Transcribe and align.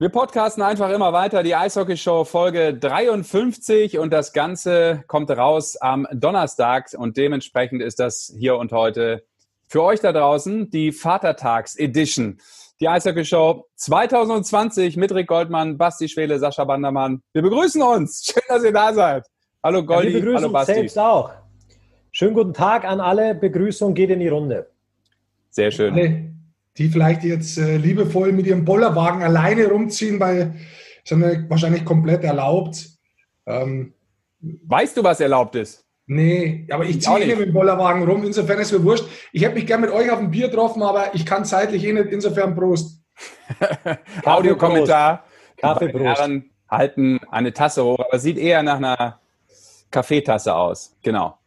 Wir 0.00 0.10
podcasten 0.10 0.62
einfach 0.62 0.90
immer 0.90 1.12
weiter, 1.12 1.42
die 1.42 1.56
Eishockey-Show 1.56 2.22
Folge 2.22 2.72
53 2.72 3.98
und 3.98 4.12
das 4.12 4.32
Ganze 4.32 5.02
kommt 5.08 5.28
raus 5.28 5.74
am 5.74 6.06
Donnerstag 6.12 6.90
und 6.96 7.16
dementsprechend 7.16 7.82
ist 7.82 7.98
das 7.98 8.32
hier 8.38 8.58
und 8.58 8.70
heute 8.70 9.24
für 9.66 9.82
euch 9.82 9.98
da 9.98 10.12
draußen 10.12 10.70
die 10.70 10.92
Vatertags-Edition. 10.92 12.38
Die 12.80 12.86
Eishockey-Show 12.86 13.66
2020 13.74 14.96
mit 14.96 15.12
Rick 15.12 15.26
Goldmann, 15.26 15.76
Basti 15.78 16.08
Schwele, 16.08 16.38
Sascha 16.38 16.62
Bandermann. 16.62 17.20
Wir 17.32 17.42
begrüßen 17.42 17.82
uns. 17.82 18.24
Schön, 18.24 18.44
dass 18.46 18.62
ihr 18.62 18.72
da 18.72 18.94
seid. 18.94 19.26
Hallo 19.64 19.84
Goldi, 19.84 20.10
ja, 20.10 20.14
wir 20.14 20.20
begrüßen 20.20 20.42
hallo 20.42 20.52
Basti. 20.52 20.72
Uns 20.74 20.78
selbst 20.78 20.98
auch. 21.00 21.32
Schönen 22.12 22.34
guten 22.34 22.54
Tag 22.54 22.84
an 22.84 23.00
alle. 23.00 23.34
Begrüßung 23.34 23.94
geht 23.94 24.10
in 24.10 24.20
die 24.20 24.28
Runde. 24.28 24.70
Sehr 25.50 25.72
schön. 25.72 25.92
Alle, 25.92 26.37
die 26.78 26.88
vielleicht 26.88 27.24
jetzt 27.24 27.58
äh, 27.58 27.76
liebevoll 27.76 28.32
mit 28.32 28.46
ihrem 28.46 28.64
Bollerwagen 28.64 29.22
alleine 29.22 29.68
rumziehen, 29.68 30.20
weil 30.20 30.54
es 31.04 31.10
ja 31.10 31.18
wahrscheinlich 31.48 31.84
komplett 31.84 32.24
erlaubt. 32.24 32.86
Ähm, 33.46 33.94
weißt 34.40 34.96
du, 34.96 35.04
was 35.04 35.20
erlaubt 35.20 35.56
ist? 35.56 35.84
Nee, 36.06 36.66
aber 36.70 36.84
ich 36.84 37.02
ziehe 37.02 37.20
eh 37.20 37.36
mit 37.36 37.48
dem 37.48 37.52
Bollerwagen 37.52 38.04
rum. 38.04 38.24
Insofern 38.24 38.58
ist 38.60 38.72
mir 38.72 38.82
wurscht. 38.82 39.04
Ich 39.32 39.42
hätte 39.42 39.56
mich 39.56 39.66
gern 39.66 39.82
mit 39.82 39.90
euch 39.90 40.10
auf 40.10 40.18
ein 40.18 40.30
Bier 40.30 40.48
getroffen, 40.48 40.82
aber 40.82 41.14
ich 41.14 41.26
kann 41.26 41.44
zeitlich 41.44 41.84
eh 41.84 41.92
nicht. 41.92 42.06
Insofern 42.06 42.54
Prost. 42.54 43.02
Audiokommentar. 44.24 45.24
Kaffeeprost. 45.58 46.20
Herren 46.20 46.50
halten 46.70 47.20
eine 47.30 47.52
Tasse 47.52 47.84
hoch, 47.84 47.98
aber 47.98 48.18
sieht 48.18 48.38
eher 48.38 48.62
nach 48.62 48.76
einer 48.76 49.20
Kaffeetasse 49.90 50.54
aus. 50.54 50.96
Genau. 51.02 51.38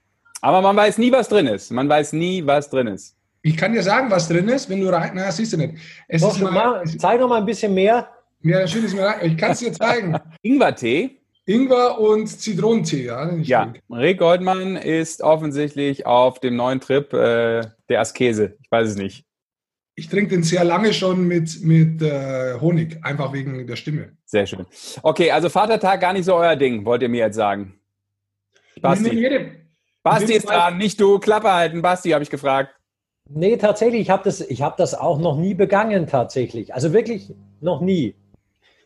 Aber 0.42 0.62
man 0.62 0.76
weiß 0.76 0.98
nie, 0.98 1.12
was 1.12 1.30
drin 1.30 1.48
ist. 1.48 1.72
Man 1.72 1.88
weiß 1.88 2.14
nie, 2.14 2.46
was 2.46 2.70
drin 2.70 2.88
ist. 2.88 3.16
Ich 3.44 3.58
kann 3.58 3.74
dir 3.74 3.82
sagen, 3.82 4.12
was 4.12 4.28
drin 4.28 4.48
ist, 4.50 4.70
wenn 4.70 4.82
du 4.82 4.90
rein. 4.90 5.12
Na, 5.16 5.32
siehst 5.32 5.54
du 5.54 5.58
nicht. 5.58 5.76
Es 6.08 6.22
Doch, 6.22 6.36
ist 6.36 6.42
mal, 6.42 6.84
zeig 6.86 7.20
noch 7.20 7.30
mal 7.30 7.40
ein 7.40 7.46
bisschen 7.46 7.74
mehr. 7.74 8.08
Ja, 8.44 8.68
schön 8.68 8.86
ist 8.86 8.96
mir 8.96 9.16
Ich 9.24 9.38
kann 9.38 9.52
es 9.52 9.60
dir 9.60 9.74
zeigen. 9.74 10.16
Ingwertee. 10.42 11.22
Ingwer 11.46 12.00
und 12.00 12.28
Zitronentee, 12.28 13.06
ja. 13.06 13.34
Ja, 13.38 13.74
Rick 13.90 14.20
Goldmann 14.20 14.76
ist 14.78 15.22
offensichtlich 15.22 16.06
auf 16.06 16.40
dem 16.40 16.56
neuen 16.56 16.80
Trip 16.80 17.12
äh, 17.14 17.62
der 17.90 18.00
Askese. 18.00 18.58
Ich 18.62 18.72
weiß 18.72 18.90
es 18.90 18.96
nicht. 18.96 19.26
Ich 19.96 20.08
trinke 20.08 20.30
den 20.30 20.44
sehr 20.44 20.64
lange 20.64 20.94
schon 20.94 21.28
mit, 21.28 21.62
mit 21.64 22.02
äh, 22.02 22.60
Honig, 22.60 23.04
einfach 23.04 23.34
wegen 23.34 23.66
der 23.68 23.76
Stimme. 23.76 24.14
Sehr 24.26 24.46
schön. 24.46 24.66
Okay, 25.04 25.32
also 25.32 25.50
Vatertag 25.50 26.00
gar 26.00 26.14
nicht 26.14 26.26
so 26.26 26.36
euer 26.36 26.56
Ding, 26.56 26.86
wollt 26.86 27.02
ihr 27.02 27.10
mir 27.10 27.26
jetzt 27.26 27.36
sagen? 27.36 27.80
Basti, 28.82 29.28
Basti 30.04 30.34
ist 30.34 30.48
dran, 30.48 30.78
nicht 30.78 31.00
du. 31.02 31.20
Klappe 31.20 31.52
halten, 31.52 31.82
Basti, 31.82 32.12
habe 32.12 32.24
ich 32.24 32.30
gefragt. 32.30 32.74
Nee, 33.34 33.58
tatsächlich, 33.58 34.02
ich 34.02 34.10
habe 34.10 34.24
das, 34.24 34.42
hab 34.42 34.78
das 34.78 34.94
auch 34.94 35.18
noch 35.20 35.38
nie 35.38 35.54
begangen, 35.54 36.08
tatsächlich. 36.08 36.74
Also 36.74 36.92
wirklich 36.92 37.34
noch 37.62 37.82
nie. 37.82 38.16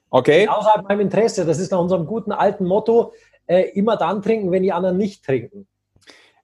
Okay. 0.10 0.48
Außerhalb 0.48 0.88
meinem 0.88 1.02
Interesse. 1.02 1.46
Das 1.46 1.60
ist 1.60 1.72
nach 1.72 1.80
unserem 1.80 2.06
guten 2.06 2.32
alten 2.32 2.66
Motto, 2.66 3.14
äh, 3.48 3.70
immer 3.72 3.98
dann 3.98 4.22
trinken, 4.22 4.52
wenn 4.52 4.64
die 4.64 4.72
anderen 4.72 4.98
nicht 4.98 5.26
trinken. 5.26 5.68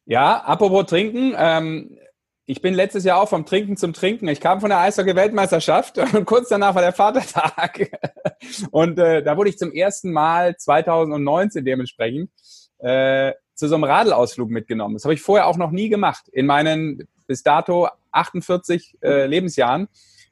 Ja, 0.05 0.37
apropos 0.37 0.87
trinken. 0.87 1.35
Ähm, 1.37 1.97
ich 2.45 2.61
bin 2.61 2.73
letztes 2.73 3.03
Jahr 3.03 3.21
auch 3.21 3.29
vom 3.29 3.45
Trinken 3.45 3.77
zum 3.77 3.93
Trinken. 3.93 4.27
Ich 4.27 4.41
kam 4.41 4.59
von 4.59 4.69
der 4.69 4.79
Eishockey-Weltmeisterschaft 4.79 5.97
und 6.13 6.25
kurz 6.25 6.49
danach 6.49 6.75
war 6.75 6.81
der 6.81 6.93
Vatertag. 6.93 7.91
Und 8.71 8.97
äh, 8.97 9.21
da 9.21 9.37
wurde 9.37 9.49
ich 9.49 9.57
zum 9.59 9.71
ersten 9.71 10.11
Mal 10.11 10.57
2019 10.57 11.63
dementsprechend 11.63 12.31
äh, 12.79 13.33
zu 13.53 13.67
so 13.67 13.75
einem 13.75 13.83
Radelausflug 13.83 14.49
mitgenommen. 14.49 14.95
Das 14.95 15.05
habe 15.05 15.13
ich 15.13 15.21
vorher 15.21 15.45
auch 15.45 15.57
noch 15.57 15.69
nie 15.69 15.89
gemacht. 15.89 16.27
In 16.29 16.47
meinen 16.47 17.07
bis 17.31 17.43
dato 17.43 17.87
48 18.11 18.97
äh, 19.01 19.25
Lebensjahren 19.25 19.87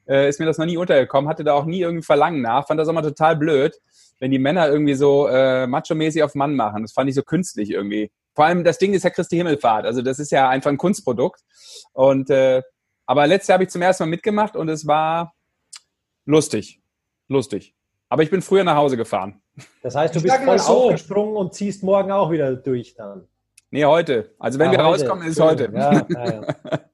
äh, 0.05 0.27
ist 0.27 0.37
mir 0.37 0.45
das 0.45 0.57
noch 0.57 0.65
nie 0.65 0.75
untergekommen, 0.75 1.29
hatte 1.29 1.45
da 1.45 1.53
auch 1.53 1.63
nie 1.63 1.79
irgendwie 1.79 2.03
Verlangen 2.03 2.41
nach, 2.41 2.67
fand 2.67 2.77
das 2.77 2.89
immer 2.89 3.01
total 3.01 3.37
blöd, 3.37 3.79
wenn 4.19 4.31
die 4.31 4.39
Männer 4.39 4.67
irgendwie 4.67 4.95
so 4.95 5.27
äh, 5.27 5.65
macho-mäßig 5.65 6.23
auf 6.23 6.35
Mann 6.35 6.57
machen. 6.57 6.81
Das 6.81 6.91
fand 6.91 7.09
ich 7.09 7.15
so 7.15 7.23
künstlich 7.23 7.71
irgendwie. 7.71 8.11
Vor 8.35 8.43
allem 8.43 8.65
das 8.65 8.79
Ding 8.79 8.93
ist 8.93 9.03
ja 9.03 9.11
Christi 9.11 9.37
Himmelfahrt, 9.37 9.85
also 9.85 10.01
das 10.01 10.19
ist 10.19 10.31
ja 10.31 10.49
einfach 10.49 10.69
ein 10.69 10.77
Kunstprodukt. 10.77 11.39
Und 11.93 12.29
äh, 12.29 12.61
aber 13.05 13.25
letztes 13.25 13.47
Jahr 13.47 13.55
habe 13.55 13.63
ich 13.63 13.69
zum 13.69 13.81
ersten 13.81 14.03
Mal 14.03 14.09
mitgemacht 14.09 14.57
und 14.57 14.67
es 14.67 14.85
war 14.85 15.33
lustig, 16.25 16.81
lustig. 17.29 17.75
Aber 18.09 18.23
ich 18.23 18.29
bin 18.29 18.41
früher 18.41 18.65
nach 18.65 18.75
Hause 18.75 18.97
gefahren. 18.97 19.41
Das 19.83 19.95
heißt, 19.95 20.15
du 20.15 20.19
ich 20.19 20.23
bist 20.23 20.35
voll 20.43 20.59
so. 20.59 20.73
aufgesprungen 20.73 21.37
und 21.37 21.53
ziehst 21.53 21.81
morgen 21.81 22.11
auch 22.11 22.29
wieder 22.29 22.55
durch 22.55 22.93
dann. 22.95 23.27
Nee, 23.71 23.85
heute. 23.85 24.35
Also 24.37 24.59
wenn 24.59 24.69
ah, 24.69 24.71
wir 24.71 24.77
heute. 24.79 25.03
rauskommen, 25.03 25.27
ist 25.27 25.37
es 25.37 25.43
heute. 25.43 25.71
Ja, 25.73 26.05
ja, 26.09 26.25
ja. 26.25 26.79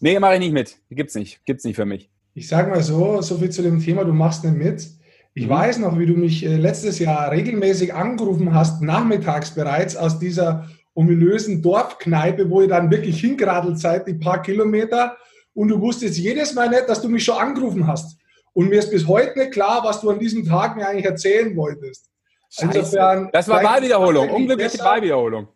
nee, 0.00 0.18
mache 0.18 0.34
ich 0.34 0.40
nicht 0.40 0.52
mit. 0.52 0.76
Gibt's 0.90 1.14
nicht. 1.14 1.44
Gibt's 1.44 1.64
nicht 1.64 1.76
für 1.76 1.86
mich. 1.86 2.10
Ich 2.34 2.48
sage 2.48 2.70
mal 2.70 2.82
so, 2.82 3.22
so 3.22 3.38
viel 3.38 3.50
zu 3.50 3.62
dem 3.62 3.80
Thema, 3.80 4.04
du 4.04 4.12
machst 4.12 4.44
nicht 4.44 4.56
mit. 4.56 4.86
Ich 5.34 5.46
mhm. 5.46 5.50
weiß 5.50 5.78
noch, 5.78 5.98
wie 5.98 6.06
du 6.06 6.14
mich 6.14 6.44
äh, 6.44 6.56
letztes 6.56 6.98
Jahr 6.98 7.30
regelmäßig 7.30 7.94
angerufen 7.94 8.54
hast, 8.54 8.82
nachmittags 8.82 9.54
bereits 9.54 9.96
aus 9.96 10.18
dieser 10.18 10.68
ominösen 10.94 11.62
Dorfkneipe, 11.62 12.48
wo 12.48 12.62
ihr 12.62 12.68
dann 12.68 12.90
wirklich 12.90 13.20
hingeradelt 13.20 13.78
seid, 13.78 14.08
die 14.08 14.14
paar 14.14 14.42
Kilometer. 14.42 15.16
Und 15.54 15.68
du 15.68 15.80
wusstest 15.80 16.18
jedes 16.18 16.54
Mal 16.54 16.70
nicht, 16.70 16.88
dass 16.88 17.02
du 17.02 17.08
mich 17.08 17.24
schon 17.24 17.36
angerufen 17.36 17.86
hast. 17.86 18.18
Und 18.54 18.70
mir 18.70 18.78
ist 18.78 18.90
bis 18.90 19.06
heute 19.06 19.38
nicht 19.38 19.52
klar, 19.52 19.82
was 19.84 20.00
du 20.00 20.08
an 20.08 20.18
diesem 20.18 20.46
Tag 20.46 20.76
mir 20.76 20.88
eigentlich 20.88 21.04
erzählen 21.04 21.54
wolltest. 21.54 22.10
Insofern, 22.58 23.28
das 23.32 23.48
war 23.48 23.62
Wahlwiederholung, 23.62 24.30
unglückliche 24.30 24.78
Wahlwiederholung. 24.78 25.48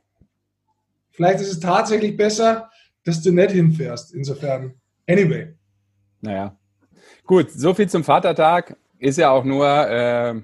Vielleicht 1.12 1.40
ist 1.40 1.52
es 1.52 1.60
tatsächlich 1.60 2.16
besser, 2.16 2.70
dass 3.04 3.22
du 3.22 3.32
nicht 3.32 3.52
hinfährst. 3.52 4.14
Insofern, 4.14 4.74
anyway. 5.08 5.54
Naja. 6.20 6.56
Gut, 7.24 7.50
so 7.50 7.74
viel 7.74 7.88
zum 7.88 8.04
Vatertag. 8.04 8.76
Ist 8.98 9.16
ja 9.16 9.30
auch 9.30 9.44
nur, 9.44 9.66
äh, 9.66 10.34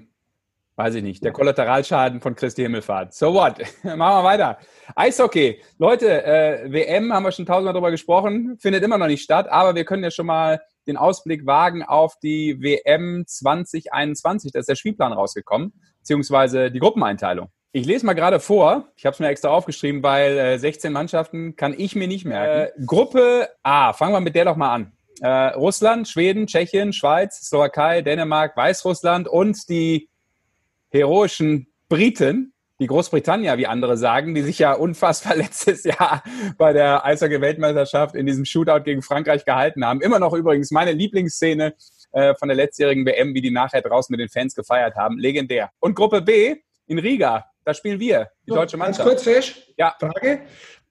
weiß 0.75 0.95
ich 0.95 1.03
nicht, 1.03 1.23
der 1.23 1.31
Kollateralschaden 1.31 2.21
von 2.21 2.35
Christi 2.35 2.63
Himmelfahrt. 2.63 3.13
So 3.13 3.33
what? 3.33 3.59
Machen 3.83 3.97
wir 3.99 4.23
weiter. 4.23 4.57
Eishockey. 4.95 5.61
Leute, 5.77 6.23
äh, 6.25 6.71
WM 6.71 7.13
haben 7.13 7.23
wir 7.23 7.31
schon 7.31 7.45
tausendmal 7.45 7.73
drüber 7.73 7.91
gesprochen, 7.91 8.57
findet 8.59 8.83
immer 8.83 8.97
noch 8.97 9.07
nicht 9.07 9.23
statt, 9.23 9.47
aber 9.49 9.75
wir 9.75 9.85
können 9.85 10.03
ja 10.03 10.11
schon 10.11 10.25
mal 10.25 10.61
den 10.87 10.97
Ausblick 10.97 11.45
wagen 11.45 11.83
auf 11.83 12.17
die 12.19 12.57
WM 12.61 13.25
2021. 13.27 14.51
Da 14.51 14.59
ist 14.59 14.69
der 14.69 14.75
Spielplan 14.75 15.13
rausgekommen, 15.13 15.73
beziehungsweise 15.99 16.71
die 16.71 16.79
Gruppeneinteilung. 16.79 17.49
Ich 17.71 17.85
lese 17.85 18.05
mal 18.05 18.13
gerade 18.13 18.39
vor. 18.39 18.87
Ich 18.95 19.05
habe 19.05 19.13
es 19.13 19.19
mir 19.19 19.27
extra 19.27 19.49
aufgeschrieben, 19.49 20.01
weil 20.01 20.37
äh, 20.37 20.57
16 20.57 20.91
Mannschaften 20.91 21.55
kann 21.55 21.75
ich 21.77 21.95
mir 21.95 22.07
nicht 22.07 22.25
merken. 22.25 22.81
Äh, 22.81 22.85
Gruppe 22.85 23.49
A, 23.63 23.93
fangen 23.93 24.13
wir 24.13 24.21
mit 24.21 24.35
der 24.35 24.45
doch 24.45 24.55
mal 24.55 24.73
an. 24.73 24.91
Äh, 25.19 25.27
Russland, 25.55 26.07
Schweden, 26.07 26.47
Tschechien, 26.47 26.93
Schweiz, 26.93 27.41
Slowakei, 27.47 28.01
Dänemark, 28.01 28.55
Weißrussland 28.55 29.27
und 29.27 29.69
die 29.69 30.09
heroischen 30.89 31.67
Briten 31.89 32.53
die 32.79 32.87
Großbritannier, 32.87 33.57
wie 33.57 33.67
andere 33.67 33.97
sagen, 33.97 34.35
die 34.35 34.41
sich 34.41 34.59
ja 34.59 34.73
unfassbar 34.73 35.35
letztes 35.35 35.83
Jahr 35.83 36.23
bei 36.57 36.73
der 36.73 37.05
Eishockey-Weltmeisterschaft 37.05 38.15
in 38.15 38.25
diesem 38.25 38.45
Shootout 38.45 38.83
gegen 38.83 39.01
Frankreich 39.01 39.45
gehalten 39.45 39.83
haben. 39.85 40.01
Immer 40.01 40.19
noch 40.19 40.33
übrigens 40.33 40.71
meine 40.71 40.91
Lieblingsszene 40.91 41.73
äh, 42.11 42.35
von 42.35 42.47
der 42.47 42.55
letztjährigen 42.55 43.05
WM, 43.05 43.33
wie 43.33 43.41
die 43.41 43.51
nachher 43.51 43.81
draußen 43.81 44.13
mit 44.13 44.19
den 44.19 44.29
Fans 44.29 44.53
gefeiert 44.53 44.95
haben. 44.95 45.17
Legendär. 45.17 45.71
Und 45.79 45.95
Gruppe 45.95 46.21
B 46.21 46.57
in 46.85 46.99
Riga, 46.99 47.45
da 47.67 47.73
spielen 47.73 47.99
wir, 47.99 48.29
die 48.47 48.51
deutsche 48.51 48.77
Mannschaft. 48.77 49.05
Ganz 49.05 49.09
kurz, 49.09 49.23
Fesch, 49.23 49.73
ja. 49.75 49.93
Frage. 49.99 50.39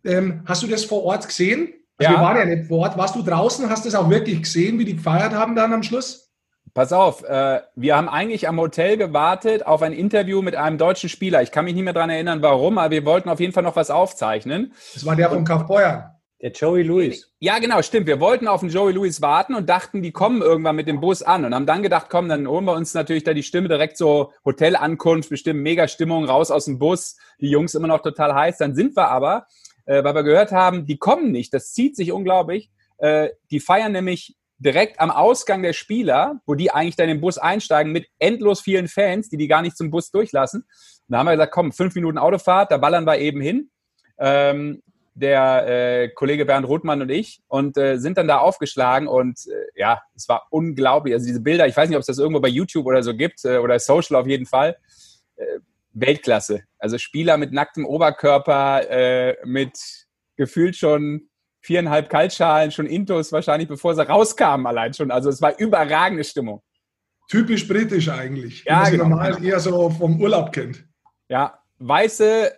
Ähm, 0.05 0.43
hast 0.45 0.63
du 0.63 0.67
das 0.67 0.85
vor 0.85 1.05
Ort 1.05 1.27
gesehen? 1.27 1.73
Also 1.97 2.13
ja. 2.13 2.19
Wir 2.19 2.23
waren 2.23 2.37
ja 2.37 2.45
nicht 2.45 2.69
vor 2.69 2.81
Ort. 2.81 2.99
Warst 2.99 3.17
du 3.17 3.23
draußen? 3.23 3.71
Hast 3.71 3.87
du 3.87 3.89
das 3.89 3.99
auch 3.99 4.11
wirklich 4.11 4.43
gesehen, 4.43 4.79
wie 4.79 4.85
die 4.85 4.97
gefeiert 4.97 5.33
haben 5.33 5.57
dann 5.57 5.73
am 5.73 5.83
Schluss? 5.83 6.35
Pass 6.75 6.93
auf, 6.93 7.25
äh, 7.25 7.63
wir 7.77 7.97
haben 7.97 8.11
eigentlich 8.11 8.47
am 8.47 8.61
Hotel 8.61 8.99
gewartet 8.99 9.65
auf 9.65 9.81
ein 9.81 9.95
Interview 9.95 10.43
mit 10.43 10.55
einem 10.55 10.77
deutschen 10.77 11.09
Spieler. 11.09 11.41
Ich 11.41 11.51
kann 11.51 11.65
mich 11.65 11.75
nicht 11.75 11.85
mehr 11.85 11.95
daran 11.95 12.11
erinnern, 12.11 12.43
warum, 12.43 12.77
aber 12.77 12.91
wir 12.91 13.07
wollten 13.07 13.31
auf 13.31 13.41
jeden 13.41 13.55
Fall 13.55 13.63
noch 13.63 13.77
was 13.77 13.89
aufzeichnen. 13.89 14.75
Das 14.93 15.07
war 15.07 15.17
der 15.17 15.31
von 15.31 15.47
Kaufbeuern. 15.47 16.11
Der 16.47 16.53
Joey 16.53 16.85
Lewis. 16.85 17.29
Ja, 17.41 17.59
genau, 17.59 17.83
stimmt. 17.83 18.07
Wir 18.07 18.21
wollten 18.21 18.47
auf 18.47 18.61
den 18.61 18.69
Joey 18.69 18.93
Lewis 18.93 19.21
warten 19.21 19.57
und 19.57 19.69
dachten, 19.69 20.01
die 20.01 20.13
kommen 20.13 20.43
irgendwann 20.43 20.77
mit 20.77 20.87
dem 20.87 21.01
Bus 21.01 21.25
an 21.25 21.45
und 21.45 21.53
haben 21.53 21.67
dann 21.67 21.83
gedacht, 21.83 22.07
komm, 22.09 22.29
dann 22.29 22.47
holen 22.47 22.65
wir 22.67 22.75
uns 22.75 22.95
natürlich 22.95 23.25
da 23.25 23.35
die 23.35 23.43
Stimme 23.43 23.67
direkt 23.67 23.97
so 23.97 24.33
Hotelankunft, 24.45 25.29
bestimmt 25.29 25.61
mega 25.61 25.89
Stimmung 25.89 26.25
raus 26.25 26.53
aus 26.53 26.67
dem 26.67 26.79
Bus. 26.79 27.17
Die 27.41 27.51
Jungs 27.51 27.75
immer 27.75 27.89
noch 27.89 28.01
total 28.01 28.33
heiß. 28.33 28.59
Dann 28.59 28.77
sind 28.77 28.97
wir 28.97 29.09
aber, 29.09 29.49
äh, 29.87 30.05
weil 30.05 30.15
wir 30.15 30.23
gehört 30.23 30.53
haben, 30.53 30.87
die 30.87 30.99
kommen 30.99 31.33
nicht. 31.33 31.53
Das 31.53 31.73
zieht 31.73 31.97
sich 31.97 32.13
unglaublich. 32.13 32.71
Äh, 32.99 33.31
die 33.51 33.59
feiern 33.59 33.91
nämlich 33.91 34.37
direkt 34.59 35.01
am 35.01 35.11
Ausgang 35.11 35.65
der 35.65 35.73
Spieler, 35.73 36.43
wo 36.47 36.55
die 36.55 36.71
eigentlich 36.71 36.95
dann 36.95 37.09
in 37.09 37.17
den 37.17 37.23
Bus 37.23 37.39
einsteigen 37.39 37.91
mit 37.91 38.07
endlos 38.21 38.61
vielen 38.61 38.87
Fans, 38.87 39.31
die 39.31 39.37
die 39.37 39.49
gar 39.49 39.63
nicht 39.63 39.77
zum 39.77 39.91
Bus 39.91 40.13
durchlassen. 40.13 40.61
Und 40.61 40.69
da 41.09 41.19
haben 41.19 41.27
wir 41.27 41.33
gesagt, 41.33 41.53
komm, 41.53 41.73
fünf 41.73 41.97
Minuten 41.97 42.19
Autofahrt, 42.19 42.71
da 42.71 42.77
ballern 42.77 43.05
wir 43.05 43.19
eben 43.19 43.41
hin. 43.41 43.69
Ähm, 44.19 44.85
der 45.17 45.67
äh, 45.67 46.09
Kollege 46.11 46.45
Bernd 46.45 46.69
Rothmann 46.69 47.01
und 47.01 47.11
ich 47.11 47.41
und 47.49 47.79
äh, 47.79 47.97
sind 47.97 48.19
dann 48.19 48.29
da 48.29 48.39
aufgeschlagen 48.39 49.09
und 49.09 49.41
äh, 49.47 49.81
ja, 49.81 50.03
es 50.15 50.29
war 50.29 50.47
unglaublich. 50.51 51.15
Also 51.15 51.27
diese 51.27 51.41
Bilder, 51.41 51.67
ich 51.67 51.77
weiß 51.77 51.89
nicht, 51.89 51.97
ob 51.97 52.01
es 52.01 52.07
das 52.07 52.19
irgendwo 52.19 52.41
bei 52.41 52.49
YouTube 52.49 52.87
oder 52.87 53.03
so 53.03 53.15
gibt 53.15 53.45
äh, 53.45 53.57
oder 53.57 53.79
Social 53.79 54.17
auf 54.17 54.27
jeden 54.27 54.45
Fall. 54.45 54.77
Äh, 55.37 55.45
Weltklasse. 55.95 56.65
Also 56.79 56.99
Spieler 56.99 57.39
mit 57.39 57.53
nacktem 57.53 57.87
Oberkörper, 57.87 58.91
äh, 58.91 59.37
mit 59.45 59.79
gefühlt 60.37 60.77
schon 60.77 61.31
viereinhalb 61.63 62.11
Kaltschalen, 62.11 62.71
schon 62.71 62.87
Intos 62.87 63.33
wahrscheinlich, 63.33 63.69
bevor 63.69 63.95
sie 63.95 64.07
rauskamen 64.07 64.67
allein 64.67 64.93
schon. 64.93 65.11
Also 65.11 65.31
es 65.31 65.41
war 65.41 65.59
überragende 65.59 66.25
Stimmung. 66.25 66.63
typisch 67.29 67.67
britisch 67.67 68.11
eigentlich. 68.11 68.65
Ja, 68.65 68.83
man 68.83 68.93
genau. 68.93 69.09
normal 69.09 69.43
eher 69.43 69.61
so 69.61 69.89
vom 69.89 70.21
Urlaub 70.21 70.53
kennt. 70.53 70.85
Ja, 71.29 71.59
weiße, 71.79 72.53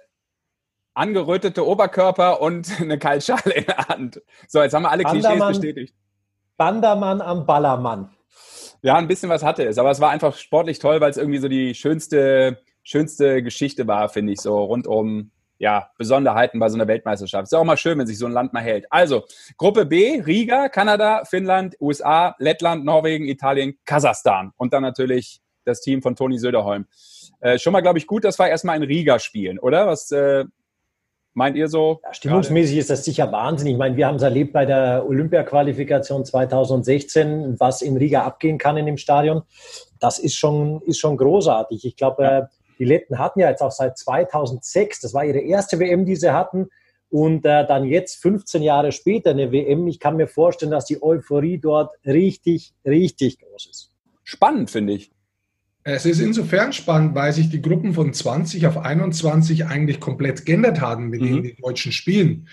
angerötete 0.98 1.66
Oberkörper 1.66 2.40
und 2.42 2.68
eine 2.80 2.98
Kaltschale 2.98 3.54
in 3.54 3.64
der 3.64 3.88
Hand. 3.88 4.20
So, 4.48 4.62
jetzt 4.62 4.74
haben 4.74 4.82
wir 4.82 4.90
alle 4.90 5.04
Bandermann. 5.04 5.38
Klischees 5.38 5.60
bestätigt. 5.60 5.94
Bandermann 6.56 7.20
am 7.20 7.46
Ballermann. 7.46 8.10
Ja, 8.82 8.96
ein 8.96 9.08
bisschen 9.08 9.28
was 9.28 9.42
hatte 9.42 9.64
es, 9.64 9.78
aber 9.78 9.90
es 9.90 10.00
war 10.00 10.10
einfach 10.10 10.36
sportlich 10.36 10.78
toll, 10.78 11.00
weil 11.00 11.10
es 11.10 11.16
irgendwie 11.16 11.38
so 11.38 11.48
die 11.48 11.74
schönste, 11.74 12.58
schönste 12.82 13.42
Geschichte 13.42 13.86
war, 13.86 14.08
finde 14.08 14.32
ich, 14.32 14.40
so 14.40 14.62
rund 14.62 14.86
um 14.86 15.30
ja, 15.60 15.90
Besonderheiten 15.98 16.60
bei 16.60 16.68
so 16.68 16.76
einer 16.76 16.86
Weltmeisterschaft. 16.86 17.44
Ist 17.44 17.52
ja 17.52 17.58
auch 17.58 17.64
mal 17.64 17.76
schön, 17.76 17.98
wenn 17.98 18.06
sich 18.06 18.18
so 18.18 18.26
ein 18.26 18.32
Land 18.32 18.52
mal 18.52 18.62
hält. 18.62 18.86
Also, 18.90 19.24
Gruppe 19.56 19.86
B, 19.86 20.20
Riga, 20.20 20.68
Kanada, 20.68 21.24
Finnland, 21.24 21.76
USA, 21.80 22.36
Lettland, 22.38 22.84
Norwegen, 22.84 23.26
Italien, 23.26 23.76
Kasachstan 23.84 24.52
und 24.56 24.72
dann 24.72 24.82
natürlich 24.82 25.40
das 25.64 25.80
Team 25.80 26.00
von 26.00 26.14
Toni 26.14 26.38
Söderholm. 26.38 26.86
Äh, 27.40 27.58
schon 27.58 27.72
mal, 27.72 27.80
glaube 27.80 27.98
ich, 27.98 28.06
gut, 28.06 28.24
dass 28.24 28.38
wir 28.38 28.48
erstmal 28.48 28.76
in 28.76 28.84
Riga 28.84 29.18
spielen, 29.18 29.58
oder? 29.58 29.86
Was 29.86 30.10
äh, 30.12 30.44
meint 31.38 31.56
ihr 31.56 31.68
so? 31.68 32.00
Ja, 32.04 32.12
stimmungsmäßig 32.12 32.76
ist 32.76 32.90
das 32.90 33.04
sicher 33.04 33.32
Wahnsinn. 33.32 33.68
Ich 33.68 33.78
meine, 33.78 33.96
wir 33.96 34.06
haben 34.06 34.16
es 34.16 34.22
erlebt 34.22 34.52
bei 34.52 34.66
der 34.66 35.06
Olympia-Qualifikation 35.08 36.24
2016, 36.26 37.58
was 37.58 37.80
in 37.80 37.96
Riga 37.96 38.24
abgehen 38.24 38.58
kann 38.58 38.76
in 38.76 38.84
dem 38.84 38.98
Stadion. 38.98 39.42
Das 40.00 40.18
ist 40.18 40.34
schon, 40.34 40.82
ist 40.82 40.98
schon 40.98 41.16
großartig. 41.16 41.84
Ich 41.86 41.96
glaube, 41.96 42.22
Ja. 42.22 42.48
die 42.78 42.84
Letten 42.84 43.18
hatten 43.18 43.40
ja 43.40 43.48
jetzt 43.48 43.62
auch 43.62 43.70
seit 43.70 43.96
2006, 43.96 45.00
das 45.00 45.14
war 45.14 45.24
ihre 45.24 45.40
erste 45.40 45.78
WM, 45.78 46.04
die 46.04 46.16
sie 46.16 46.32
hatten. 46.32 46.68
Und 47.10 47.46
äh, 47.46 47.66
dann 47.66 47.84
jetzt 47.86 48.20
15 48.20 48.62
Jahre 48.62 48.92
später 48.92 49.30
eine 49.30 49.50
WM. 49.50 49.86
Ich 49.86 49.98
kann 49.98 50.16
mir 50.16 50.26
vorstellen, 50.26 50.70
dass 50.70 50.84
die 50.84 51.02
Euphorie 51.02 51.56
dort 51.58 51.94
richtig, 52.04 52.74
richtig 52.84 53.38
groß 53.40 53.66
ist. 53.70 53.92
Spannend, 54.24 54.70
finde 54.70 54.92
ich. 54.92 55.10
Es 55.90 56.04
ist 56.04 56.20
insofern 56.20 56.74
spannend, 56.74 57.14
weil 57.14 57.32
sich 57.32 57.48
die 57.48 57.62
Gruppen 57.62 57.94
von 57.94 58.12
20 58.12 58.66
auf 58.66 58.76
21 58.76 59.64
eigentlich 59.66 60.00
komplett 60.00 60.44
geändert 60.44 60.82
haben, 60.82 61.08
mit 61.08 61.22
Mhm. 61.22 61.26
denen 61.26 61.42
die 61.44 61.56
Deutschen 61.56 61.92
spielen. 61.92 62.46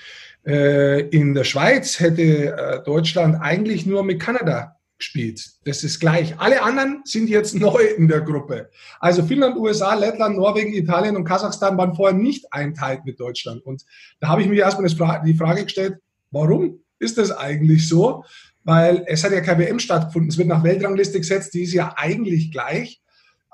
Äh, 0.47 1.01
In 1.09 1.33
der 1.33 1.43
Schweiz 1.43 1.99
hätte 1.99 2.55
äh, 2.55 2.83
Deutschland 2.85 3.35
eigentlich 3.41 3.85
nur 3.85 4.03
mit 4.03 4.21
Kanada 4.21 4.77
gespielt. 4.97 5.43
Das 5.65 5.83
ist 5.83 5.99
gleich. 5.99 6.39
Alle 6.39 6.61
anderen 6.63 7.01
sind 7.03 7.27
jetzt 7.29 7.55
neu 7.59 7.81
in 7.97 8.07
der 8.07 8.21
Gruppe. 8.21 8.69
Also 9.01 9.23
Finnland, 9.25 9.57
USA, 9.57 9.95
Lettland, 9.95 10.37
Norwegen, 10.37 10.71
Italien 10.73 11.17
und 11.17 11.25
Kasachstan 11.25 11.77
waren 11.77 11.93
vorher 11.93 12.17
nicht 12.17 12.45
einteilt 12.53 13.03
mit 13.03 13.19
Deutschland. 13.19 13.65
Und 13.65 13.83
da 14.21 14.29
habe 14.29 14.43
ich 14.43 14.47
mir 14.47 14.61
erstmal 14.61 14.87
die 15.25 15.33
Frage 15.33 15.63
gestellt, 15.65 15.95
warum 16.31 16.79
ist 16.99 17.17
das 17.17 17.31
eigentlich 17.31 17.89
so? 17.89 18.23
Weil 18.63 19.03
es 19.07 19.25
hat 19.25 19.33
ja 19.33 19.41
keine 19.41 19.65
WM 19.65 19.79
stattgefunden. 19.79 20.29
Es 20.29 20.37
wird 20.37 20.47
nach 20.47 20.63
Weltrangliste 20.63 21.19
gesetzt, 21.19 21.53
die 21.53 21.63
ist 21.63 21.73
ja 21.73 21.93
eigentlich 21.97 22.51
gleich. 22.53 23.01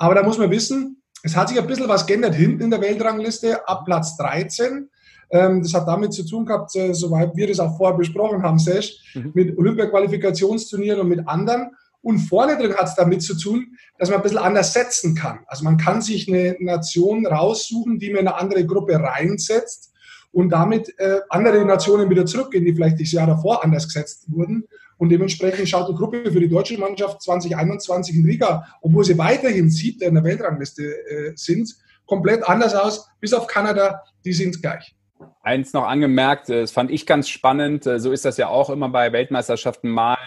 Aber 0.02 0.16
da 0.16 0.24
muss 0.24 0.40
man 0.40 0.50
wissen, 0.50 0.98
es 1.22 1.36
hat 1.36 1.50
sich 1.50 1.60
ein 1.60 1.68
bisschen 1.68 1.88
was 1.88 2.08
geändert 2.08 2.34
hinten 2.34 2.64
in 2.64 2.72
der 2.72 2.82
Weltrangliste 2.82 3.68
ab 3.68 3.86
Platz 3.86 4.18
13. 4.18 4.90
Ähm, 5.30 5.62
das 5.62 5.76
hat 5.76 5.88
damit 5.88 6.12
zu 6.14 6.26
tun 6.26 6.44
gehabt, 6.46 6.76
äh, 6.76 6.92
soweit 6.94 7.36
wir 7.36 7.48
das 7.48 7.60
auch 7.60 7.78
vorher 7.78 7.96
besprochen 7.98 8.42
haben, 8.42 8.58
Sesh, 8.58 9.14
Mhm. 9.14 9.32
mit 9.36 9.58
Olympia-Qualifikationsturnieren 9.58 11.00
und 11.00 11.08
mit 11.08 11.28
anderen. 11.28 11.70
Und 12.02 12.18
vorne 12.18 12.58
drin 12.58 12.74
hat 12.74 12.88
es 12.88 12.96
damit 12.96 13.22
zu 13.22 13.38
tun, 13.38 13.78
dass 14.00 14.10
man 14.10 14.18
ein 14.20 14.24
bisschen 14.24 14.40
anders 14.40 14.74
setzen 14.74 15.14
kann. 15.14 15.42
Also 15.46 15.64
man 15.64 15.78
kann 15.78 16.02
sich 16.02 16.28
eine 16.28 16.56
Nation 16.60 17.28
raussuchen, 17.28 18.00
die 18.00 18.10
man 18.10 18.22
in 18.22 18.28
eine 18.28 18.38
andere 18.38 18.66
Gruppe 18.66 18.96
reinsetzt 18.96 19.94
und 20.32 20.50
damit 20.50 20.98
äh, 20.98 21.20
andere 21.30 21.64
Nationen 21.64 22.10
wieder 22.10 22.26
zurückgehen, 22.26 22.66
die 22.66 22.74
vielleicht 22.74 23.00
das 23.00 23.12
Jahr 23.12 23.28
davor 23.28 23.64
anders 23.64 23.86
gesetzt 23.88 24.26
wurden. 24.30 24.64
Und 25.02 25.10
dementsprechend 25.10 25.68
schaut 25.68 25.90
die 25.90 25.96
Gruppe 25.96 26.32
für 26.32 26.40
die 26.40 26.48
deutsche 26.48 26.78
Mannschaft 26.78 27.24
2021 27.24 28.18
in 28.18 28.24
Riga, 28.24 28.68
obwohl 28.82 29.04
sie 29.04 29.18
weiterhin 29.18 29.68
Siebter 29.68 30.06
in 30.06 30.14
der 30.14 30.24
Weltrangliste 30.24 30.84
äh, 30.84 31.32
sind, 31.34 31.76
komplett 32.06 32.48
anders 32.48 32.76
aus, 32.76 33.10
bis 33.20 33.34
auf 33.34 33.48
Kanada, 33.48 34.04
die 34.24 34.32
sind 34.32 34.62
gleich. 34.62 34.96
Eins 35.42 35.74
noch 35.74 35.88
angemerkt, 35.88 36.52
äh, 36.52 36.62
das 36.62 36.72
fand 36.72 36.92
ich 36.92 37.08
ganz 37.08 37.30
spannend. 37.30 37.88
äh, 37.88 38.00
So 38.00 38.12
ist 38.12 38.26
das 38.26 38.38
ja 38.38 38.50
auch 38.50 38.70
immer 38.70 38.90
bei 38.90 39.12
Weltmeisterschaften 39.12 39.90
mal, 39.90 40.20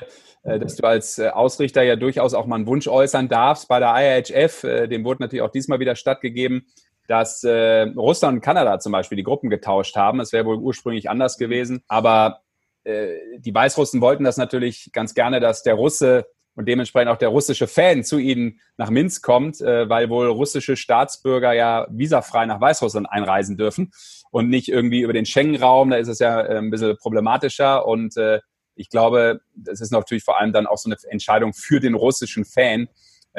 äh, 0.43 0.59
dass 0.59 0.75
du 0.75 0.85
als 0.89 1.21
Ausrichter 1.21 1.85
ja 1.85 1.95
durchaus 1.95 2.35
auch 2.35 2.47
mal 2.47 2.57
einen 2.57 2.67
Wunsch 2.67 2.89
äußern 2.89 3.29
darfst. 3.29 3.69
Bei 3.69 3.79
der 3.79 3.95
IHF, 3.97 4.63
dem 4.91 5.05
wurde 5.05 5.23
natürlich 5.23 5.43
auch 5.43 5.53
diesmal 5.53 5.79
wieder 5.79 5.95
stattgegeben, 5.95 6.67
dass 7.07 7.45
Russland 7.45 8.39
und 8.39 8.41
Kanada 8.41 8.81
zum 8.81 8.91
Beispiel 8.91 9.15
die 9.15 9.23
Gruppen 9.23 9.51
getauscht 9.51 9.95
haben. 9.95 10.19
Es 10.19 10.33
wäre 10.33 10.47
wohl 10.47 10.57
ursprünglich 10.57 11.09
anders 11.09 11.39
gewesen. 11.39 11.85
Aber 11.87 12.41
äh, 12.85 13.39
die 13.39 13.55
Weißrussen 13.55 14.01
wollten 14.01 14.25
das 14.25 14.37
natürlich 14.37 14.91
ganz 14.93 15.15
gerne, 15.15 15.41
dass 15.41 15.63
der 15.63 15.75
Russe 15.75 16.27
und 16.57 16.67
dementsprechend 16.67 17.11
auch 17.11 17.19
der 17.19 17.29
russische 17.29 17.67
Fan 17.67 18.05
zu 18.05 18.19
ihnen 18.19 18.61
nach 18.77 18.91
Minsk 18.91 19.25
kommt, 19.25 19.61
äh, 19.61 19.89
weil 19.89 20.09
wohl 20.09 20.29
russische 20.29 20.77
Staatsbürger 20.77 21.53
ja 21.53 21.87
visafrei 21.91 22.47
nach 22.47 22.61
Weißrussland 22.61 23.11
einreisen 23.11 23.57
dürfen 23.57 23.93
und 24.31 24.49
nicht 24.49 24.69
irgendwie 24.69 25.01
über 25.01 25.13
den 25.13 25.27
Schengen-Raum. 25.27 25.91
Da 25.91 25.97
ist 25.97 26.09
es 26.09 26.21
ja 26.21 26.41
äh, 26.41 26.59
ein 26.59 26.71
bisschen 26.71 26.97
problematischer. 26.97 27.87
Und 27.87 28.17
äh, 28.17 28.41
ich 28.77 28.89
glaube, 28.89 29.41
das 29.55 29.81
ist 29.81 29.91
natürlich 29.91 30.25
vor 30.25 30.39
allem 30.39 30.53
dann 30.53 30.67
auch 30.67 30.79
so 30.79 30.89
eine 30.89 30.97
Entscheidung 31.09 31.53
für 31.55 31.81
den 31.81 31.95
russischen 31.95 32.45
Fan, 32.45 32.89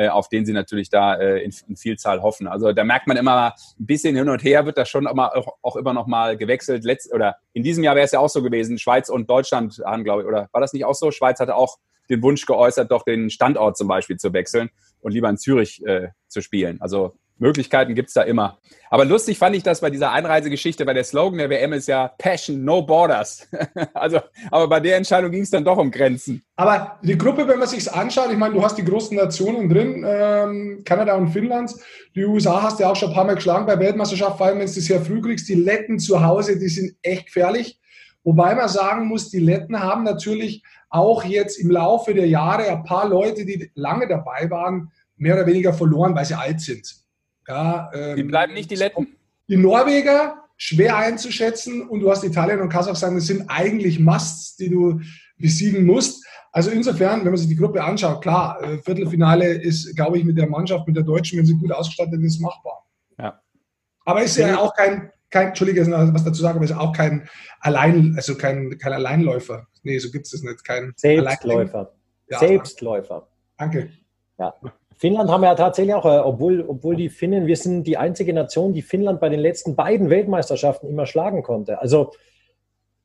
auf 0.08 0.30
den 0.30 0.46
sie 0.46 0.54
natürlich 0.54 0.90
da 0.90 1.16
äh, 1.16 1.44
in, 1.44 1.54
in 1.68 1.76
Vielzahl 1.76 2.22
hoffen. 2.22 2.48
Also 2.48 2.74
da 2.74 2.84
merkt 2.84 3.08
man 3.08 3.18
immer 3.18 3.56
ein 3.80 3.86
bisschen 3.86 4.16
hin 4.16 4.30
und 4.30 4.44
her, 4.44 4.66
wird 4.66 4.78
das 4.78 4.90
schon 4.90 5.08
immer, 5.08 5.36
auch, 5.36 5.56
auch 5.62 5.76
immer 5.76 5.94
noch 5.94 6.08
mal 6.08 6.38
gewechselt. 6.38 6.84
Letzt, 6.84 7.14
oder 7.14 7.38
in 7.54 7.64
diesem 7.64 7.84
Jahr 7.84 7.96
wäre 7.96 8.06
es 8.06 8.12
ja 8.12 8.20
auch 8.20 8.30
so 8.30 8.44
gewesen. 8.44 8.78
Schweiz 8.78 9.10
und 9.10 9.30
Deutschland 9.30 9.82
haben, 9.86 10.04
glaube 10.04 10.24
ich, 10.24 10.28
oder 10.28 10.50
war 10.52 10.62
das 10.62 10.74
nicht 10.74 10.86
auch 10.86 10.96
so? 10.96 11.12
Schweiz 11.12 11.40
hatte 11.40 11.56
auch 11.56 11.78
den 12.10 12.22
Wunsch 12.22 12.46
geäußert, 12.46 12.92
doch 12.92 13.04
den 13.04 13.30
Standort 13.30 13.78
zum 13.78 13.88
Beispiel 13.88 14.18
zu 14.18 14.34
wechseln 14.34 14.70
und 15.02 15.12
lieber 15.12 15.30
in 15.30 15.38
Zürich 15.38 15.84
äh, 15.86 16.10
zu 16.28 16.42
spielen. 16.42 16.82
Also 16.82 17.16
Möglichkeiten 17.38 17.96
gibt's 17.96 18.14
da 18.14 18.22
immer. 18.22 18.60
Aber 18.90 19.04
lustig 19.04 19.38
fand 19.38 19.56
ich 19.56 19.64
das 19.64 19.82
bei 19.82 19.90
dieser 19.90 20.12
Einreisegeschichte, 20.12 20.86
weil 20.86 20.94
der 20.94 21.04
Slogan 21.04 21.38
der 21.38 21.50
WM 21.50 21.74
ist 21.74 21.88
ja 21.88 22.08
Passion, 22.18 22.64
no 22.64 22.82
borders. 22.82 23.48
also, 23.94 24.20
aber 24.52 24.70
bei 24.70 24.80
der 24.80 24.98
Entscheidung 24.98 25.32
ging 25.32 25.42
es 25.42 25.50
dann 25.50 25.66
doch 25.66 25.78
um 25.78 25.92
Grenzen. 25.92 26.44
Aber 26.56 26.98
die 27.02 27.18
Gruppe, 27.18 27.48
wenn 27.48 27.60
man 27.60 27.68
sich 27.68 27.92
anschaut, 27.92 28.32
ich 28.32 28.38
meine, 28.38 28.54
du 28.54 28.64
hast 28.64 28.78
die 28.78 28.86
großen 28.86 29.18
Nationen 29.18 29.68
drin, 29.68 30.06
ähm, 30.08 30.82
Kanada 30.86 31.16
und 31.16 31.30
Finnland. 31.30 31.74
Die 32.16 32.24
USA 32.24 32.64
hast 32.64 32.80
du 32.80 32.84
ja 32.84 32.92
auch 32.92 32.96
schon 32.96 33.10
ein 33.10 33.16
paar 33.16 33.26
Mal 33.26 33.36
geschlagen 33.36 33.66
bei 33.66 33.78
Weltmeisterschaft, 33.78 34.38
vor 34.38 34.48
allem 34.48 34.60
wenn 34.60 34.68
du 34.68 34.74
das 34.74 34.86
sehr 34.86 35.02
früh 35.02 35.22
kriegst. 35.22 35.50
Die 35.50 35.56
Letten 35.56 36.00
zu 36.00 36.24
Hause, 36.24 36.58
die 36.58 36.70
sind 36.70 36.96
echt 37.02 37.28
gefährlich. 37.28 37.80
Wobei 38.24 38.56
man 38.56 38.70
sagen 38.70 39.08
muss, 39.08 39.30
die 39.30 39.40
Letten 39.40 39.80
haben 39.80 40.04
natürlich 40.04 40.64
auch 40.90 41.24
jetzt 41.26 41.60
im 41.60 41.70
Laufe 41.70 42.14
der 42.14 42.28
Jahre 42.28 42.70
ein 42.70 42.84
paar 42.84 43.08
Leute, 43.08 43.46
die 43.46 43.70
lange 43.76 44.08
dabei 44.08 44.50
waren, 44.50 44.92
mehr 45.18 45.36
oder 45.36 45.46
weniger 45.46 45.74
verloren, 45.74 46.16
weil 46.16 46.26
sie 46.26 46.34
alt 46.34 46.62
sind. 46.62 47.05
Ja, 47.48 47.92
ähm, 47.94 48.16
Die 48.16 48.24
bleiben 48.24 48.54
nicht 48.54 48.72
die 48.72 48.76
Letten. 48.76 49.16
Die 49.48 49.58
Norweger 49.58 50.44
schwer 50.58 50.98
einzuschätzen 50.98 51.88
und 51.88 52.00
du 52.00 52.10
hast 52.10 52.24
Italien 52.24 52.62
und 52.62 52.70
Kasachstan, 52.70 53.16
das 53.16 53.28
sind 53.28 53.50
eigentlich 53.50 54.00
Musts, 54.00 54.56
die 54.56 54.70
du 54.70 55.02
besiegen 55.38 55.86
musst. 55.86 56.26
Also 56.52 56.72
insofern, 56.72 57.20
wenn 57.20 57.32
man 57.32 57.38
sich 57.38 57.50
die 57.50 57.58
Gruppe 57.58 57.84
anschaut, 57.84 58.22
klar, 58.22 58.64
äh, 58.64 58.78
Viertelfinale 58.78 59.46
ist, 59.46 59.94
glaube 59.96 60.18
ich, 60.18 60.24
mit 60.24 60.38
der 60.38 60.48
Mannschaft, 60.48 60.88
mit 60.88 60.96
der 60.96 61.04
Deutschen, 61.04 61.38
wenn 61.38 61.46
sie 61.46 61.58
gut 61.58 61.72
ausgestattet 61.72 62.22
ist, 62.22 62.40
machbar. 62.40 62.86
Ja. 63.20 63.42
Aber 64.06 64.24
ist 64.24 64.38
ja 64.38 64.58
auch 64.58 64.74
kein, 64.74 65.12
kein 65.30 65.50
Entschuldige, 65.50 65.86
was 65.86 66.24
dazu 66.24 66.42
sagen, 66.42 66.58
aber 66.58 66.66
ist 66.66 66.72
auch 66.72 66.94
kein 66.94 67.28
Allein, 67.60 68.14
also 68.16 68.36
kein, 68.36 68.78
kein 68.78 68.94
Alleinläufer. 68.94 69.68
Nee, 69.84 69.98
so 69.98 70.12
gibt 70.12 70.26
es 70.26 70.32
das 70.32 70.44
nicht. 70.44 70.64
Kein 70.64 70.94
Selbstläufer. 70.96 71.94
Ja, 72.30 72.40
Selbstläufer. 72.40 73.28
Danke. 73.58 73.90
Ja. 74.38 74.54
Finnland 74.98 75.30
haben 75.30 75.42
wir 75.42 75.48
ja 75.48 75.56
tatsächlich 75.56 75.94
auch, 75.94 76.06
äh, 76.06 76.20
obwohl, 76.20 76.64
obwohl 76.68 76.96
die 76.96 77.10
Finnen, 77.10 77.48
wir 77.48 77.58
sind 77.58 77.84
die 77.86 77.98
einzige 77.98 78.34
Nation, 78.34 78.74
die 78.74 78.82
Finnland 78.82 79.20
bei 79.20 79.30
den 79.30 79.40
letzten 79.40 79.76
beiden 79.76 80.10
Weltmeisterschaften 80.10 80.88
immer 80.88 81.06
schlagen 81.06 81.44
konnte. 81.44 81.80
Also 81.80 82.12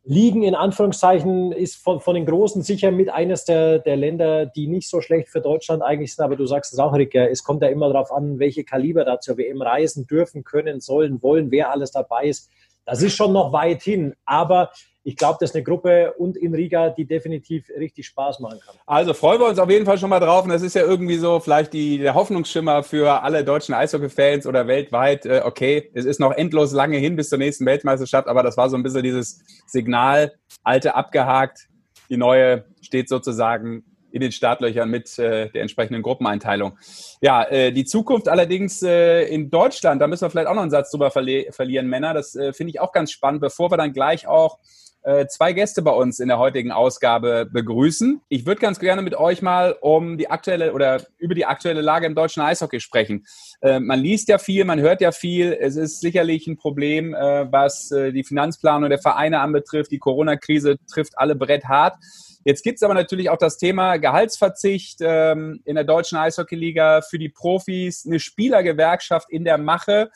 liegen 0.02 0.42
in 0.42 0.54
Anführungszeichen 0.54 1.52
ist 1.52 1.76
von, 1.76 2.00
von 2.00 2.14
den 2.14 2.26
Großen 2.26 2.62
sicher 2.62 2.90
mit 2.90 3.10
eines 3.10 3.44
der, 3.44 3.80
der 3.80 3.96
Länder, 3.96 4.46
die 4.46 4.66
nicht 4.66 4.88
so 4.88 5.00
schlecht 5.00 5.28
für 5.28 5.40
Deutschland 5.40 5.82
eigentlich 5.82 6.14
sind. 6.14 6.24
Aber 6.24 6.36
du 6.36 6.46
sagst 6.46 6.72
es 6.72 6.78
auch, 6.78 6.94
Rick, 6.94 7.14
es 7.14 7.44
kommt 7.44 7.62
ja 7.62 7.68
immer 7.68 7.92
darauf 7.92 8.12
an, 8.12 8.38
welche 8.38 8.64
Kaliber 8.64 9.04
da 9.04 9.20
zur 9.20 9.36
WM 9.36 9.60
reisen 9.60 10.06
dürfen, 10.06 10.44
können, 10.44 10.80
sollen, 10.80 11.22
wollen, 11.22 11.50
wer 11.50 11.70
alles 11.70 11.90
dabei 11.90 12.26
ist. 12.26 12.50
Das 12.84 13.02
ist 13.02 13.14
schon 13.14 13.32
noch 13.32 13.52
weit 13.52 13.82
hin. 13.82 14.14
Aber 14.24 14.70
ich 15.02 15.16
glaube, 15.16 15.38
das 15.40 15.50
ist 15.50 15.56
eine 15.56 15.64
Gruppe 15.64 16.12
und 16.18 16.36
in 16.36 16.54
Riga, 16.54 16.90
die 16.90 17.06
definitiv 17.06 17.70
richtig 17.70 18.06
Spaß 18.06 18.40
machen 18.40 18.60
kann. 18.64 18.74
Also 18.86 19.14
freuen 19.14 19.40
wir 19.40 19.48
uns 19.48 19.58
auf 19.58 19.70
jeden 19.70 19.86
Fall 19.86 19.98
schon 19.98 20.10
mal 20.10 20.20
drauf. 20.20 20.44
Und 20.44 20.50
das 20.50 20.62
ist 20.62 20.74
ja 20.74 20.82
irgendwie 20.82 21.16
so 21.16 21.40
vielleicht 21.40 21.72
die, 21.72 21.98
der 21.98 22.14
Hoffnungsschimmer 22.14 22.82
für 22.82 23.22
alle 23.22 23.42
deutschen 23.44 23.74
Eishockey-Fans 23.74 24.46
oder 24.46 24.66
weltweit. 24.66 25.24
Äh, 25.24 25.42
okay, 25.44 25.90
es 25.94 26.04
ist 26.04 26.20
noch 26.20 26.32
endlos 26.32 26.72
lange 26.72 26.98
hin 26.98 27.16
bis 27.16 27.30
zur 27.30 27.38
nächsten 27.38 27.64
Weltmeisterschaft, 27.64 28.28
aber 28.28 28.42
das 28.42 28.56
war 28.56 28.68
so 28.68 28.76
ein 28.76 28.82
bisschen 28.82 29.02
dieses 29.02 29.42
Signal, 29.66 30.34
alte 30.64 30.94
abgehakt, 30.94 31.68
die 32.10 32.18
neue 32.18 32.66
steht 32.82 33.08
sozusagen 33.08 33.84
in 34.12 34.20
den 34.20 34.32
Startlöchern 34.32 34.90
mit 34.90 35.18
äh, 35.18 35.48
der 35.50 35.62
entsprechenden 35.62 36.02
Gruppeneinteilung. 36.02 36.76
Ja, 37.22 37.44
äh, 37.44 37.72
die 37.72 37.84
Zukunft 37.84 38.28
allerdings 38.28 38.82
äh, 38.82 39.22
in 39.22 39.50
Deutschland, 39.50 40.02
da 40.02 40.08
müssen 40.08 40.22
wir 40.22 40.30
vielleicht 40.30 40.48
auch 40.48 40.54
noch 40.54 40.62
einen 40.62 40.70
Satz 40.70 40.90
drüber 40.90 41.10
verli 41.10 41.48
verlieren, 41.52 41.86
Männer. 41.86 42.12
Das 42.12 42.34
äh, 42.34 42.52
finde 42.52 42.72
ich 42.72 42.80
auch 42.80 42.92
ganz 42.92 43.12
spannend, 43.12 43.40
bevor 43.40 43.70
wir 43.70 43.76
dann 43.76 43.92
gleich 43.92 44.26
auch 44.26 44.58
äh, 45.02 45.26
zwei 45.26 45.52
Gäste 45.52 45.82
bei 45.82 45.92
uns 45.92 46.20
in 46.20 46.28
der 46.28 46.38
heutigen 46.38 46.72
Ausgabe 46.72 47.46
begrüßen. 47.50 48.20
Ich 48.28 48.46
würde 48.46 48.60
ganz 48.60 48.78
gerne 48.78 49.02
mit 49.02 49.14
euch 49.14 49.42
mal 49.42 49.76
um 49.80 50.18
die 50.18 50.30
aktuelle 50.30 50.72
oder 50.72 51.02
über 51.18 51.34
die 51.34 51.46
aktuelle 51.46 51.80
Lage 51.80 52.06
im 52.06 52.14
deutschen 52.14 52.42
Eishockey 52.42 52.80
sprechen. 52.80 53.24
Äh, 53.60 53.80
man 53.80 54.00
liest 54.00 54.28
ja 54.28 54.38
viel, 54.38 54.64
man 54.64 54.80
hört 54.80 55.00
ja 55.00 55.12
viel. 55.12 55.56
Es 55.58 55.76
ist 55.76 56.00
sicherlich 56.00 56.46
ein 56.46 56.56
Problem, 56.56 57.14
äh, 57.14 57.50
was 57.50 57.88
die 57.90 58.24
Finanzplanung 58.24 58.88
der 58.88 58.98
Vereine 58.98 59.40
anbetrifft. 59.40 59.90
Die 59.90 59.98
Corona-Krise 59.98 60.76
trifft 60.86 61.18
alle 61.18 61.34
Brett 61.34 61.64
hart. 61.64 61.96
Jetzt 62.44 62.62
gibt 62.62 62.76
es 62.76 62.82
aber 62.82 62.94
natürlich 62.94 63.28
auch 63.28 63.36
das 63.36 63.58
Thema 63.58 63.98
Gehaltsverzicht 63.98 65.00
ähm, 65.02 65.60
in 65.64 65.74
der 65.74 65.84
deutschen 65.84 66.16
Eishockeyliga 66.16 67.02
für 67.02 67.18
die 67.18 67.28
Profis, 67.28 68.06
eine 68.06 68.18
Spielergewerkschaft 68.18 69.28
in 69.30 69.44
der 69.44 69.58
Mache. 69.58 70.10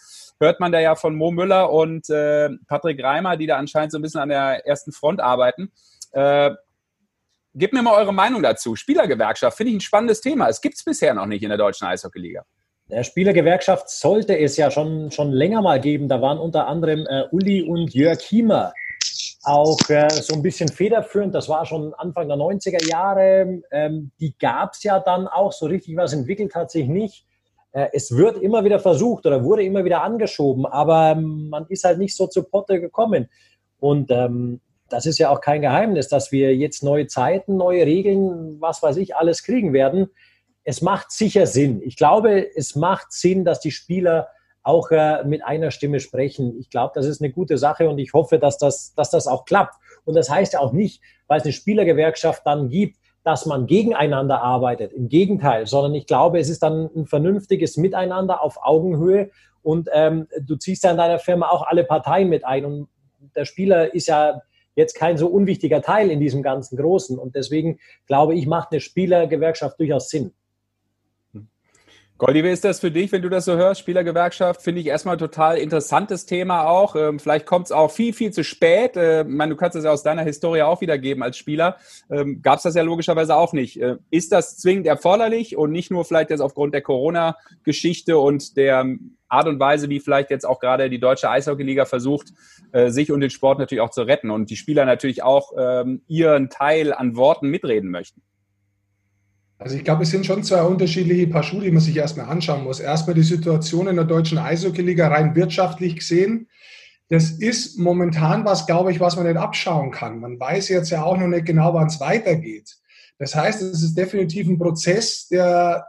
Hört 0.44 0.60
man 0.60 0.72
da 0.72 0.78
ja 0.78 0.94
von 0.94 1.16
Mo 1.16 1.30
Müller 1.30 1.72
und 1.72 2.10
äh, 2.10 2.50
Patrick 2.68 3.02
Reimer, 3.02 3.38
die 3.38 3.46
da 3.46 3.56
anscheinend 3.56 3.92
so 3.92 3.98
ein 3.98 4.02
bisschen 4.02 4.20
an 4.20 4.28
der 4.28 4.66
ersten 4.66 4.92
Front 4.92 5.20
arbeiten. 5.20 5.72
Äh, 6.12 6.50
gebt 7.54 7.72
mir 7.72 7.80
mal 7.80 7.94
eure 7.94 8.12
Meinung 8.12 8.42
dazu. 8.42 8.76
Spielergewerkschaft 8.76 9.56
finde 9.56 9.70
ich 9.70 9.76
ein 9.78 9.80
spannendes 9.80 10.20
Thema. 10.20 10.48
Es 10.48 10.60
gibt 10.60 10.74
es 10.74 10.84
bisher 10.84 11.14
noch 11.14 11.24
nicht 11.24 11.42
in 11.42 11.48
der 11.48 11.56
deutschen 11.56 11.86
Eishockeyliga. 11.86 12.44
Der 12.90 13.04
Spielergewerkschaft 13.04 13.88
sollte 13.88 14.38
es 14.38 14.58
ja 14.58 14.70
schon, 14.70 15.10
schon 15.10 15.32
länger 15.32 15.62
mal 15.62 15.80
geben. 15.80 16.10
Da 16.10 16.20
waren 16.20 16.38
unter 16.38 16.66
anderem 16.66 17.06
äh, 17.06 17.24
Uli 17.30 17.62
und 17.62 17.94
Jörg 17.94 18.20
Hiemer 18.20 18.74
auch 19.44 19.78
äh, 19.88 20.10
so 20.10 20.34
ein 20.34 20.42
bisschen 20.42 20.68
federführend. 20.68 21.34
Das 21.34 21.48
war 21.48 21.64
schon 21.64 21.94
Anfang 21.94 22.28
der 22.28 22.36
90er 22.36 22.86
Jahre. 22.86 23.62
Ähm, 23.70 24.10
die 24.20 24.36
gab 24.38 24.74
es 24.74 24.82
ja 24.82 25.00
dann 25.00 25.26
auch. 25.26 25.52
So 25.52 25.66
richtig 25.66 25.96
was 25.96 26.12
entwickelt 26.12 26.54
hat 26.54 26.70
sich 26.70 26.86
nicht. 26.86 27.24
Äh, 27.74 27.88
es 27.92 28.16
wird 28.16 28.38
immer 28.38 28.64
wieder 28.64 28.80
versucht 28.80 29.26
oder 29.26 29.44
wurde 29.44 29.62
immer 29.62 29.84
wieder 29.84 30.02
angeschoben, 30.02 30.64
aber 30.64 31.14
man 31.16 31.66
ist 31.68 31.84
halt 31.84 31.98
nicht 31.98 32.16
so 32.16 32.26
zu 32.26 32.44
Potte 32.44 32.80
gekommen. 32.80 33.28
Und 33.78 34.10
ähm, 34.10 34.60
das 34.88 35.06
ist 35.06 35.18
ja 35.18 35.30
auch 35.30 35.40
kein 35.40 35.60
Geheimnis, 35.60 36.08
dass 36.08 36.32
wir 36.32 36.56
jetzt 36.56 36.82
neue 36.82 37.06
Zeiten, 37.08 37.56
neue 37.56 37.84
Regeln, 37.84 38.60
was 38.60 38.82
weiß 38.82 38.96
ich, 38.96 39.16
alles 39.16 39.42
kriegen 39.42 39.72
werden. 39.72 40.08
Es 40.62 40.80
macht 40.80 41.10
sicher 41.10 41.46
Sinn. 41.46 41.82
Ich 41.84 41.96
glaube, 41.96 42.46
es 42.56 42.76
macht 42.76 43.12
Sinn, 43.12 43.44
dass 43.44 43.60
die 43.60 43.72
Spieler 43.72 44.28
auch 44.62 44.90
äh, 44.90 45.24
mit 45.24 45.44
einer 45.44 45.70
Stimme 45.70 46.00
sprechen. 46.00 46.56
Ich 46.58 46.70
glaube, 46.70 46.92
das 46.94 47.06
ist 47.06 47.20
eine 47.20 47.32
gute 47.32 47.58
Sache 47.58 47.88
und 47.88 47.98
ich 47.98 48.14
hoffe, 48.14 48.38
dass 48.38 48.56
das, 48.56 48.94
dass 48.94 49.10
das 49.10 49.26
auch 49.26 49.44
klappt. 49.44 49.74
Und 50.04 50.14
das 50.14 50.30
heißt 50.30 50.54
ja 50.54 50.60
auch 50.60 50.72
nicht, 50.72 51.02
weil 51.26 51.38
es 51.38 51.44
eine 51.44 51.52
Spielergewerkschaft 51.52 52.46
dann 52.46 52.68
gibt, 52.68 52.96
dass 53.24 53.46
man 53.46 53.66
gegeneinander 53.66 54.42
arbeitet. 54.42 54.92
Im 54.92 55.08
Gegenteil, 55.08 55.66
sondern 55.66 55.94
ich 55.94 56.06
glaube, 56.06 56.38
es 56.38 56.48
ist 56.48 56.62
dann 56.62 56.90
ein 56.94 57.06
vernünftiges 57.06 57.76
Miteinander 57.76 58.42
auf 58.42 58.58
Augenhöhe 58.62 59.30
und 59.62 59.88
ähm, 59.92 60.28
du 60.40 60.56
ziehst 60.56 60.84
ja 60.84 60.90
in 60.90 60.98
deiner 60.98 61.18
Firma 61.18 61.48
auch 61.48 61.66
alle 61.66 61.84
Parteien 61.84 62.28
mit 62.28 62.44
ein 62.44 62.64
und 62.64 62.88
der 63.34 63.46
Spieler 63.46 63.94
ist 63.94 64.08
ja 64.08 64.42
jetzt 64.76 64.94
kein 64.94 65.16
so 65.16 65.28
unwichtiger 65.28 65.80
Teil 65.80 66.10
in 66.10 66.20
diesem 66.20 66.42
ganzen 66.42 66.76
Großen 66.76 67.18
und 67.18 67.34
deswegen 67.34 67.78
glaube 68.06 68.34
ich, 68.34 68.46
macht 68.46 68.72
eine 68.72 68.80
Spielergewerkschaft 68.80 69.80
durchaus 69.80 70.10
Sinn. 70.10 70.32
Goldi, 72.16 72.44
wie 72.44 72.50
ist 72.50 72.64
das 72.64 72.78
für 72.78 72.92
dich, 72.92 73.10
wenn 73.10 73.22
du 73.22 73.28
das 73.28 73.44
so 73.44 73.56
hörst? 73.56 73.80
Spielergewerkschaft 73.80 74.62
finde 74.62 74.80
ich 74.80 74.86
erstmal 74.86 75.16
total 75.16 75.58
interessantes 75.58 76.26
Thema 76.26 76.64
auch. 76.64 76.94
Ähm, 76.94 77.18
vielleicht 77.18 77.44
kommt 77.44 77.66
es 77.66 77.72
auch 77.72 77.90
viel, 77.90 78.12
viel 78.12 78.32
zu 78.32 78.44
spät. 78.44 78.96
Äh, 78.96 79.22
ich 79.22 79.26
meine, 79.26 79.50
du 79.50 79.56
kannst 79.56 79.74
es 79.74 79.84
ja 79.84 79.90
aus 79.90 80.04
deiner 80.04 80.22
Historie 80.22 80.62
auch 80.62 80.80
wiedergeben 80.80 81.24
als 81.24 81.36
Spieler. 81.36 81.76
Ähm, 82.08 82.40
Gab 82.40 82.58
es 82.58 82.62
das 82.62 82.76
ja 82.76 82.84
logischerweise 82.84 83.34
auch 83.34 83.52
nicht. 83.52 83.80
Äh, 83.80 83.96
ist 84.10 84.30
das 84.30 84.56
zwingend 84.58 84.86
erforderlich 84.86 85.56
und 85.56 85.72
nicht 85.72 85.90
nur 85.90 86.04
vielleicht 86.04 86.30
jetzt 86.30 86.40
aufgrund 86.40 86.72
der 86.72 86.82
Corona-Geschichte 86.82 88.16
und 88.16 88.56
der 88.56 88.86
Art 89.26 89.48
und 89.48 89.58
Weise, 89.58 89.88
wie 89.88 89.98
vielleicht 89.98 90.30
jetzt 90.30 90.46
auch 90.46 90.60
gerade 90.60 90.88
die 90.90 91.00
deutsche 91.00 91.28
Eishockeyliga 91.28 91.84
versucht, 91.84 92.28
äh, 92.70 92.90
sich 92.90 93.10
und 93.10 93.22
den 93.22 93.30
Sport 93.30 93.58
natürlich 93.58 93.82
auch 93.82 93.90
zu 93.90 94.02
retten 94.02 94.30
und 94.30 94.50
die 94.50 94.56
Spieler 94.56 94.84
natürlich 94.84 95.24
auch 95.24 95.52
ähm, 95.58 96.02
ihren 96.06 96.48
Teil 96.48 96.92
an 96.92 97.16
Worten 97.16 97.48
mitreden 97.48 97.90
möchten? 97.90 98.22
Also 99.64 99.78
ich 99.78 99.84
glaube, 99.84 100.02
es 100.02 100.10
sind 100.10 100.26
schon 100.26 100.44
zwei 100.44 100.60
unterschiedliche 100.60 101.26
Paar 101.26 101.42
Schuhe, 101.42 101.62
die 101.62 101.70
man 101.70 101.80
sich 101.80 101.96
erstmal 101.96 102.28
anschauen 102.28 102.64
muss. 102.64 102.80
Erstmal 102.80 103.14
die 103.14 103.22
Situation 103.22 103.86
in 103.86 103.96
der 103.96 104.04
deutschen 104.04 104.36
Eishockeyliga 104.36 105.08
rein 105.08 105.34
wirtschaftlich 105.34 105.96
gesehen. 105.96 106.50
Das 107.08 107.30
ist 107.30 107.78
momentan 107.78 108.44
was, 108.44 108.66
glaube 108.66 108.92
ich, 108.92 109.00
was 109.00 109.16
man 109.16 109.24
nicht 109.26 109.38
abschauen 109.38 109.90
kann. 109.90 110.20
Man 110.20 110.38
weiß 110.38 110.68
jetzt 110.68 110.90
ja 110.90 111.02
auch 111.02 111.16
noch 111.16 111.28
nicht 111.28 111.46
genau, 111.46 111.72
wann 111.72 111.86
es 111.86 111.98
weitergeht. 111.98 112.76
Das 113.18 113.34
heißt, 113.34 113.62
es 113.62 113.82
ist 113.82 113.96
definitiv 113.96 114.46
ein 114.48 114.58
Prozess, 114.58 115.28
der 115.28 115.86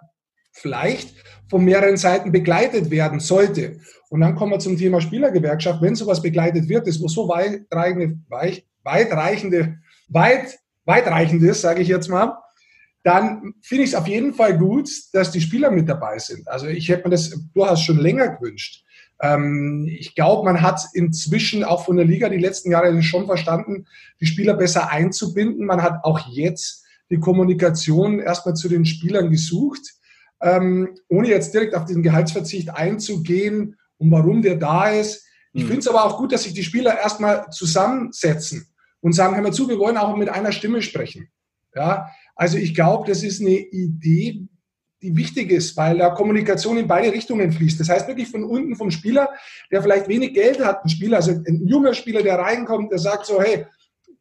vielleicht 0.53 1.13
von 1.49 1.65
mehreren 1.65 1.97
Seiten 1.97 2.31
begleitet 2.31 2.89
werden 2.91 3.19
sollte. 3.19 3.81
Und 4.07 4.21
dann 4.21 4.35
kommen 4.35 4.53
wir 4.53 4.59
zum 4.59 4.77
Thema 4.77 5.01
Spielergewerkschaft. 5.01 5.81
Wenn 5.81 5.95
sowas 5.95 6.21
begleitet 6.21 6.69
wird, 6.69 6.87
das 6.87 7.01
wo 7.01 7.09
so 7.09 7.27
weitreichende, 7.27 8.19
weitreichende, 8.85 9.79
weit, 10.07 10.59
weitreichendes, 10.85 11.59
sage 11.59 11.81
ich 11.81 11.89
jetzt 11.89 12.07
mal, 12.07 12.37
dann 13.05 13.53
finde 13.61 13.83
ich 13.83 13.91
es 13.91 13.95
auf 13.95 14.07
jeden 14.07 14.33
Fall 14.33 14.57
gut, 14.57 14.89
dass 15.13 15.29
die 15.29 15.39
Spieler 15.39 15.69
mit 15.69 15.87
dabei 15.87 16.17
sind. 16.17 16.47
Also 16.47 16.65
ich 16.65 16.89
hätte 16.89 17.03
mir 17.03 17.11
das 17.11 17.39
durchaus 17.53 17.83
schon 17.83 17.99
länger 17.99 18.29
gewünscht. 18.29 18.83
Ähm, 19.21 19.87
ich 19.87 20.15
glaube, 20.15 20.43
man 20.43 20.63
hat 20.63 20.81
inzwischen 20.93 21.63
auch 21.63 21.85
von 21.85 21.97
der 21.97 22.05
Liga 22.05 22.29
die 22.29 22.39
letzten 22.39 22.71
Jahre 22.71 23.03
schon 23.03 23.27
verstanden, 23.27 23.85
die 24.19 24.25
Spieler 24.25 24.55
besser 24.55 24.89
einzubinden. 24.91 25.67
Man 25.67 25.83
hat 25.83 26.03
auch 26.03 26.27
jetzt 26.31 26.83
die 27.11 27.19
Kommunikation 27.19 28.19
erstmal 28.19 28.55
zu 28.55 28.69
den 28.69 28.85
Spielern 28.85 29.29
gesucht, 29.29 29.81
ähm, 30.41 30.97
ohne 31.07 31.27
jetzt 31.27 31.53
direkt 31.53 31.75
auf 31.75 31.85
den 31.85 32.01
Gehaltsverzicht 32.01 32.71
einzugehen 32.71 33.77
und 33.99 34.09
warum 34.09 34.41
der 34.41 34.55
da 34.55 34.89
ist. 34.89 35.27
Ich 35.53 35.65
mhm. 35.65 35.67
finde 35.67 35.81
es 35.81 35.87
aber 35.87 36.05
auch 36.05 36.17
gut, 36.17 36.31
dass 36.31 36.41
sich 36.41 36.55
die 36.55 36.63
Spieler 36.63 36.97
erstmal 36.97 37.51
zusammensetzen 37.51 38.65
und 38.99 39.13
sagen, 39.13 39.35
hör 39.35 39.43
mal 39.43 39.53
zu, 39.53 39.69
wir 39.69 39.77
wollen 39.77 39.97
auch 39.97 40.17
mit 40.17 40.29
einer 40.29 40.51
Stimme 40.51 40.81
sprechen. 40.81 41.29
Ja, 41.75 42.07
also 42.35 42.57
ich 42.57 42.75
glaube, 42.75 43.07
das 43.07 43.23
ist 43.23 43.41
eine 43.41 43.57
Idee, 43.57 44.47
die 45.01 45.15
wichtig 45.15 45.51
ist, 45.51 45.77
weil 45.77 45.97
da 45.97 46.09
Kommunikation 46.09 46.77
in 46.77 46.87
beide 46.87 47.11
Richtungen 47.11 47.51
fließt. 47.51 47.79
Das 47.79 47.89
heißt 47.89 48.07
wirklich 48.07 48.29
von 48.29 48.43
unten 48.43 48.75
vom 48.75 48.91
Spieler, 48.91 49.29
der 49.71 49.81
vielleicht 49.81 50.07
wenig 50.07 50.33
Geld 50.33 50.63
hat, 50.63 50.83
ein 50.83 50.89
Spieler, 50.89 51.17
also 51.17 51.31
ein 51.31 51.67
junger 51.67 51.93
Spieler, 51.93 52.23
der 52.23 52.39
reinkommt, 52.39 52.91
der 52.91 52.99
sagt 52.99 53.25
so, 53.25 53.41
hey, 53.41 53.65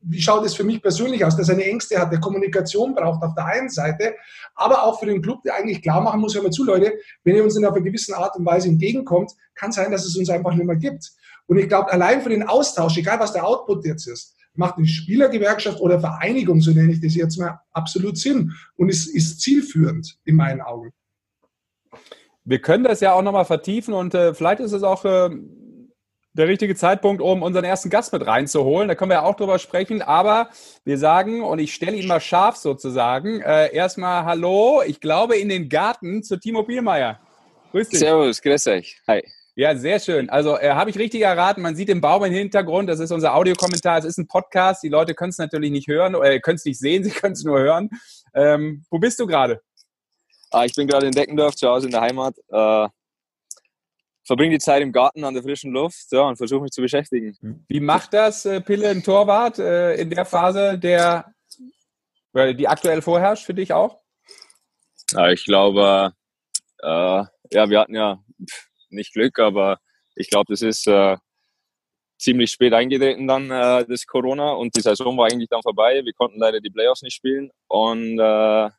wie 0.06 0.20
schaut 0.20 0.44
es 0.44 0.54
für 0.54 0.64
mich 0.64 0.82
persönlich 0.82 1.24
aus, 1.24 1.36
dass 1.36 1.48
er 1.48 1.54
eine 1.54 1.64
Ängste 1.64 1.98
hat, 1.98 2.12
der 2.12 2.20
Kommunikation 2.20 2.94
braucht 2.94 3.22
auf 3.22 3.34
der 3.34 3.46
einen 3.46 3.70
Seite, 3.70 4.14
aber 4.54 4.82
auch 4.82 5.00
für 5.00 5.06
den 5.06 5.22
Club, 5.22 5.42
der 5.42 5.54
eigentlich 5.54 5.80
klar 5.80 6.02
machen 6.02 6.20
muss, 6.20 6.34
hör 6.34 6.42
mal 6.42 6.50
zu, 6.50 6.64
Leute, 6.64 6.92
wenn 7.24 7.36
ihr 7.36 7.42
uns 7.42 7.56
in 7.56 7.64
einer 7.64 7.74
gewissen 7.80 8.14
Art 8.14 8.36
und 8.36 8.44
Weise 8.44 8.68
entgegenkommt, 8.68 9.32
kann 9.54 9.72
sein, 9.72 9.90
dass 9.90 10.04
es 10.04 10.16
uns 10.16 10.28
einfach 10.28 10.52
nicht 10.54 10.66
mehr 10.66 10.76
gibt. 10.76 11.10
Und 11.46 11.56
ich 11.56 11.68
glaube, 11.68 11.90
allein 11.90 12.20
für 12.20 12.28
den 12.28 12.42
Austausch, 12.42 12.98
egal 12.98 13.18
was 13.18 13.32
der 13.32 13.46
Output 13.46 13.86
jetzt 13.86 14.06
ist, 14.06 14.33
macht 14.56 14.78
eine 14.78 14.86
Spielergewerkschaft 14.86 15.80
oder 15.80 16.00
Vereinigung, 16.00 16.60
so 16.60 16.72
nenne 16.72 16.92
ich 16.92 17.00
das 17.00 17.14
jetzt 17.14 17.38
mal, 17.38 17.60
absolut 17.72 18.16
Sinn 18.18 18.52
und 18.76 18.88
ist, 18.88 19.06
ist 19.06 19.40
zielführend 19.40 20.18
in 20.24 20.36
meinen 20.36 20.60
Augen. 20.60 20.92
Wir 22.44 22.60
können 22.60 22.84
das 22.84 23.00
ja 23.00 23.14
auch 23.14 23.22
nochmal 23.22 23.46
vertiefen 23.46 23.94
und 23.94 24.14
äh, 24.14 24.34
vielleicht 24.34 24.60
ist 24.60 24.72
es 24.72 24.82
auch 24.82 25.04
äh, 25.04 25.30
der 26.34 26.48
richtige 26.48 26.74
Zeitpunkt, 26.74 27.22
um 27.22 27.42
unseren 27.42 27.64
ersten 27.64 27.90
Gast 27.90 28.12
mit 28.12 28.26
reinzuholen. 28.26 28.88
Da 28.88 28.94
können 28.94 29.10
wir 29.10 29.16
ja 29.16 29.22
auch 29.22 29.36
drüber 29.36 29.58
sprechen. 29.58 30.02
Aber 30.02 30.50
wir 30.84 30.98
sagen, 30.98 31.42
und 31.42 31.60
ich 31.60 31.72
stelle 31.72 31.96
ihn 31.96 32.08
mal 32.08 32.20
scharf 32.20 32.56
sozusagen, 32.56 33.40
äh, 33.40 33.72
erstmal 33.72 34.24
Hallo, 34.24 34.82
ich 34.84 35.00
glaube 35.00 35.36
in 35.36 35.48
den 35.48 35.68
Garten 35.68 36.22
zu 36.22 36.36
Timo 36.36 36.64
Bielmeier. 36.64 37.20
Grüß 37.70 37.88
dich. 37.88 38.00
Servus, 38.00 38.42
grüß 38.42 38.66
euch. 38.66 39.00
Hi. 39.06 39.22
Ja, 39.56 39.76
sehr 39.76 40.00
schön. 40.00 40.30
Also 40.30 40.58
äh, 40.58 40.70
habe 40.70 40.90
ich 40.90 40.98
richtig 40.98 41.22
erraten. 41.22 41.62
Man 41.62 41.76
sieht 41.76 41.88
den 41.88 42.00
Baum 42.00 42.24
im 42.24 42.32
Hintergrund. 42.32 42.88
Das 42.88 42.98
ist 42.98 43.12
unser 43.12 43.34
Audiokommentar. 43.34 43.98
Es 43.98 44.04
ist 44.04 44.18
ein 44.18 44.26
Podcast. 44.26 44.82
Die 44.82 44.88
Leute 44.88 45.14
können 45.14 45.30
es 45.30 45.38
natürlich 45.38 45.70
nicht 45.70 45.86
hören, 45.86 46.16
äh, 46.16 46.40
können 46.40 46.56
es 46.56 46.64
nicht 46.64 46.80
sehen. 46.80 47.04
Sie 47.04 47.10
können 47.10 47.34
es 47.34 47.44
nur 47.44 47.60
hören. 47.60 47.90
Ähm, 48.34 48.84
wo 48.90 48.98
bist 48.98 49.20
du 49.20 49.26
gerade? 49.26 49.62
Ah, 50.50 50.64
ich 50.64 50.74
bin 50.74 50.88
gerade 50.88 51.06
in 51.06 51.12
Deckendorf, 51.12 51.54
zu 51.54 51.68
Hause 51.68 51.86
in 51.86 51.92
der 51.92 52.00
Heimat. 52.00 52.36
Äh, 52.48 52.88
verbringe 54.24 54.54
die 54.54 54.58
Zeit 54.58 54.82
im 54.82 54.90
Garten 54.90 55.22
an 55.22 55.34
der 55.34 55.42
frischen 55.44 55.72
Luft 55.72 56.10
ja, 56.10 56.22
und 56.22 56.36
versuche 56.36 56.62
mich 56.62 56.72
zu 56.72 56.80
beschäftigen. 56.80 57.64
Wie 57.68 57.80
macht 57.80 58.12
das 58.12 58.44
äh, 58.46 58.60
Pille 58.60 58.88
ein 58.88 59.04
Torwart 59.04 59.60
äh, 59.60 59.94
in 59.94 60.10
der 60.10 60.24
Phase, 60.24 60.78
der 60.78 61.32
die 62.34 62.66
aktuell 62.66 63.00
vorherrscht 63.00 63.46
für 63.46 63.54
dich 63.54 63.72
auch? 63.72 64.00
Ja, 65.12 65.30
ich 65.30 65.44
glaube, 65.44 66.12
äh, 66.82 66.86
ja, 66.86 67.30
wir 67.70 67.78
hatten 67.78 67.94
ja 67.94 68.18
nicht 68.94 69.12
Glück, 69.12 69.38
aber 69.38 69.78
ich 70.16 70.30
glaube, 70.30 70.46
das 70.48 70.62
ist 70.62 70.86
äh, 70.86 71.16
ziemlich 72.18 72.50
spät 72.50 72.72
eingetreten 72.72 73.26
dann, 73.26 73.50
äh, 73.50 73.84
das 73.86 74.06
Corona 74.06 74.52
und 74.52 74.74
die 74.76 74.80
Saison 74.80 75.16
war 75.16 75.26
eigentlich 75.26 75.48
dann 75.48 75.62
vorbei. 75.62 76.00
Wir 76.04 76.12
konnten 76.12 76.38
leider 76.38 76.60
die 76.60 76.70
Playoffs 76.70 77.02
nicht 77.02 77.14
spielen 77.14 77.50
und 77.68 78.18
äh, 78.18 78.70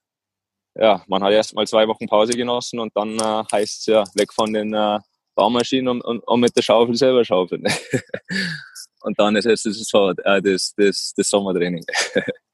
ja, 0.78 1.04
man 1.08 1.24
hat 1.24 1.32
erst 1.32 1.56
mal 1.56 1.66
zwei 1.68 1.88
Wochen 1.88 2.08
Pause 2.08 2.34
genossen 2.34 2.80
und 2.80 2.96
dann 2.96 3.16
äh, 3.18 3.44
heißt 3.52 3.80
es 3.80 3.86
ja 3.86 4.04
weg 4.16 4.34
von 4.34 4.52
den 4.52 4.74
äh, 4.74 5.00
Baumaschinen 5.36 5.88
und, 5.88 6.02
und, 6.02 6.20
und, 6.20 6.40
mit 6.40 6.56
der 6.56 6.62
Schaufel 6.62 6.96
selber 6.96 7.24
schaufeln. 7.24 7.64
und 9.02 9.20
dann 9.20 9.36
ist 9.36 9.46
es 9.46 9.64
das, 9.64 9.94
äh, 10.24 10.42
das, 10.42 10.74
das, 10.76 11.14
das 11.16 11.30
Sommertraining. 11.30 11.86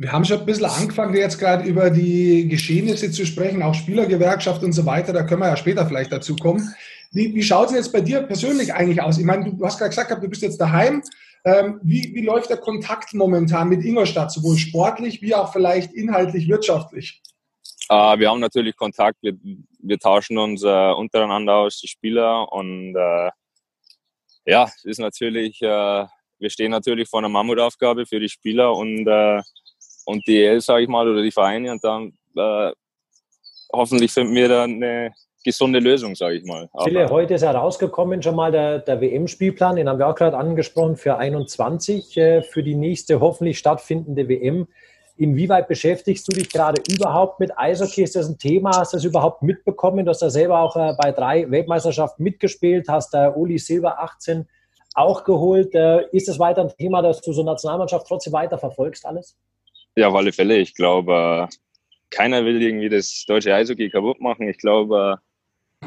Wir 0.00 0.12
haben 0.12 0.24
schon 0.24 0.38
ein 0.38 0.46
bisschen 0.46 0.66
angefangen, 0.66 1.12
jetzt 1.16 1.40
gerade 1.40 1.64
über 1.64 1.90
die 1.90 2.46
Geschehnisse 2.46 3.10
zu 3.10 3.26
sprechen, 3.26 3.64
auch 3.64 3.74
Spielergewerkschaft 3.74 4.62
und 4.62 4.72
so 4.72 4.86
weiter. 4.86 5.12
Da 5.12 5.24
können 5.24 5.42
wir 5.42 5.48
ja 5.48 5.56
später 5.56 5.84
vielleicht 5.86 6.12
dazu 6.12 6.36
kommen. 6.36 6.72
Wie, 7.10 7.34
wie 7.34 7.42
schaut 7.42 7.70
es 7.70 7.74
jetzt 7.74 7.92
bei 7.92 8.00
dir 8.00 8.22
persönlich 8.22 8.72
eigentlich 8.72 9.02
aus? 9.02 9.18
Ich 9.18 9.24
meine, 9.24 9.52
du 9.52 9.64
hast 9.66 9.76
gerade 9.76 9.88
gesagt, 9.88 10.22
du 10.22 10.28
bist 10.28 10.42
jetzt 10.42 10.60
daheim. 10.60 11.02
Ähm, 11.44 11.80
wie, 11.82 12.14
wie 12.14 12.24
läuft 12.24 12.48
der 12.48 12.58
Kontakt 12.58 13.12
momentan 13.12 13.68
mit 13.70 13.84
Ingolstadt, 13.84 14.30
sowohl 14.30 14.56
sportlich 14.56 15.20
wie 15.20 15.34
auch 15.34 15.52
vielleicht 15.52 15.92
inhaltlich, 15.92 16.48
wirtschaftlich? 16.48 17.20
Uh, 17.90 18.16
wir 18.18 18.30
haben 18.30 18.40
natürlich 18.40 18.76
Kontakt, 18.76 19.16
wir, 19.20 19.32
wir 19.80 19.98
tauschen 19.98 20.38
uns 20.38 20.62
uh, 20.62 20.94
untereinander 20.96 21.54
aus, 21.54 21.80
die 21.80 21.88
Spieler. 21.88 22.52
Und 22.52 22.94
uh, 22.94 23.30
ja, 24.44 24.64
es 24.64 24.84
ist 24.84 25.00
natürlich, 25.00 25.60
wir 25.60 26.50
stehen 26.50 26.70
natürlich 26.70 27.08
vor 27.08 27.18
einer 27.18 27.28
Mammutaufgabe 27.28 28.06
für 28.06 28.20
die 28.20 28.28
Spieler 28.28 28.76
und, 28.76 29.08
und 30.08 30.26
die 30.26 30.42
EL, 30.42 30.60
sage 30.60 30.84
ich 30.84 30.88
mal, 30.88 31.06
oder 31.06 31.22
die 31.22 31.30
Vereine. 31.30 31.70
Und 31.70 31.84
dann 31.84 32.12
hoffentlich 33.72 34.10
finden 34.10 34.34
wir 34.34 34.48
da 34.48 34.64
eine 34.64 35.12
gesunde 35.44 35.78
Lösung, 35.78 36.14
sage 36.14 36.36
ich 36.36 36.44
mal. 36.44 36.68
Philipp, 36.82 37.10
heute 37.10 37.34
ist 37.34 37.42
herausgekommen 37.42 38.22
schon 38.22 38.34
mal 38.34 38.50
der, 38.50 38.78
der 38.80 39.00
WM-Spielplan, 39.00 39.76
den 39.76 39.88
haben 39.88 39.98
wir 39.98 40.08
auch 40.08 40.14
gerade 40.14 40.36
angesprochen, 40.36 40.96
für 40.96 41.16
21, 41.16 42.16
äh, 42.16 42.42
für 42.42 42.62
die 42.62 42.74
nächste 42.74 43.20
hoffentlich 43.20 43.58
stattfindende 43.58 44.28
WM. 44.28 44.68
Inwieweit 45.16 45.68
beschäftigst 45.68 46.28
du 46.28 46.36
dich 46.36 46.48
gerade 46.48 46.80
überhaupt 46.90 47.40
mit 47.40 47.58
Eishockey? 47.58 48.02
Ist 48.02 48.16
das 48.16 48.28
ein 48.28 48.38
Thema? 48.38 48.70
Hast 48.78 48.92
du 48.92 48.96
das 48.96 49.04
überhaupt 49.04 49.42
mitbekommen? 49.42 50.04
Du 50.04 50.10
hast 50.10 50.22
da 50.22 50.30
selber 50.30 50.60
auch 50.60 50.76
äh, 50.76 50.94
bei 51.00 51.12
drei 51.12 51.50
Weltmeisterschaften 51.50 52.22
mitgespielt, 52.22 52.88
hast 52.88 53.12
da 53.12 53.34
Uli 53.34 53.58
Silber 53.58 54.00
18 54.00 54.48
auch 54.94 55.24
geholt. 55.24 55.74
Äh, 55.74 56.08
ist 56.12 56.28
das 56.28 56.38
weiter 56.38 56.62
ein 56.62 56.72
Thema, 56.76 57.02
dass 57.02 57.20
du 57.20 57.32
so 57.32 57.42
Nationalmannschaft 57.42 58.06
trotzdem 58.06 58.32
weiter 58.32 58.58
verfolgst 58.58 59.04
alles? 59.04 59.36
Ja, 59.96 60.08
auf 60.08 60.14
alle 60.14 60.32
Fälle. 60.32 60.58
Ich 60.58 60.74
glaube, 60.74 61.48
keiner 62.10 62.44
will 62.44 62.62
irgendwie 62.62 62.88
das 62.88 63.24
deutsche 63.26 63.54
Eishockey 63.54 63.90
kaputt 63.90 64.20
machen. 64.20 64.48
Ich 64.48 64.58
glaube, 64.58 65.20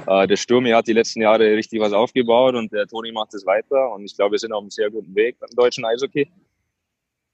äh, 0.08 0.28
der 0.28 0.38
Sturmi 0.38 0.72
hat 0.72 0.88
die 0.88 0.94
letzten 0.94 1.22
Jahre 1.22 1.56
richtig 1.56 1.80
was 1.80 1.94
aufgebaut 1.94 2.56
und 2.56 2.72
der 2.72 2.88
Toni 2.88 3.12
macht 3.12 3.34
es 3.34 3.46
weiter. 3.46 3.92
Und 3.94 4.06
ich 4.06 4.16
glaube, 4.16 4.34
wir 4.34 4.40
sind 4.40 4.54
auf 4.54 4.62
einem 4.62 4.70
sehr 4.70 4.90
guten 4.90 5.16
Weg 5.16 5.40
beim 5.40 5.50
deutschen 5.56 5.86
Eishockey. 5.86 6.30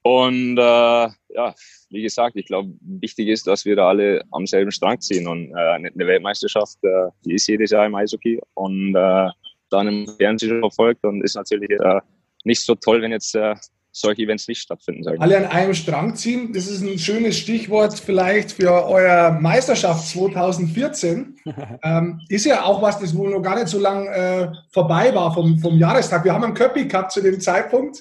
Und 0.02 0.56
äh, 0.56 0.60
ja, 0.60 1.54
wie 1.90 2.02
gesagt, 2.02 2.36
ich 2.36 2.46
glaube, 2.46 2.72
wichtig 2.80 3.28
ist, 3.28 3.46
dass 3.46 3.64
wir 3.64 3.76
da 3.76 3.88
alle 3.88 4.22
am 4.30 4.46
selben 4.46 4.70
Strang 4.70 5.00
ziehen. 5.00 5.28
Und 5.28 5.50
äh, 5.50 5.54
eine 5.54 5.90
Weltmeisterschaft, 5.94 6.78
äh, 6.82 7.08
die 7.24 7.34
ist 7.34 7.46
jedes 7.46 7.70
Jahr 7.70 7.86
im 7.86 7.94
Eishockey 7.94 8.40
und 8.54 8.94
äh, 8.94 9.28
dann 9.70 9.88
im 9.88 10.08
Fernsehen 10.16 10.60
verfolgt 10.60 11.04
und 11.04 11.22
ist 11.22 11.36
natürlich 11.36 11.70
äh, 11.70 12.00
nicht 12.44 12.62
so 12.62 12.74
toll, 12.74 13.02
wenn 13.02 13.10
jetzt 13.10 13.34
äh, 13.34 13.54
solche 13.92 14.22
Events 14.22 14.48
nicht 14.48 14.60
stattfinden. 14.60 15.02
Sagen. 15.02 15.20
Alle 15.20 15.36
an 15.38 15.46
einem 15.46 15.74
Strang 15.74 16.14
ziehen, 16.14 16.52
das 16.52 16.66
ist 16.66 16.82
ein 16.82 16.98
schönes 16.98 17.38
Stichwort 17.38 17.98
vielleicht 17.98 18.52
für 18.52 18.86
euer 18.86 19.32
Meisterschaft 19.40 20.06
2014. 20.08 21.36
ähm, 21.82 22.20
ist 22.28 22.46
ja 22.46 22.64
auch 22.64 22.82
was, 22.82 22.98
das 22.98 23.16
wohl 23.16 23.30
noch 23.30 23.42
gar 23.42 23.56
nicht 23.56 23.68
so 23.68 23.78
lang 23.78 24.06
äh, 24.06 24.48
vorbei 24.70 25.14
war 25.14 25.32
vom, 25.32 25.58
vom 25.58 25.76
Jahrestag. 25.78 26.24
Wir 26.24 26.32
haben 26.32 26.44
einen 26.44 26.54
Köppi 26.54 26.86
gehabt 26.86 27.12
zu 27.12 27.20
dem 27.20 27.40
Zeitpunkt, 27.40 28.00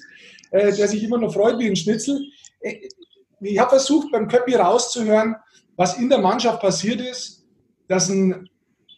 äh, 0.52 0.74
der 0.74 0.88
sich 0.88 1.04
immer 1.04 1.18
noch 1.18 1.34
freut 1.34 1.58
wie 1.60 1.68
ein 1.68 1.76
Schnitzel. 1.76 2.22
Äh, 2.60 2.90
ich 3.40 3.60
habe 3.60 3.70
versucht, 3.70 4.12
beim 4.12 4.28
Köppi 4.28 4.56
rauszuhören, 4.56 5.36
was 5.76 5.98
in 5.98 6.10
der 6.10 6.20
Mannschaft 6.20 6.60
passiert 6.62 7.02
ist, 7.02 7.46
dass 7.88 8.10
ein 8.10 8.50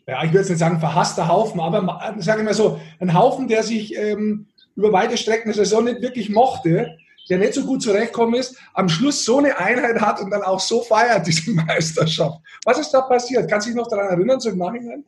ja, 0.08 0.24
ich 0.24 0.30
würde 0.30 0.40
jetzt 0.40 0.50
nicht 0.50 0.58
sagen 0.58 0.80
verhasster 0.80 1.28
Haufen, 1.28 1.60
aber 1.60 2.16
sagen 2.18 2.40
wir 2.40 2.46
mal 2.46 2.54
so, 2.56 2.80
ein 3.00 3.14
Haufen, 3.14 3.48
der 3.48 3.62
sich 3.62 3.96
ähm, 3.96 4.48
über 4.80 4.94
weite 4.94 5.18
Strecken 5.18 5.50
der 5.50 5.66
Saison 5.66 5.84
nicht 5.84 6.02
wirklich 6.02 6.30
mochte, 6.30 6.98
der 7.30 7.38
nicht 7.38 7.54
so 7.54 7.66
gut 7.66 7.82
zurechtkommen 7.82 8.36
ist, 8.36 8.58
am 8.74 8.88
Schluss 8.88 9.26
so 9.26 9.38
eine 9.38 9.58
Einheit 9.58 10.00
hat 10.00 10.22
und 10.22 10.32
dann 10.32 10.42
auch 10.42 10.60
so 10.60 10.82
feiert, 10.82 11.28
diese 11.28 11.52
Meisterschaft. 11.68 12.40
Was 12.66 12.80
ist 12.80 12.92
da 12.92 13.02
passiert? 13.02 13.50
Kannst 13.50 13.68
du 13.68 13.72
dich 13.72 13.78
noch 13.78 13.88
daran 13.88 14.08
erinnern, 14.08 14.40
so 14.40 14.50
im 14.50 14.58
Nachhinein? 14.58 15.04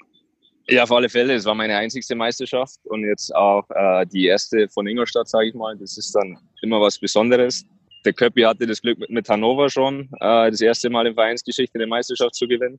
Ja, 0.67 0.83
auf 0.83 0.91
alle 0.91 1.09
Fälle. 1.09 1.33
Es 1.33 1.45
war 1.45 1.55
meine 1.55 1.75
einzigste 1.77 2.15
Meisterschaft 2.15 2.79
und 2.83 3.03
jetzt 3.05 3.33
auch 3.33 3.65
äh, 3.69 4.05
die 4.05 4.25
erste 4.25 4.67
von 4.69 4.85
Ingolstadt, 4.87 5.27
sage 5.27 5.47
ich 5.47 5.55
mal. 5.55 5.75
Das 5.77 5.97
ist 5.97 6.13
dann 6.13 6.37
immer 6.61 6.81
was 6.81 6.99
Besonderes. 6.99 7.65
Der 8.05 8.13
Köppi 8.13 8.41
hatte 8.41 8.67
das 8.67 8.81
Glück 8.81 8.99
mit, 8.99 9.09
mit 9.09 9.29
Hannover 9.29 9.69
schon, 9.69 10.09
äh, 10.19 10.51
das 10.51 10.61
erste 10.61 10.89
Mal 10.89 11.07
in 11.07 11.13
Vereinsgeschichte 11.13 11.77
eine 11.79 11.87
Meisterschaft 11.87 12.35
zu 12.35 12.47
gewinnen. 12.47 12.77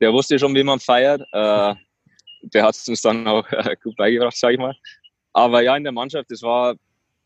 Der 0.00 0.12
wusste 0.12 0.38
schon, 0.38 0.54
wie 0.54 0.62
man 0.62 0.78
feiert. 0.78 1.22
Äh, 1.32 1.74
der 2.42 2.62
hat 2.62 2.74
es 2.74 2.88
uns 2.88 3.02
dann 3.02 3.26
auch 3.26 3.50
äh, 3.50 3.74
gut 3.82 3.96
beigebracht, 3.96 4.36
sage 4.36 4.54
ich 4.54 4.60
mal. 4.60 4.76
Aber 5.36 5.62
ja, 5.62 5.76
in 5.76 5.84
der 5.84 5.92
Mannschaft, 5.92 6.30
das 6.30 6.40
war 6.40 6.76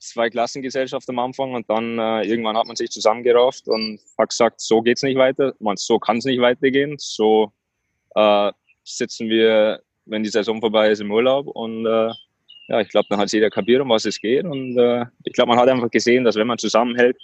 zwei 0.00 0.30
Klassengesellschaft 0.30 1.08
am 1.08 1.20
Anfang 1.20 1.54
und 1.54 1.70
dann 1.70 1.96
äh, 1.96 2.22
irgendwann 2.22 2.56
hat 2.56 2.66
man 2.66 2.74
sich 2.74 2.90
zusammengerauft 2.90 3.68
und 3.68 4.00
hat 4.18 4.30
gesagt, 4.30 4.60
so 4.60 4.82
geht's 4.82 5.04
nicht 5.04 5.16
weiter, 5.16 5.54
man, 5.60 5.76
so 5.76 6.00
kann 6.00 6.16
es 6.16 6.24
nicht 6.24 6.40
weitergehen, 6.40 6.96
so 6.98 7.52
äh, 8.16 8.50
sitzen 8.82 9.28
wir, 9.28 9.80
wenn 10.06 10.24
die 10.24 10.28
Saison 10.28 10.60
vorbei 10.60 10.90
ist, 10.90 11.00
im 11.00 11.12
Urlaub 11.12 11.46
und 11.46 11.86
äh, 11.86 12.10
ja, 12.66 12.80
ich 12.80 12.88
glaube, 12.88 13.06
dann 13.10 13.20
hat 13.20 13.30
jeder 13.30 13.48
kapiert, 13.48 13.80
um 13.80 13.90
was 13.90 14.04
es 14.06 14.20
geht 14.20 14.44
und 14.44 14.76
äh, 14.76 15.06
ich 15.22 15.32
glaube, 15.32 15.50
man 15.50 15.60
hat 15.60 15.68
einfach 15.68 15.90
gesehen, 15.92 16.24
dass 16.24 16.34
wenn 16.34 16.48
man 16.48 16.58
zusammenhält, 16.58 17.16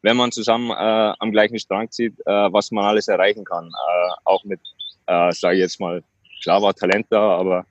wenn 0.00 0.16
man 0.16 0.32
zusammen 0.32 0.70
äh, 0.72 1.12
am 1.20 1.30
gleichen 1.30 1.60
Strang 1.60 1.88
zieht, 1.92 2.18
äh, 2.26 2.52
was 2.52 2.72
man 2.72 2.84
alles 2.84 3.06
erreichen 3.06 3.44
kann, 3.44 3.66
äh, 3.66 4.12
auch 4.24 4.42
mit, 4.42 4.58
äh, 5.06 5.30
sage 5.30 5.54
ich 5.54 5.60
jetzt 5.60 5.78
mal, 5.78 6.02
klar 6.42 6.60
war 6.62 6.74
Talent 6.74 7.06
da, 7.10 7.38
aber 7.38 7.64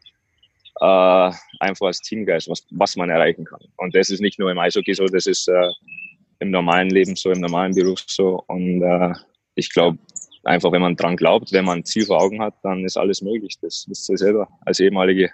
äh, 0.82 1.32
einfach 1.60 1.88
als 1.88 2.02
Teamgeist, 2.02 2.50
was, 2.50 2.66
was 2.72 2.96
man 2.96 3.10
erreichen 3.10 3.46
kann. 3.46 3.60
Und 3.78 3.96
das 3.96 4.10
ist 4.10 4.20
nicht 4.20 4.40
nur 4.40 4.50
im 4.50 4.58
Eishockey 4.58 4.94
so, 4.94 5.06
das 5.06 5.28
ist 5.28 5.48
äh, 5.48 5.70
im 6.40 6.50
normalen 6.50 6.90
Leben 6.90 7.16
so, 7.16 7.30
im 7.30 7.40
normalen 7.40 7.74
Beruf 7.74 8.04
so. 8.08 8.44
Und 8.48 8.82
äh, 8.82 9.14
ich 9.54 9.72
glaube, 9.72 10.00
einfach 10.44 10.72
wenn 10.72 10.82
man 10.82 10.96
dran 10.96 11.16
glaubt, 11.16 11.54
wenn 11.54 11.66
man 11.66 11.80
ein 11.80 11.86
Ziel 11.86 12.06
vor 12.06 12.20
Augen 12.20 12.42
hat, 12.42 12.56
dann 12.64 12.84
ist 12.84 12.98
alles 12.98 13.22
möglich. 13.22 13.58
Das 13.62 13.86
wisst 13.88 14.10
ihr 14.10 14.18
selber 14.18 14.48
als 14.66 14.80
ehemalige 14.80 15.30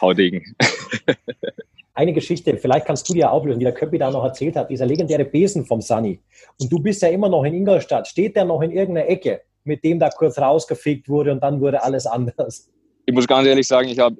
Haudegen. 0.00 0.56
Eine 1.94 2.12
Geschichte, 2.12 2.56
vielleicht 2.56 2.86
kannst 2.86 3.08
du 3.08 3.14
dir 3.14 3.30
auflösen, 3.30 3.60
wie 3.60 3.64
der 3.64 3.72
Köppi 3.72 3.98
da 3.98 4.10
noch 4.10 4.24
erzählt 4.24 4.56
hat, 4.56 4.70
dieser 4.70 4.84
legendäre 4.84 5.24
Besen 5.24 5.64
vom 5.64 5.80
Sunny. 5.80 6.20
Und 6.58 6.70
du 6.70 6.78
bist 6.78 7.00
ja 7.00 7.08
immer 7.08 7.28
noch 7.28 7.44
in 7.44 7.54
Ingolstadt. 7.54 8.06
Steht 8.06 8.36
der 8.36 8.44
noch 8.44 8.60
in 8.60 8.70
irgendeiner 8.70 9.08
Ecke, 9.08 9.42
mit 9.64 9.82
dem 9.82 9.98
da 9.98 10.10
kurz 10.10 10.38
rausgefegt 10.38 11.08
wurde 11.08 11.32
und 11.32 11.42
dann 11.42 11.60
wurde 11.60 11.82
alles 11.82 12.06
anders? 12.06 12.70
Ich 13.06 13.14
muss 13.14 13.26
ganz 13.26 13.46
ehrlich 13.46 13.66
sagen, 13.66 13.88
ich 13.88 13.98
habe 13.98 14.16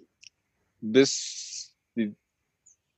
bis 0.92 1.74
die 1.96 2.14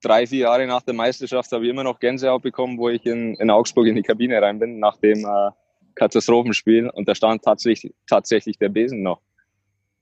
drei, 0.03 0.27
vier 0.27 0.41
Jahre 0.41 0.67
nach 0.67 0.83
der 0.83 0.95
Meisterschaft 0.95 1.51
habe 1.53 1.65
ich 1.65 1.71
immer 1.71 1.85
noch 1.85 1.99
Gänsehaut 1.99 2.43
bekommen, 2.43 2.79
wo 2.79 2.89
ich 2.89 3.05
in, 3.07 3.35
in 3.37 3.51
Augsburg 3.51 3.87
in 3.87 3.97
die 3.97 4.03
Kabine 4.03 4.41
rein 4.41 4.59
bin, 4.59 4.79
nach 4.79 4.97
dem 4.99 5.25
äh, 5.25 5.51
Katastrophenspiel. 5.95 6.89
Und 6.91 7.09
da 7.09 7.15
stand 7.15 7.43
tatsächlich, 7.43 7.95
tatsächlich 8.07 8.59
der 8.59 8.69
Besen 8.69 9.03
noch. 9.03 9.21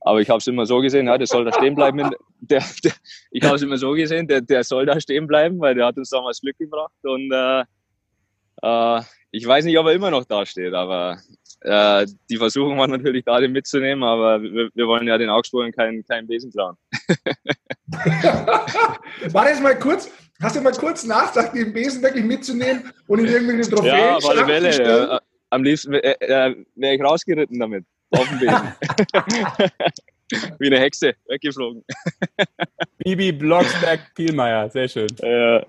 Aber 0.01 0.20
ich 0.20 0.31
habe 0.31 0.38
es 0.38 0.46
immer 0.46 0.66
so 0.66 0.81
gesehen, 0.81 1.07
ja, 1.07 1.18
der 1.18 1.27
soll 1.27 1.44
da 1.44 1.53
stehen 1.53 1.75
bleiben. 1.75 1.99
Der, 2.38 2.62
der, 2.85 2.92
ich 3.31 3.42
habe 3.42 3.57
es 3.57 3.62
immer 3.62 3.79
so 3.79 3.92
gesehen, 3.92 4.29
der, 4.29 4.40
der 4.40 4.62
soll 4.62 4.87
da 4.87 5.01
stehen 5.01 5.27
bleiben, 5.27 5.59
weil 5.59 5.75
der 5.75 5.87
hat 5.87 5.96
uns 5.96 6.11
damals 6.11 6.40
Glück 6.40 6.57
gebracht. 6.59 6.92
Und 7.03 7.33
äh, 7.33 7.64
äh, 8.62 9.03
ich 9.37 9.46
weiß 9.46 9.66
nicht, 9.66 9.79
ob 9.79 9.87
er 9.87 9.92
immer 9.92 10.11
noch 10.11 10.25
da 10.25 10.46
steht, 10.46 10.72
aber 10.72 11.18
äh, 11.61 12.07
die 12.31 12.38
Versuchung 12.38 12.79
war 12.79 12.88
natürlich 12.88 13.25
da, 13.25 13.38
den 13.38 13.53
mitzunehmen, 13.53 14.03
aber 14.03 14.42
wir, 14.42 14.70
wir 14.75 14.87
wollen 14.87 15.07
ja 15.07 15.18
den 15.18 15.29
Augsburgern 15.29 15.72
keinen 15.72 16.03
kein 16.07 16.27
Besen 16.27 16.51
klauen. 16.51 16.77
war 19.33 19.44
das 19.44 19.61
mal 19.61 19.79
kurz, 19.79 20.11
hast 20.40 20.57
du 20.57 20.62
mal 20.62 20.72
kurz 20.72 21.05
nachgedacht, 21.05 21.55
den 21.55 21.75
Besen 21.75 22.03
wirklich 22.03 22.25
mitzunehmen 22.25 22.90
und 23.09 23.18
in 23.18 23.27
irgendwelche 23.27 23.70
Trophäen 23.70 23.94
Ja, 23.94 24.16
auf 24.16 24.29
alle 24.29 24.46
Fälle. 24.46 24.83
Ja. 24.83 25.20
Am 25.51 25.62
liebsten 25.62 25.92
äh, 25.92 26.12
äh, 26.20 26.57
wäre 26.75 26.94
ich 26.94 27.03
rausgeritten 27.03 27.61
damit, 27.61 27.85
auf 28.11 28.27
dem 28.29 28.38
Besen. 28.38 28.72
Wie 30.59 30.66
eine 30.66 30.81
Hexe, 30.81 31.14
weggeflogen. 31.29 31.85
Bibi 32.99 33.33
Blocksberg 33.33 34.01
Pielmeier, 34.14 34.70
sehr 34.70 34.88
schön. 34.88 35.09
Äh, 35.20 35.61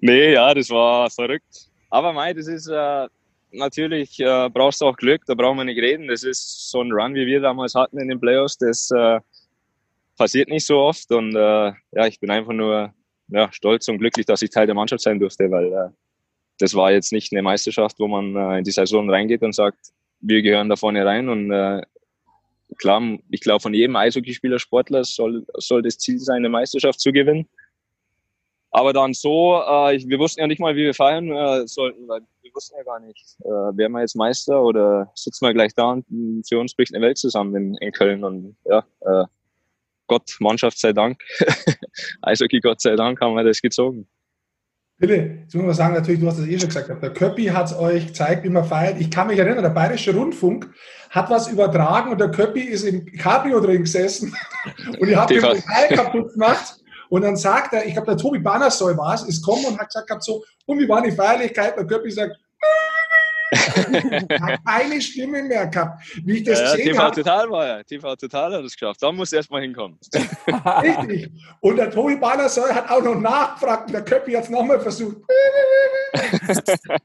nee, 0.00 0.32
ja, 0.32 0.52
das 0.52 0.68
war 0.68 1.08
verrückt. 1.10 1.65
Aber 1.90 2.12
mei, 2.12 2.34
das 2.34 2.48
ist 2.48 2.68
äh, 2.68 3.08
natürlich, 3.52 4.18
äh, 4.20 4.48
brauchst 4.50 4.80
du 4.80 4.86
auch 4.86 4.96
Glück, 4.96 5.22
da 5.26 5.34
brauchen 5.34 5.58
wir 5.58 5.64
nicht 5.64 5.80
reden. 5.80 6.08
Das 6.08 6.22
ist 6.22 6.70
so 6.70 6.82
ein 6.82 6.92
Run, 6.92 7.14
wie 7.14 7.26
wir 7.26 7.40
damals 7.40 7.74
hatten 7.74 7.98
in 7.98 8.08
den 8.08 8.20
Playoffs, 8.20 8.58
das 8.58 8.90
äh, 8.90 9.20
passiert 10.16 10.48
nicht 10.48 10.66
so 10.66 10.78
oft. 10.78 11.10
Und 11.12 11.34
äh, 11.34 11.72
ja, 11.92 12.06
ich 12.06 12.20
bin 12.20 12.30
einfach 12.30 12.52
nur 12.52 12.92
ja, 13.28 13.52
stolz 13.52 13.88
und 13.88 13.98
glücklich, 13.98 14.26
dass 14.26 14.42
ich 14.42 14.50
Teil 14.50 14.66
der 14.66 14.74
Mannschaft 14.74 15.02
sein 15.02 15.18
durfte, 15.18 15.50
weil 15.50 15.72
äh, 15.72 15.90
das 16.58 16.74
war 16.74 16.92
jetzt 16.92 17.12
nicht 17.12 17.32
eine 17.32 17.42
Meisterschaft, 17.42 17.98
wo 17.98 18.08
man 18.08 18.34
äh, 18.34 18.58
in 18.58 18.64
die 18.64 18.70
Saison 18.70 19.10
reingeht 19.10 19.42
und 19.42 19.54
sagt, 19.54 19.92
wir 20.20 20.42
gehören 20.42 20.68
da 20.68 20.76
vorne 20.76 21.04
rein. 21.04 21.28
Und 21.28 21.84
klar, 22.78 23.02
ich 23.30 23.42
glaube, 23.42 23.60
von 23.60 23.74
jedem 23.74 23.96
Eishockeyspieler, 23.96 24.58
Sportler 24.58 25.04
soll, 25.04 25.44
soll 25.54 25.82
das 25.82 25.98
Ziel 25.98 26.18
sein, 26.18 26.38
eine 26.38 26.48
Meisterschaft 26.48 27.00
zu 27.00 27.12
gewinnen. 27.12 27.46
Aber 28.76 28.92
dann 28.92 29.14
so, 29.14 29.54
äh, 29.54 29.98
wir 30.06 30.18
wussten 30.18 30.42
ja 30.42 30.46
nicht 30.46 30.60
mal, 30.60 30.76
wie 30.76 30.84
wir 30.84 30.92
feiern 30.92 31.30
äh, 31.30 31.66
sollten, 31.66 32.06
weil 32.08 32.20
wir 32.42 32.50
wussten 32.54 32.76
ja 32.76 32.84
gar 32.84 33.00
nicht, 33.00 33.38
äh, 33.40 33.48
werden 33.48 33.92
wir 33.92 34.02
jetzt 34.02 34.16
Meister 34.16 34.62
oder 34.62 35.10
sitzen 35.14 35.46
wir 35.46 35.54
gleich 35.54 35.72
da 35.72 35.92
und 35.92 36.04
für 36.46 36.60
uns 36.60 36.74
bricht 36.74 36.94
eine 36.94 37.02
Welt 37.02 37.16
zusammen 37.16 37.56
in, 37.56 37.74
in 37.76 37.90
Köln. 37.90 38.22
Und 38.22 38.54
ja, 38.66 38.84
äh, 39.00 39.24
Gott, 40.08 40.36
Mannschaft 40.40 40.78
sei 40.78 40.92
Dank, 40.92 41.18
Eishockey 42.20 42.60
Gott 42.60 42.82
sei 42.82 42.96
Dank 42.96 43.18
haben 43.22 43.34
wir 43.34 43.44
das 43.44 43.62
gezogen. 43.62 44.06
Bitte, 44.98 45.38
jetzt 45.40 45.54
muss 45.54 45.64
man 45.64 45.74
sagen, 45.74 45.94
natürlich, 45.94 46.20
du 46.20 46.26
hast 46.26 46.36
es 46.36 46.46
eh 46.46 46.58
schon 46.58 46.68
gesagt, 46.68 47.02
der 47.02 47.12
Köppi 47.14 47.46
hat 47.46 47.68
es 47.68 47.78
euch 47.78 48.08
gezeigt, 48.08 48.44
wie 48.44 48.50
man 48.50 48.64
feiert. 48.66 49.00
Ich 49.00 49.10
kann 49.10 49.28
mich 49.28 49.38
erinnern, 49.38 49.62
der 49.62 49.70
Bayerische 49.70 50.14
Rundfunk 50.14 50.70
hat 51.08 51.30
was 51.30 51.48
übertragen 51.48 52.12
und 52.12 52.20
der 52.20 52.30
Köppi 52.30 52.60
ist 52.60 52.82
im 52.82 53.06
Cabrio 53.06 53.58
drin 53.60 53.84
gesessen 53.84 54.36
und 55.00 55.08
ihr 55.08 55.18
habt 55.18 55.30
den 55.30 55.40
Teil 55.40 55.96
kaputt 55.96 56.34
gemacht. 56.34 56.82
Und 57.08 57.22
dann 57.22 57.36
sagt 57.36 57.72
er, 57.72 57.86
ich 57.86 57.92
glaube, 57.92 58.08
der 58.08 58.16
Tobi 58.16 58.38
Bannersoll 58.38 58.96
war 58.96 59.14
es, 59.14 59.22
ist 59.22 59.44
gekommen 59.44 59.66
und 59.66 59.78
hat 59.78 59.88
gesagt, 59.88 60.22
so, 60.22 60.44
und 60.66 60.78
wie 60.78 60.88
war 60.88 61.02
die 61.02 61.12
Feierlichkeit? 61.12 61.76
Der 61.76 61.86
Köppi 61.86 62.10
sagt, 62.10 62.36
keine 64.66 65.00
Stimme 65.00 65.42
mehr 65.42 65.66
gehabt. 65.68 66.02
Wie 66.24 66.38
ich 66.38 66.44
das 66.44 66.58
ja, 66.58 66.72
gesehen 66.72 66.92
TV 66.92 67.02
habe. 67.02 67.14
Total 67.14 67.50
war 67.50 67.66
ja. 67.66 67.82
TV 67.82 68.16
Total 68.16 68.52
hat 68.52 68.64
es 68.64 68.72
geschafft. 68.72 69.02
Da 69.02 69.12
muss 69.12 69.32
erst 69.32 69.50
mal 69.50 69.62
hinkommen. 69.62 69.98
Richtig. 70.82 71.30
Und 71.60 71.76
der 71.76 71.90
Tobi 71.90 72.16
Bannersoll 72.16 72.74
hat 72.74 72.90
auch 72.90 73.02
noch 73.02 73.14
nachgefragt 73.20 73.86
und 73.86 73.92
der 73.92 74.04
Köppi 74.04 74.32
hat 74.32 74.44
es 74.44 74.50
nochmal 74.50 74.80
versucht. 74.80 75.18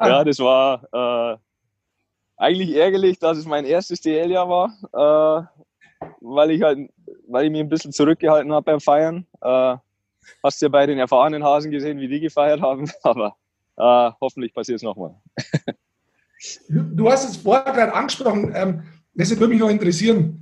ja, 0.00 0.24
das 0.24 0.38
war 0.38 0.84
äh, 0.92 1.36
eigentlich 2.36 2.74
ärgerlich, 2.76 3.18
dass 3.18 3.38
es 3.38 3.46
mein 3.46 3.64
erstes 3.64 4.00
DL-Jahr 4.00 4.48
war, 4.48 5.48
äh, 6.00 6.06
weil 6.20 6.50
ich 6.50 6.62
halt, 6.62 6.90
weil 7.28 7.46
ich 7.46 7.50
mich 7.50 7.60
ein 7.60 7.68
bisschen 7.68 7.92
zurückgehalten 7.92 8.52
habe 8.52 8.64
beim 8.64 8.80
Feiern. 8.80 9.26
Äh, 9.40 9.76
hast 10.42 10.62
ja 10.62 10.68
bei 10.68 10.86
den 10.86 10.98
erfahrenen 10.98 11.44
Hasen 11.44 11.70
gesehen, 11.70 11.98
wie 12.00 12.08
die 12.08 12.20
gefeiert 12.20 12.60
haben, 12.60 12.90
aber 13.02 13.36
äh, 13.76 14.10
hoffentlich 14.20 14.54
passiert 14.54 14.76
es 14.76 14.82
nochmal. 14.82 15.14
du 16.68 17.10
hast 17.10 17.28
es 17.28 17.36
vorher 17.36 17.72
gerade 17.72 17.94
angesprochen, 17.94 18.52
ähm, 18.54 18.82
das 19.14 19.30
würde 19.30 19.48
mich 19.48 19.60
noch 19.60 19.70
interessieren. 19.70 20.40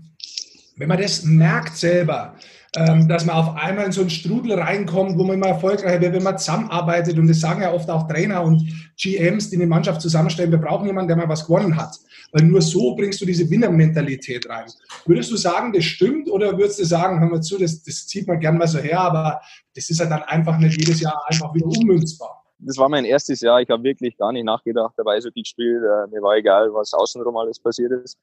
Wenn 0.77 0.89
man 0.89 1.01
das 1.01 1.25
merkt 1.25 1.77
selber, 1.77 2.35
ähm, 2.75 3.07
dass 3.07 3.27
man 3.27 3.37
auf 3.37 3.55
einmal 3.57 3.85
in 3.85 3.93
so 3.93 4.01
einen 4.01 4.09
Strudel 4.09 4.59
reinkommt, 4.59 5.19
wo 5.19 5.25
man 5.25 5.37
immer 5.37 5.49
erfolgreicher 5.49 6.01
wird, 6.01 6.15
wenn 6.15 6.23
man 6.23 6.39
zusammenarbeitet. 6.39 7.19
Und 7.19 7.29
das 7.29 7.41
sagen 7.41 7.61
ja 7.61 7.73
oft 7.73 7.91
auch 7.91 8.09
Trainer 8.09 8.43
und 8.43 8.67
GMs, 8.97 9.51
die 9.51 9.57
eine 9.57 9.67
Mannschaft 9.67 10.01
zusammenstellen, 10.01 10.51
wir 10.51 10.59
brauchen 10.59 10.87
jemanden, 10.87 11.09
der 11.09 11.17
mal 11.19 11.29
was 11.29 11.47
gewonnen 11.47 11.77
hat. 11.77 11.95
Weil 12.33 12.45
nur 12.45 12.63
so 12.63 12.95
bringst 12.97 13.21
du 13.21 13.27
diese 13.27 13.49
Winnermentalität 13.49 14.49
rein. 14.49 14.67
Würdest 15.05 15.31
du 15.31 15.37
sagen, 15.37 15.73
das 15.73 15.85
stimmt 15.85 16.31
oder 16.31 16.57
würdest 16.57 16.81
du 16.81 16.85
sagen, 16.85 17.21
hör 17.21 17.29
mal 17.29 17.43
zu, 17.43 17.59
das, 17.59 17.83
das 17.83 18.07
zieht 18.07 18.27
man 18.27 18.41
gern 18.41 18.59
mal 18.59 18.67
so 18.67 18.79
her, 18.79 19.01
aber 19.01 19.41
das 19.75 19.91
ist 19.91 20.01
ja 20.01 20.07
dann 20.07 20.23
einfach 20.23 20.59
nicht 20.59 20.81
jedes 20.81 21.01
Jahr 21.01 21.23
einfach 21.29 21.55
wieder 21.55 21.67
ummünzbar? 21.67 22.43
das 22.63 22.79
war 22.79 22.89
mein 22.89 23.05
erstes 23.05 23.41
Jahr. 23.41 23.61
Ich 23.61 23.69
habe 23.69 23.83
wirklich 23.83 24.17
gar 24.17 24.33
nicht 24.33 24.45
nachgedacht, 24.45 24.95
dabei 24.97 25.21
so 25.21 25.31
viel 25.31 25.43
gespielt. 25.43 25.83
Äh, 25.83 26.07
mir 26.11 26.23
war 26.23 26.37
egal, 26.37 26.73
was 26.73 26.93
außenrum 26.95 27.37
alles 27.37 27.59
passiert 27.59 27.93
ist. 27.93 28.19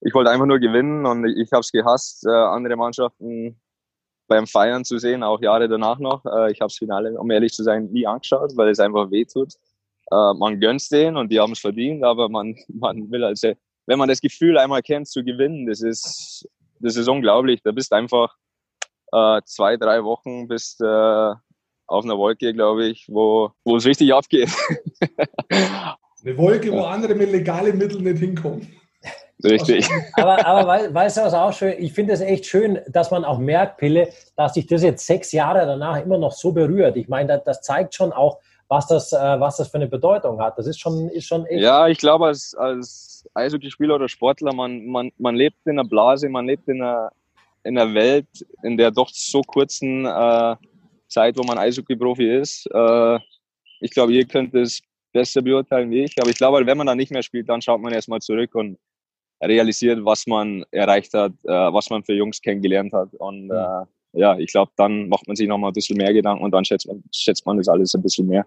Ich 0.00 0.14
wollte 0.14 0.30
einfach 0.30 0.46
nur 0.46 0.58
gewinnen 0.58 1.06
und 1.06 1.26
ich, 1.26 1.36
ich 1.36 1.52
habe 1.52 1.60
es 1.60 1.70
gehasst, 1.70 2.26
äh, 2.26 2.30
andere 2.30 2.76
Mannschaften 2.76 3.60
beim 4.26 4.46
Feiern 4.46 4.84
zu 4.84 4.98
sehen, 4.98 5.22
auch 5.22 5.40
Jahre 5.40 5.68
danach 5.68 5.98
noch. 5.98 6.24
Äh, 6.24 6.52
ich 6.52 6.60
habe 6.60 6.68
das 6.70 6.78
Finale, 6.78 7.18
um 7.18 7.30
ehrlich 7.30 7.52
zu 7.52 7.62
sein, 7.62 7.86
nie 7.92 8.06
angeschaut, 8.06 8.56
weil 8.56 8.70
es 8.70 8.80
einfach 8.80 9.10
weh 9.10 9.24
tut. 9.24 9.54
Äh, 10.12 10.34
man 10.34 10.60
gönnt 10.60 10.90
denen 10.92 11.16
und 11.16 11.32
die 11.32 11.40
haben 11.40 11.52
es 11.52 11.60
verdient, 11.60 12.04
aber 12.04 12.28
man, 12.28 12.54
man 12.68 13.10
will 13.10 13.24
also, 13.24 13.52
wenn 13.86 13.98
man 13.98 14.08
das 14.08 14.20
Gefühl 14.20 14.58
einmal 14.58 14.82
kennt 14.82 15.08
zu 15.08 15.24
gewinnen, 15.24 15.66
das 15.66 15.80
ist, 15.80 16.46
das 16.80 16.96
ist 16.96 17.08
unglaublich. 17.08 17.62
Da 17.62 17.72
bist 17.72 17.92
einfach 17.92 18.36
äh, 19.12 19.40
zwei, 19.46 19.76
drei 19.78 20.04
Wochen, 20.04 20.48
bist 20.48 20.82
äh, 20.82 21.34
auf 21.86 22.04
einer 22.04 22.18
Wolke, 22.18 22.52
glaube 22.52 22.86
ich, 22.88 23.06
wo, 23.08 23.52
wo 23.64 23.76
es 23.76 23.86
richtig 23.86 24.12
abgeht. 24.12 24.50
Eine 26.24 26.36
Wolke, 26.36 26.70
wo 26.70 26.82
andere 26.82 27.14
mit 27.14 27.32
legalen 27.32 27.76
Mitteln 27.78 28.04
nicht 28.04 28.18
hinkommen. 28.18 28.68
Richtig. 29.42 29.88
Aber, 30.12 30.46
aber 30.46 30.94
weißt 30.94 31.16
du, 31.16 31.22
was 31.22 31.34
auch 31.34 31.52
schön? 31.52 31.74
Ich 31.78 31.92
finde 31.92 32.12
es 32.12 32.20
echt 32.20 32.46
schön, 32.46 32.78
dass 32.86 33.10
man 33.10 33.24
auch 33.24 33.38
merkt, 33.38 33.78
Pille, 33.78 34.08
dass 34.36 34.54
sich 34.54 34.66
das 34.66 34.84
jetzt 34.84 35.04
sechs 35.04 35.32
Jahre 35.32 35.66
danach 35.66 36.00
immer 36.00 36.18
noch 36.18 36.30
so 36.30 36.52
berührt. 36.52 36.96
Ich 36.96 37.08
meine, 37.08 37.26
das, 37.26 37.44
das 37.44 37.62
zeigt 37.62 37.94
schon 37.94 38.12
auch, 38.12 38.38
was 38.72 38.86
das, 38.86 39.12
äh, 39.12 39.38
was 39.38 39.58
das 39.58 39.68
für 39.68 39.74
eine 39.74 39.86
Bedeutung 39.86 40.40
hat. 40.40 40.56
Das 40.56 40.66
ist 40.66 40.80
schon, 40.80 41.10
ist 41.10 41.26
schon 41.26 41.44
echt. 41.44 41.60
Ja, 41.60 41.88
ich 41.88 41.98
glaube, 41.98 42.26
als, 42.26 42.54
als 42.54 43.28
Eishockeyspieler 43.34 43.96
oder 43.96 44.08
Sportler, 44.08 44.54
man, 44.54 44.86
man, 44.86 45.12
man 45.18 45.34
lebt 45.36 45.58
in 45.66 45.72
einer 45.72 45.86
Blase, 45.86 46.30
man 46.30 46.46
lebt 46.46 46.66
in 46.68 46.80
einer, 46.80 47.10
in 47.64 47.78
einer 47.78 47.92
Welt, 47.92 48.26
in 48.62 48.78
der 48.78 48.90
doch 48.90 49.10
so 49.10 49.42
kurzen 49.42 50.06
äh, 50.06 50.56
Zeit, 51.08 51.36
wo 51.36 51.42
man 51.42 51.58
Eishockey-Profi 51.58 52.40
ist. 52.40 52.66
Äh, 52.72 53.18
ich 53.80 53.90
glaube, 53.90 54.14
ihr 54.14 54.24
könnt 54.24 54.54
es 54.54 54.80
besser 55.12 55.42
beurteilen 55.42 55.90
wie 55.90 56.04
ich. 56.04 56.14
Aber 56.18 56.30
ich 56.30 56.36
glaube, 56.36 56.64
wenn 56.64 56.78
man 56.78 56.86
dann 56.86 56.96
nicht 56.96 57.12
mehr 57.12 57.22
spielt, 57.22 57.50
dann 57.50 57.60
schaut 57.60 57.82
man 57.82 57.92
erstmal 57.92 58.20
zurück 58.20 58.54
und 58.54 58.78
realisiert, 59.42 60.02
was 60.02 60.26
man 60.26 60.64
erreicht 60.70 61.12
hat, 61.12 61.32
äh, 61.44 61.50
was 61.50 61.90
man 61.90 62.04
für 62.04 62.14
Jungs 62.14 62.40
kennengelernt 62.40 62.94
hat. 62.94 63.12
Und 63.16 63.48
mhm. 63.48 63.86
Ja, 64.12 64.38
ich 64.38 64.52
glaube, 64.52 64.72
dann 64.76 65.08
macht 65.08 65.26
man 65.26 65.36
sich 65.36 65.48
nochmal 65.48 65.70
ein 65.70 65.74
bisschen 65.74 65.96
mehr 65.96 66.12
Gedanken 66.12 66.44
und 66.44 66.50
dann 66.52 66.64
schätzt 66.64 66.86
man, 66.86 67.02
schätzt 67.12 67.46
man 67.46 67.56
das 67.56 67.68
alles 67.68 67.94
ein 67.94 68.02
bisschen 68.02 68.26
mehr. 68.26 68.46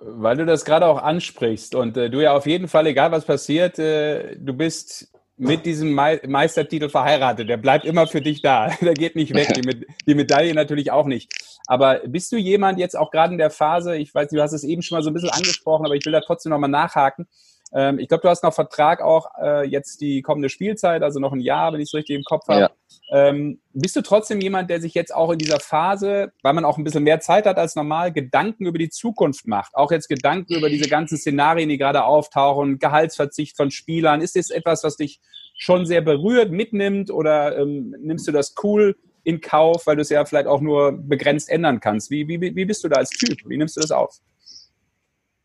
Weil 0.00 0.36
du 0.36 0.46
das 0.46 0.64
gerade 0.64 0.86
auch 0.86 1.02
ansprichst 1.02 1.74
und 1.74 1.96
äh, 1.96 2.10
du 2.10 2.20
ja 2.20 2.34
auf 2.34 2.46
jeden 2.46 2.66
Fall, 2.66 2.86
egal 2.86 3.12
was 3.12 3.24
passiert, 3.24 3.78
äh, 3.78 4.36
du 4.36 4.52
bist 4.54 5.12
mit 5.36 5.66
diesem 5.66 5.94
Me 5.94 6.20
Meistertitel 6.26 6.88
verheiratet. 6.88 7.48
Der 7.48 7.56
bleibt 7.56 7.84
immer 7.84 8.06
für 8.06 8.20
dich 8.20 8.42
da. 8.42 8.70
Der 8.80 8.94
geht 8.94 9.16
nicht 9.16 9.34
weg. 9.34 9.52
Die, 9.54 9.86
die, 10.06 10.14
Medaille 10.14 10.54
natürlich 10.54 10.90
auch 10.90 11.06
nicht. 11.06 11.32
Aber 11.66 12.00
bist 12.06 12.32
du 12.32 12.36
jemand 12.36 12.78
jetzt 12.78 12.96
auch 12.96 13.10
gerade 13.10 13.32
in 13.32 13.38
der 13.38 13.50
Phase, 13.50 13.96
ich 13.96 14.14
weiß, 14.14 14.30
du 14.30 14.40
hast 14.40 14.52
es 14.52 14.64
eben 14.64 14.82
schon 14.82 14.96
mal 14.96 15.02
so 15.02 15.10
ein 15.10 15.14
bisschen 15.14 15.30
angesprochen, 15.30 15.84
aber 15.84 15.94
ich 15.94 16.04
will 16.04 16.12
da 16.12 16.20
trotzdem 16.20 16.50
nochmal 16.50 16.70
nachhaken. 16.70 17.26
Ähm, 17.74 17.98
ich 17.98 18.08
glaube, 18.08 18.22
du 18.22 18.28
hast 18.28 18.42
noch 18.42 18.52
Vertrag 18.52 19.00
auch 19.00 19.26
äh, 19.40 19.66
jetzt 19.66 20.00
die 20.00 20.20
kommende 20.20 20.48
Spielzeit, 20.48 21.02
also 21.02 21.20
noch 21.20 21.32
ein 21.32 21.40
Jahr, 21.40 21.72
wenn 21.72 21.80
ich 21.80 21.88
es 21.88 21.94
richtig 21.94 22.16
im 22.16 22.24
Kopf 22.24 22.46
habe. 22.48 22.60
Ja. 22.60 22.70
Ähm, 23.10 23.60
bist 23.72 23.96
du 23.96 24.02
trotzdem 24.02 24.40
jemand, 24.40 24.68
der 24.68 24.80
sich 24.80 24.94
jetzt 24.94 25.14
auch 25.14 25.30
in 25.30 25.38
dieser 25.38 25.58
Phase, 25.58 26.32
weil 26.42 26.52
man 26.52 26.64
auch 26.64 26.76
ein 26.76 26.84
bisschen 26.84 27.04
mehr 27.04 27.20
Zeit 27.20 27.46
hat 27.46 27.56
als 27.56 27.74
normal, 27.74 28.12
Gedanken 28.12 28.66
über 28.66 28.78
die 28.78 28.90
Zukunft 28.90 29.46
macht? 29.46 29.74
Auch 29.74 29.90
jetzt 29.90 30.08
Gedanken 30.08 30.54
über 30.54 30.68
diese 30.68 30.88
ganzen 30.88 31.16
Szenarien, 31.16 31.68
die 31.68 31.78
gerade 31.78 32.04
auftauchen, 32.04 32.78
Gehaltsverzicht 32.78 33.56
von 33.56 33.70
Spielern. 33.70 34.20
Ist 34.20 34.36
das 34.36 34.50
etwas, 34.50 34.84
was 34.84 34.96
dich 34.96 35.20
schon 35.56 35.86
sehr 35.86 36.02
berührt, 36.02 36.50
mitnimmt 36.50 37.10
oder 37.10 37.56
ähm, 37.58 37.94
nimmst 38.00 38.26
du 38.28 38.32
das 38.32 38.54
cool 38.62 38.96
in 39.24 39.40
Kauf, 39.40 39.86
weil 39.86 39.96
du 39.96 40.02
es 40.02 40.08
ja 40.08 40.24
vielleicht 40.24 40.46
auch 40.46 40.60
nur 40.60 40.92
begrenzt 40.92 41.48
ändern 41.48 41.80
kannst? 41.80 42.10
Wie, 42.10 42.28
wie, 42.28 42.40
wie 42.40 42.64
bist 42.64 42.84
du 42.84 42.88
da 42.88 42.96
als 42.96 43.10
Typ? 43.10 43.38
Wie 43.46 43.56
nimmst 43.56 43.76
du 43.76 43.80
das 43.80 43.92
auf? 43.92 44.18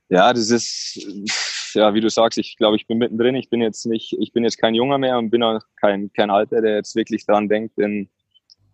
Ja, 0.10 0.32
das 0.34 0.50
ist, 0.50 1.06
ja, 1.74 1.94
wie 1.94 2.02
du 2.02 2.10
sagst, 2.10 2.38
ich 2.38 2.58
glaube, 2.58 2.76
ich 2.76 2.88
bin 2.88 2.98
mittendrin. 2.98 3.36
Ich 3.36 3.50
bin 3.50 3.62
jetzt 3.62 3.86
nicht, 3.86 4.16
ich 4.20 4.32
bin 4.32 4.44
jetzt 4.44 4.58
kein 4.58 4.76
Junger 4.76 4.98
mehr 4.98 5.18
und 5.18 5.30
bin 5.30 5.44
auch 5.44 5.60
kein, 5.80 6.12
kein 6.14 6.30
Alter, 6.30 6.62
der 6.62 6.76
jetzt 6.76 6.96
wirklich 6.96 7.26
daran 7.26 7.50
denkt, 7.50 7.78
in 7.78 8.10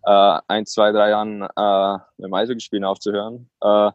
äh, 0.06 0.40
ein, 0.48 0.66
zwei, 0.66 0.92
drei 0.92 1.10
Jahren 1.10 1.42
äh, 1.42 1.94
mit 2.18 2.28
dem 2.28 2.34
Eishockey-Spielen 2.34 2.84
aufzuhören. 2.84 3.50
Äh, 3.62 3.92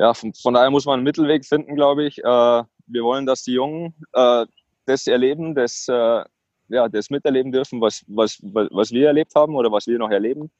ja, 0.00 0.14
von, 0.14 0.32
von, 0.34 0.54
daher 0.54 0.70
muss 0.70 0.86
man 0.86 0.94
einen 0.94 1.04
Mittelweg 1.04 1.44
finden, 1.44 1.74
glaube 1.74 2.04
ich. 2.04 2.18
Äh, 2.18 2.22
wir 2.24 3.04
wollen, 3.04 3.26
dass 3.26 3.42
die 3.42 3.52
Jungen 3.52 3.94
äh, 4.12 4.46
das 4.86 5.06
erleben, 5.06 5.54
das, 5.54 5.86
äh, 5.88 6.24
ja, 6.68 6.88
das 6.88 7.10
miterleben 7.10 7.52
dürfen, 7.52 7.80
was, 7.80 8.04
was, 8.06 8.38
was 8.42 8.90
wir 8.90 9.08
erlebt 9.08 9.34
haben 9.34 9.54
oder 9.56 9.70
was 9.70 9.86
wir 9.86 9.98
noch 9.98 10.10
erleben. 10.10 10.50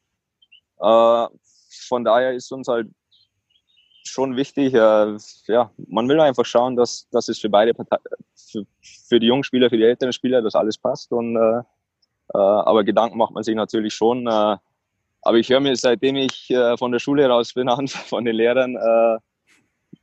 Äh, 0.80 1.26
von 1.88 2.04
daher 2.04 2.34
ist 2.34 2.52
uns 2.52 2.68
halt 2.68 2.88
schon 4.08 4.36
wichtig, 4.36 4.74
äh, 4.74 5.16
ja, 5.46 5.70
man 5.88 6.08
will 6.08 6.20
einfach 6.20 6.44
schauen, 6.44 6.76
dass, 6.76 7.08
dass 7.10 7.28
es 7.28 7.38
für 7.38 7.48
beide 7.48 7.74
Parteien, 7.74 8.02
für, 8.34 8.64
für 9.08 9.20
die 9.20 9.26
jungen 9.26 9.44
Spieler, 9.44 9.70
für 9.70 9.76
die 9.76 9.84
älteren 9.84 10.12
Spieler, 10.12 10.42
dass 10.42 10.54
alles 10.54 10.78
passt. 10.78 11.12
Und, 11.12 11.36
äh, 11.36 11.58
äh, 11.58 12.38
aber 12.38 12.84
Gedanken 12.84 13.18
macht 13.18 13.32
man 13.32 13.42
sich 13.42 13.54
natürlich 13.54 13.94
schon. 13.94 14.26
Äh, 14.26 14.56
aber 15.22 15.36
ich 15.36 15.48
höre 15.50 15.60
mir, 15.60 15.76
seitdem 15.76 16.16
ich 16.16 16.50
äh, 16.50 16.76
von 16.76 16.92
der 16.92 16.98
Schule 16.98 17.26
raus 17.28 17.52
bin, 17.54 17.68
an, 17.68 17.88
von 17.88 18.24
den 18.24 18.36
Lehrern, 18.36 18.76
äh, 18.76 19.18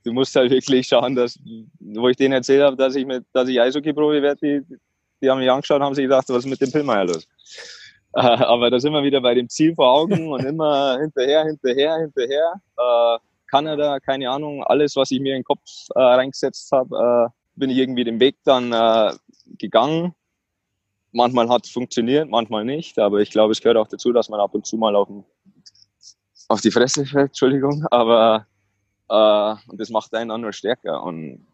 du 0.04 0.14
musst 0.14 0.36
halt 0.36 0.52
wirklich 0.52 0.88
schauen, 0.88 1.16
dass, 1.16 1.40
wo 1.80 2.10
ich 2.10 2.18
denen 2.18 2.34
erzählt 2.34 2.64
habe, 2.64 2.76
dass 2.76 2.96
ich 2.96 3.06
mit, 3.06 3.26
dass 3.34 3.50
ich 3.50 3.60
Eishockey-Profi 3.60 4.22
werde, 4.22 4.40
die, 4.42 4.78
die 5.22 5.30
haben 5.30 5.40
mich 5.40 5.50
angeschaut 5.50 5.78
und 5.78 5.86
haben 5.86 5.96
sich 5.96 6.06
gedacht, 6.06 6.30
was 6.30 6.38
ist 6.38 6.50
mit 6.50 6.62
dem 6.62 6.72
Pillmeier 6.72 7.06
los? 7.06 7.28
Aber 8.14 8.70
da 8.70 8.80
sind 8.80 8.94
wir 8.94 9.04
wieder 9.04 9.20
bei 9.20 9.34
dem 9.34 9.50
Ziel 9.50 9.76
vor 9.76 9.92
Augen 9.92 10.32
und 10.32 10.46
immer 10.46 10.98
hinterher, 11.00 11.44
hinterher, 11.46 11.98
hinterher. 11.98 12.62
Kanada, 13.48 14.00
keine 14.00 14.30
Ahnung, 14.30 14.64
alles, 14.64 14.96
was 14.96 15.12
ich 15.12 15.20
mir 15.20 15.36
in 15.36 15.40
den 15.40 15.44
Kopf 15.44 15.62
äh, 15.96 16.00
reingesetzt 16.00 16.72
habe, 16.72 17.30
äh, 17.30 17.30
bin 17.56 17.70
ich 17.70 17.78
irgendwie 17.78 18.04
den 18.04 18.20
Weg 18.20 18.38
dann 18.44 18.72
äh, 18.72 19.14
gegangen. 19.58 20.14
Manchmal 21.12 21.50
hat 21.50 21.66
es 21.66 21.72
funktioniert, 21.72 22.30
manchmal 22.30 22.66
nicht, 22.66 23.00
aber 23.00 23.20
ich 23.20 23.32
glaube, 23.32 23.54
es 23.54 23.62
gehört 23.62 23.78
auch 23.78 23.88
dazu, 23.88 24.12
dass 24.12 24.30
man 24.30 24.40
ab 24.40 24.54
und 24.54 24.66
zu 24.66 24.78
mal 24.78 24.96
auf, 24.96 25.08
auf 26.50 26.62
die 26.62 26.72
Fresse 26.72 27.06
fällt, 27.06 27.30
Entschuldigung, 27.30 27.86
aber 27.90 28.48
äh, 29.10 29.56
und 29.68 29.80
das 29.80 29.90
macht 29.90 30.14
einen 30.14 30.30
dann 30.30 30.42
nur 30.42 30.52
stärker. 30.52 31.04
Und 31.04 31.48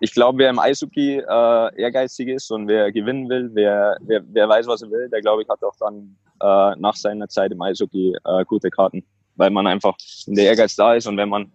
ich 0.00 0.12
glaube, 0.12 0.38
wer 0.38 0.50
im 0.50 0.58
Eishockey 0.58 1.18
äh, 1.18 1.80
ehrgeizig 1.80 2.28
ist 2.28 2.50
und 2.52 2.68
wer 2.68 2.92
gewinnen 2.92 3.28
will, 3.28 3.50
wer, 3.54 3.96
wer, 4.00 4.22
wer 4.26 4.48
weiß, 4.48 4.66
was 4.66 4.82
er 4.82 4.90
will, 4.90 5.08
der 5.08 5.20
glaube 5.20 5.42
ich 5.42 5.48
hat 5.48 5.62
auch 5.64 5.76
dann 5.80 6.16
äh, 6.40 6.76
nach 6.78 6.94
seiner 6.94 7.28
Zeit 7.28 7.52
im 7.52 7.62
Eishockey 7.62 8.14
gute 8.46 8.70
Karten, 8.70 9.04
weil 9.40 9.50
man 9.50 9.66
einfach 9.66 9.96
in 10.26 10.34
der 10.34 10.44
Ehrgeiz 10.44 10.76
da 10.76 10.94
ist 10.94 11.06
und 11.06 11.16
wenn 11.16 11.30
man 11.30 11.50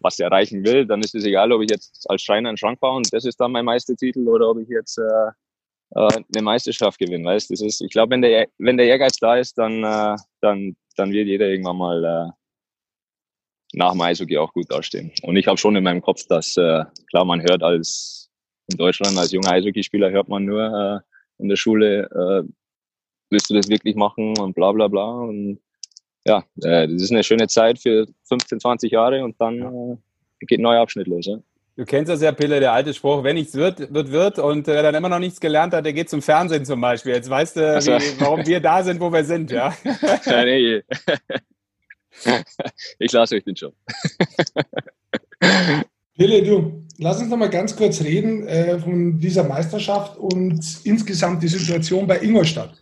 was 0.00 0.18
erreichen 0.18 0.64
will, 0.64 0.86
dann 0.86 1.00
ist 1.02 1.14
es 1.14 1.24
egal, 1.24 1.52
ob 1.52 1.62
ich 1.62 1.70
jetzt 1.70 2.08
als 2.08 2.22
Schreiner 2.22 2.48
einen 2.48 2.56
Schrank 2.56 2.80
baue 2.80 2.96
und 2.96 3.12
das 3.12 3.26
ist 3.26 3.38
dann 3.38 3.52
mein 3.52 3.66
Meistertitel 3.66 4.26
oder 4.26 4.48
ob 4.48 4.58
ich 4.58 4.68
jetzt 4.68 4.96
äh, 4.98 5.30
äh, 5.94 6.22
eine 6.34 6.42
Meisterschaft 6.42 6.98
gewinne. 6.98 7.26
Weißt? 7.26 7.50
Das 7.50 7.60
ist, 7.60 7.82
ich 7.82 7.90
glaube, 7.90 8.12
wenn 8.12 8.22
der, 8.22 8.48
wenn 8.56 8.78
der 8.78 8.86
Ehrgeiz 8.86 9.18
da 9.18 9.36
ist, 9.36 9.58
dann, 9.58 9.84
äh, 9.84 10.16
dann, 10.40 10.76
dann 10.96 11.12
wird 11.12 11.28
jeder 11.28 11.48
irgendwann 11.48 11.76
mal 11.76 12.04
äh, 12.04 12.30
nach 13.74 13.92
dem 13.92 14.00
Eishockey 14.00 14.38
auch 14.38 14.52
gut 14.54 14.70
dastehen. 14.70 15.12
Und 15.22 15.36
ich 15.36 15.46
habe 15.46 15.58
schon 15.58 15.76
in 15.76 15.84
meinem 15.84 16.00
Kopf, 16.00 16.26
dass, 16.26 16.56
äh, 16.56 16.84
klar, 17.10 17.26
man 17.26 17.42
hört 17.42 17.62
als 17.62 18.30
in 18.70 18.78
Deutschland 18.78 19.18
als 19.18 19.32
junger 19.32 19.50
Eishockeyspieler 19.50 20.10
hört 20.10 20.28
man 20.28 20.46
nur 20.46 20.62
äh, 20.62 21.42
in 21.42 21.48
der 21.50 21.56
Schule, 21.56 22.08
äh, 22.10 22.48
willst 23.28 23.50
du 23.50 23.54
das 23.54 23.68
wirklich 23.68 23.94
machen 23.94 24.38
und 24.38 24.54
bla 24.54 24.72
bla 24.72 24.88
bla. 24.88 25.10
Und 25.20 25.60
ja, 26.24 26.44
äh, 26.62 26.86
das 26.88 27.02
ist 27.02 27.10
eine 27.10 27.24
schöne 27.24 27.48
Zeit 27.48 27.78
für 27.78 28.06
15, 28.24 28.60
20 28.60 28.92
Jahre 28.92 29.24
und 29.24 29.40
dann 29.40 29.60
äh, 29.60 30.46
geht 30.46 30.58
ein 30.58 30.62
neuer 30.62 30.82
Abschnitt 30.82 31.06
los. 31.06 31.26
Ja. 31.26 31.38
Du 31.76 31.86
kennst 31.86 32.10
das 32.10 32.20
ja, 32.20 32.32
Pille, 32.32 32.60
der 32.60 32.72
alte 32.72 32.92
Spruch, 32.92 33.24
wenn 33.24 33.36
nichts 33.36 33.54
wird, 33.54 33.92
wird, 33.94 34.10
wird. 34.10 34.38
Und 34.38 34.66
wer 34.66 34.82
dann 34.82 34.94
immer 34.94 35.08
noch 35.08 35.18
nichts 35.18 35.40
gelernt 35.40 35.72
hat, 35.72 35.84
der 35.84 35.94
geht 35.94 36.10
zum 36.10 36.20
Fernsehen 36.20 36.64
zum 36.64 36.80
Beispiel. 36.80 37.12
Jetzt 37.14 37.30
weißt 37.30 37.56
du, 37.56 37.60
wie, 37.60 38.20
warum 38.20 38.46
wir 38.46 38.60
da 38.60 38.82
sind, 38.82 39.00
wo 39.00 39.10
wir 39.10 39.24
sind, 39.24 39.50
ja? 39.50 39.74
ja 40.26 40.44
nee. 40.44 40.82
Ich 42.98 43.12
lasse 43.12 43.36
euch 43.36 43.44
den 43.44 43.54
Job. 43.54 43.72
Pille, 46.16 46.42
du, 46.42 46.84
lass 46.98 47.18
uns 47.18 47.30
noch 47.30 47.38
mal 47.38 47.48
ganz 47.48 47.74
kurz 47.74 48.02
reden 48.02 48.46
äh, 48.46 48.78
von 48.78 49.18
dieser 49.18 49.44
Meisterschaft 49.44 50.18
und 50.18 50.60
insgesamt 50.84 51.42
die 51.42 51.48
Situation 51.48 52.06
bei 52.06 52.18
Ingolstadt. 52.20 52.74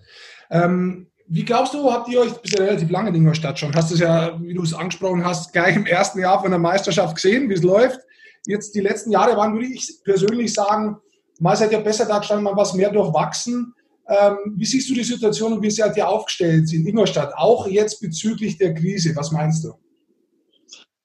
Ähm, 0.50 1.07
wie 1.28 1.44
glaubst 1.44 1.74
du, 1.74 1.92
habt 1.92 2.08
ihr 2.08 2.20
euch, 2.20 2.32
bist 2.40 2.58
ja 2.58 2.64
relativ 2.64 2.90
lange 2.90 3.10
in 3.10 3.16
Ingolstadt 3.16 3.58
schon, 3.58 3.74
hast 3.74 3.90
du 3.90 3.94
es 3.94 4.00
ja, 4.00 4.40
wie 4.40 4.54
du 4.54 4.62
es 4.62 4.72
angesprochen 4.72 5.24
hast, 5.24 5.52
gleich 5.52 5.76
im 5.76 5.86
ersten 5.86 6.20
Jahr 6.20 6.40
von 6.40 6.50
der 6.50 6.58
Meisterschaft 6.58 7.14
gesehen, 7.14 7.48
wie 7.50 7.54
es 7.54 7.62
läuft? 7.62 8.00
Jetzt 8.46 8.74
die 8.74 8.80
letzten 8.80 9.10
Jahre 9.10 9.36
waren, 9.36 9.52
würde 9.52 9.66
ich 9.66 9.92
persönlich 10.04 10.54
sagen, 10.54 10.96
mal 11.38 11.54
seid 11.54 11.72
ihr 11.72 11.80
besser 11.80 12.06
da 12.06 12.18
gestanden, 12.18 12.44
mal 12.44 12.56
was 12.56 12.72
mehr 12.72 12.90
durchwachsen. 12.90 13.74
Ähm, 14.08 14.54
wie 14.56 14.64
siehst 14.64 14.88
du 14.88 14.94
die 14.94 15.04
Situation 15.04 15.52
und 15.52 15.62
wie 15.62 15.70
seid 15.70 15.96
ihr 15.98 16.08
aufgestellt 16.08 16.72
in 16.72 16.86
Ingolstadt, 16.86 17.34
auch 17.36 17.66
jetzt 17.66 18.00
bezüglich 18.00 18.56
der 18.56 18.72
Krise? 18.72 19.14
Was 19.14 19.30
meinst 19.30 19.64
du? 19.64 19.74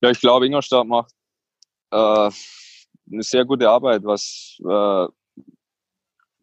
Ja, 0.01 0.09
ich 0.09 0.21
glaube, 0.21 0.45
Ingolstadt 0.45 0.87
macht 0.87 1.11
äh, 1.91 1.97
eine 3.11 3.23
sehr 3.23 3.43
gute 3.43 3.69
Arbeit, 3.69 4.05
was, 4.05 4.57
äh, 4.61 5.07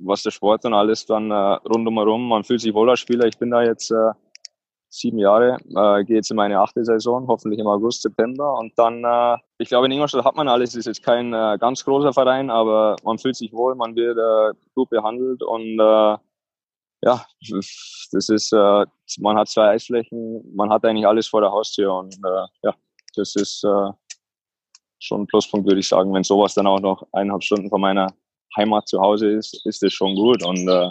was 0.01 0.23
der 0.23 0.31
Sport 0.31 0.65
und 0.65 0.75
alles 0.75 1.07
dann 1.07 1.31
äh, 1.31 1.35
rundum 1.35 1.95
Man 1.95 2.45
fühlt 2.45 2.61
sich 2.61 2.75
wohl 2.75 2.91
als 2.91 3.01
Spieler. 3.01 3.27
Ich 3.27 3.39
bin 3.39 3.51
da 3.51 3.63
jetzt 3.63 3.91
äh, 3.91 4.13
sieben 4.89 5.19
Jahre, 5.19 5.59
äh, 5.77 6.05
gehe 6.05 6.17
jetzt 6.17 6.31
in 6.31 6.37
meine 6.37 6.59
achte 6.59 6.85
Saison, 6.85 7.27
hoffentlich 7.29 7.61
im 7.61 7.67
August, 7.67 8.03
September. 8.03 8.59
Und 8.59 8.73
dann, 8.77 9.05
äh, 9.05 9.37
ich 9.59 9.69
glaube, 9.69 9.87
in 9.87 9.93
Ingolstadt 9.93 10.25
hat 10.25 10.37
man 10.37 10.49
alles. 10.49 10.75
Ist 10.75 10.87
jetzt 10.87 11.03
kein 11.03 11.33
äh, 11.33 11.57
ganz 11.59 11.85
großer 11.85 12.13
Verein, 12.13 12.51
aber 12.51 12.97
man 13.05 13.19
fühlt 13.19 13.37
sich 13.37 13.53
wohl, 13.53 13.75
man 13.75 13.95
wird 13.95 14.19
äh, 14.19 14.59
gut 14.75 14.91
behandelt 14.91 15.43
und 15.43 15.79
äh, 15.79 16.17
ja, 17.03 17.25
das 18.13 18.29
ist, 18.29 18.53
äh, 18.53 18.85
man 19.21 19.39
hat 19.39 19.49
zwei 19.49 19.69
Eisflächen, 19.71 20.55
man 20.55 20.71
hat 20.71 20.85
eigentlich 20.85 21.07
alles 21.07 21.29
vor 21.29 21.41
der 21.41 21.51
Haustür 21.51 21.95
und 21.95 22.15
äh, 22.15 22.47
ja, 22.63 22.75
das 23.17 23.37
ist 23.37 23.65
äh, 23.65 23.91
schon 24.99 25.23
ein 25.23 25.27
Pluspunkt, 25.27 25.67
würde 25.67 25.81
ich 25.81 25.89
sagen. 25.89 26.13
Wenn 26.13 26.25
sowas 26.25 26.55
dann 26.55 26.67
auch 26.67 26.81
noch 26.81 27.07
eineinhalb 27.13 27.43
Stunden 27.43 27.71
von 27.71 27.81
meiner 27.81 28.09
Heimat 28.57 28.89
zu 28.89 29.01
Hause 29.01 29.31
ist, 29.31 29.65
ist 29.67 29.83
das 29.83 29.93
schon 29.93 30.15
gut 30.15 30.45
und 30.45 30.69
äh, 30.69 30.91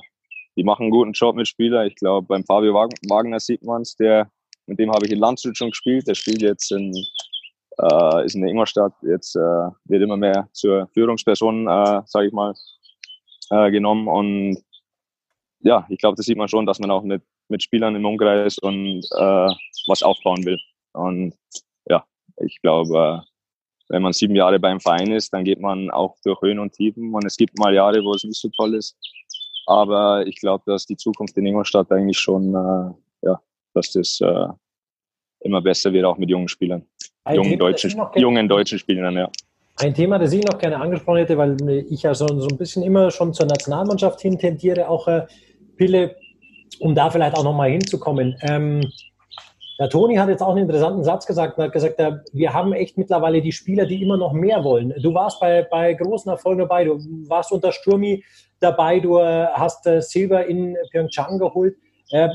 die 0.59 0.63
machen 0.63 0.83
einen 0.83 0.91
guten 0.91 1.13
Job 1.13 1.37
mit 1.37 1.47
Spieler. 1.47 1.85
Ich 1.85 1.95
glaube, 1.95 2.27
beim 2.27 2.43
Fabio 2.43 2.73
Wagner 2.73 3.39
sieht 3.39 3.63
man 3.63 3.83
es, 3.83 3.95
der, 3.95 4.29
mit 4.65 4.77
dem 4.77 4.91
habe 4.91 5.05
ich 5.05 5.11
in 5.13 5.19
Landshut 5.19 5.57
schon 5.57 5.69
gespielt. 5.69 6.05
Der 6.05 6.15
spielt 6.15 6.41
jetzt 6.41 6.71
in, 6.73 6.93
äh, 7.81 8.25
ist 8.25 8.35
in 8.35 8.45
Ingolstadt, 8.45 8.91
jetzt 9.03 9.37
äh, 9.37 9.69
wird 9.85 10.03
immer 10.03 10.17
mehr 10.17 10.49
zur 10.51 10.89
Führungsperson, 10.93 11.67
äh, 11.67 12.01
sage 12.05 12.27
ich 12.27 12.33
mal, 12.33 12.53
äh, 13.51 13.71
genommen. 13.71 14.09
Und 14.09 14.61
ja, 15.61 15.85
ich 15.89 15.99
glaube, 15.99 16.17
das 16.17 16.25
sieht 16.25 16.37
man 16.37 16.49
schon, 16.49 16.65
dass 16.65 16.79
man 16.79 16.91
auch 16.91 17.03
mit, 17.03 17.23
mit 17.47 17.63
Spielern 17.63 17.95
im 17.95 18.05
Umkreis 18.05 18.57
und 18.57 19.05
äh, 19.15 19.49
was 19.87 20.03
aufbauen 20.03 20.45
will. 20.45 20.59
Und 20.91 21.35
ja, 21.87 22.05
ich 22.37 22.61
glaube, 22.61 23.23
äh, 23.23 23.28
wenn 23.89 24.03
man 24.03 24.13
sieben 24.13 24.35
Jahre 24.35 24.59
beim 24.59 24.79
Verein 24.79 25.11
ist, 25.11 25.33
dann 25.33 25.43
geht 25.43 25.59
man 25.59 25.89
auch 25.89 26.15
durch 26.23 26.39
Höhen 26.41 26.59
und 26.59 26.73
Tiefen. 26.73 27.13
Und 27.13 27.25
es 27.25 27.35
gibt 27.35 27.57
mal 27.57 27.73
Jahre, 27.73 28.03
wo 28.03 28.13
es 28.13 28.23
nicht 28.23 28.39
so 28.39 28.49
toll 28.49 28.75
ist. 28.75 28.95
Aber 29.65 30.25
ich 30.25 30.39
glaube, 30.39 30.63
dass 30.65 30.85
die 30.85 30.95
Zukunft 30.95 31.35
in 31.37 31.45
Ingolstadt 31.45 31.91
eigentlich 31.91 32.17
schon, 32.17 32.53
äh, 32.53 33.27
ja, 33.27 33.39
dass 33.73 33.91
das 33.91 34.21
äh, 34.21 34.47
immer 35.41 35.61
besser 35.61 35.91
wird, 35.91 36.05
auch 36.05 36.17
mit 36.17 36.29
jungen 36.29 36.47
Spielern. 36.47 36.85
Ein 37.23 37.35
jungen, 37.35 37.49
Thema, 37.51 37.59
deutschen, 37.59 38.01
jungen 38.15 38.47
deutschen 38.47 38.79
Spielern, 38.79 39.15
ja. 39.15 39.29
Ein 39.77 39.93
Thema, 39.93 40.19
das 40.19 40.33
ich 40.33 40.43
noch 40.43 40.57
gerne 40.57 40.79
angesprochen 40.79 41.19
hätte, 41.19 41.37
weil 41.37 41.57
ich 41.89 42.03
ja 42.03 42.13
so, 42.13 42.27
so 42.27 42.47
ein 42.47 42.57
bisschen 42.57 42.83
immer 42.83 43.11
schon 43.11 43.33
zur 43.33 43.45
Nationalmannschaft 43.45 44.21
hin 44.21 44.37
tendiere, 44.37 44.89
auch 44.89 45.07
äh, 45.07 45.25
Pille, 45.77 46.15
um 46.79 46.93
da 46.93 47.09
vielleicht 47.09 47.35
auch 47.37 47.43
nochmal 47.43 47.71
hinzukommen. 47.71 48.35
Ähm, 48.41 48.81
der 49.79 49.89
Toni 49.89 50.17
hat 50.17 50.27
jetzt 50.27 50.43
auch 50.43 50.49
einen 50.49 50.63
interessanten 50.63 51.05
Satz 51.05 51.25
gesagt. 51.25 51.57
Er 51.57 51.65
hat 51.65 51.71
gesagt, 51.71 51.97
wir 52.33 52.53
haben 52.53 52.73
echt 52.73 52.97
mittlerweile 52.97 53.41
die 53.41 53.53
Spieler, 53.53 53.85
die 53.85 54.03
immer 54.03 54.17
noch 54.17 54.33
mehr 54.33 54.65
wollen. 54.65 54.93
Du 55.01 55.13
warst 55.13 55.39
bei, 55.39 55.63
bei 55.63 55.93
großen 55.93 56.29
Erfolgen 56.29 56.59
dabei. 56.59 56.83
Du 56.83 56.99
warst 57.29 57.53
unter 57.53 57.71
Sturmi 57.71 58.25
dabei. 58.59 58.99
Du 58.99 59.19
äh, 59.19 59.47
hast 59.53 59.87
äh, 59.87 60.01
Silber 60.01 60.45
in 60.45 60.75
Pyeongchang 60.91 61.39
geholt. 61.39 61.77
Äh, 62.11 62.27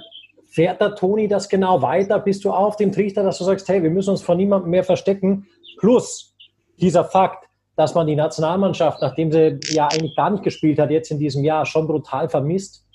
fährt 0.47 0.81
der 0.81 0.95
Toni 0.95 1.29
das 1.29 1.51
genau 1.51 1.83
weiter? 1.83 2.19
Bist 2.19 2.47
du 2.47 2.51
auf 2.51 2.77
dem 2.77 2.93
Trichter, 2.93 3.23
dass 3.23 3.37
du 3.37 3.45
sagst, 3.45 3.69
hey, 3.69 3.83
wir 3.83 3.91
müssen 3.91 4.11
uns 4.11 4.23
vor 4.23 4.37
niemandem 4.37 4.71
mehr 4.71 4.85
verstecken? 4.85 5.47
Plus 5.79 6.35
dieser 6.81 7.05
Fakt, 7.05 7.45
dass 7.77 7.95
man 7.95 8.07
die 8.07 8.17
Nationalmannschaft, 8.17 9.03
nachdem 9.03 9.31
sie 9.31 9.61
ja 9.69 9.89
eigentlich 9.89 10.17
gar 10.17 10.31
nicht 10.31 10.45
gespielt 10.45 10.79
hat, 10.79 10.91
jetzt 10.91 11.11
in 11.11 11.19
diesem 11.19 11.45
Jahr 11.45 11.67
schon 11.67 11.87
brutal 11.87 12.31
vermisst? 12.31 12.87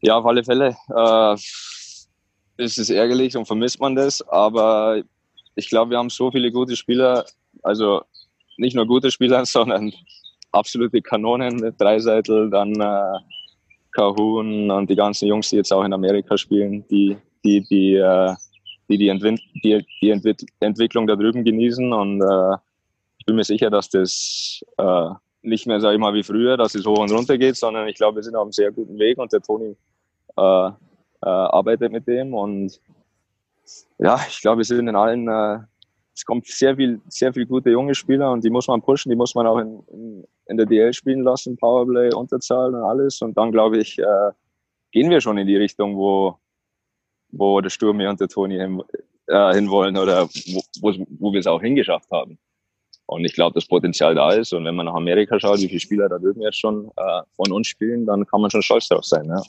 Ja, 0.00 0.18
auf 0.18 0.26
alle 0.26 0.44
Fälle. 0.44 0.76
Äh, 0.94 1.36
ist 2.56 2.78
es 2.78 2.90
ärgerlich 2.90 3.36
und 3.36 3.46
vermisst 3.46 3.80
man 3.80 3.94
das, 3.94 4.22
aber 4.28 5.02
ich 5.56 5.68
glaube, 5.68 5.90
wir 5.90 5.98
haben 5.98 6.10
so 6.10 6.30
viele 6.30 6.50
gute 6.50 6.76
Spieler, 6.76 7.24
also 7.62 8.02
nicht 8.56 8.76
nur 8.76 8.86
gute 8.86 9.10
Spieler, 9.10 9.44
sondern 9.46 9.92
absolute 10.52 11.02
Kanonen 11.02 11.56
mit 11.56 11.80
Dreiseitel, 11.80 12.50
dann 12.50 12.80
äh, 12.80 13.18
Kahun 13.92 14.70
und 14.70 14.90
die 14.90 14.96
ganzen 14.96 15.28
Jungs, 15.28 15.50
die 15.50 15.56
jetzt 15.56 15.72
auch 15.72 15.84
in 15.84 15.92
Amerika 15.92 16.36
spielen, 16.36 16.84
die 16.88 17.16
die, 17.44 17.60
die, 17.62 17.94
äh, 17.94 18.34
die, 18.88 18.98
die, 18.98 19.08
Entwick 19.08 19.40
die, 19.62 19.84
die 20.00 20.10
Entwick 20.10 20.40
Entwicklung 20.60 21.06
da 21.06 21.16
drüben 21.16 21.44
genießen. 21.44 21.92
Und 21.92 22.20
äh, 22.22 22.56
ich 23.18 23.26
bin 23.26 23.36
mir 23.36 23.44
sicher, 23.44 23.70
dass 23.70 23.88
das 23.90 24.64
äh, 24.78 25.10
nicht 25.42 25.66
mehr, 25.66 25.80
sage 25.80 25.94
ich 25.94 26.00
mal, 26.00 26.14
wie 26.14 26.22
früher, 26.22 26.56
dass 26.56 26.74
es 26.74 26.86
hoch 26.86 26.98
und 26.98 27.12
runter 27.12 27.38
geht, 27.38 27.56
sondern 27.56 27.86
ich 27.88 27.96
glaube, 27.96 28.16
wir 28.16 28.22
sind 28.22 28.34
auf 28.34 28.42
einem 28.42 28.52
sehr 28.52 28.72
guten 28.72 28.98
Weg 28.98 29.18
und 29.18 29.32
der 29.32 29.42
Toni 29.42 29.76
äh, 30.36 30.70
äh, 31.24 31.28
arbeitet 31.28 31.92
mit 31.92 32.06
dem. 32.06 32.34
Und 32.34 32.80
ja, 33.98 34.20
ich 34.28 34.40
glaube, 34.40 34.58
wir 34.58 34.64
sind 34.64 34.88
in 34.88 34.96
allen 34.96 35.28
äh, 35.28 35.64
es 36.14 36.24
kommt 36.24 36.46
sehr 36.46 36.76
viel, 36.76 37.00
sehr 37.08 37.32
viel 37.32 37.44
gute 37.44 37.70
junge 37.70 37.94
Spieler 37.94 38.30
und 38.30 38.44
die 38.44 38.50
muss 38.50 38.68
man 38.68 38.80
pushen, 38.80 39.10
die 39.10 39.16
muss 39.16 39.34
man 39.34 39.46
auch 39.46 39.58
in, 39.58 39.82
in, 39.88 40.24
in 40.46 40.56
der 40.56 40.66
DL 40.66 40.92
spielen 40.92 41.22
lassen, 41.22 41.56
Powerplay, 41.56 42.14
Unterzahl 42.14 42.72
und 42.74 42.82
alles. 42.82 43.20
Und 43.20 43.36
dann 43.36 43.50
glaube 43.50 43.78
ich, 43.78 43.98
äh, 43.98 44.30
gehen 44.92 45.10
wir 45.10 45.20
schon 45.20 45.38
in 45.38 45.46
die 45.46 45.56
Richtung, 45.56 45.96
wo, 45.96 46.38
wo 47.30 47.60
der 47.60 47.70
Sturmi 47.70 48.06
und 48.06 48.20
der 48.20 48.28
Toni 48.28 48.58
hin, 48.58 48.82
äh, 49.26 49.54
hinwollen 49.54 49.96
oder 49.96 50.28
wo, 50.28 50.62
wo, 50.80 51.06
wo 51.18 51.32
wir 51.32 51.40
es 51.40 51.48
auch 51.48 51.60
hingeschafft 51.60 52.10
haben. 52.12 52.38
Und 53.06 53.24
ich 53.24 53.34
glaube, 53.34 53.54
das 53.54 53.66
Potenzial 53.66 54.14
da 54.14 54.32
ist. 54.32 54.52
Und 54.52 54.64
wenn 54.64 54.74
man 54.74 54.86
nach 54.86 54.94
Amerika 54.94 55.38
schaut, 55.38 55.60
wie 55.60 55.68
viele 55.68 55.80
Spieler 55.80 56.08
da 56.08 56.18
drüben 56.18 56.40
jetzt 56.40 56.58
schon 56.58 56.90
äh, 56.96 57.20
von 57.36 57.52
uns 57.52 57.66
spielen, 57.66 58.06
dann 58.06 58.26
kann 58.26 58.40
man 58.40 58.50
schon 58.50 58.62
stolz 58.62 58.88
drauf 58.88 59.04
sein. 59.04 59.26
Ja. 59.26 59.42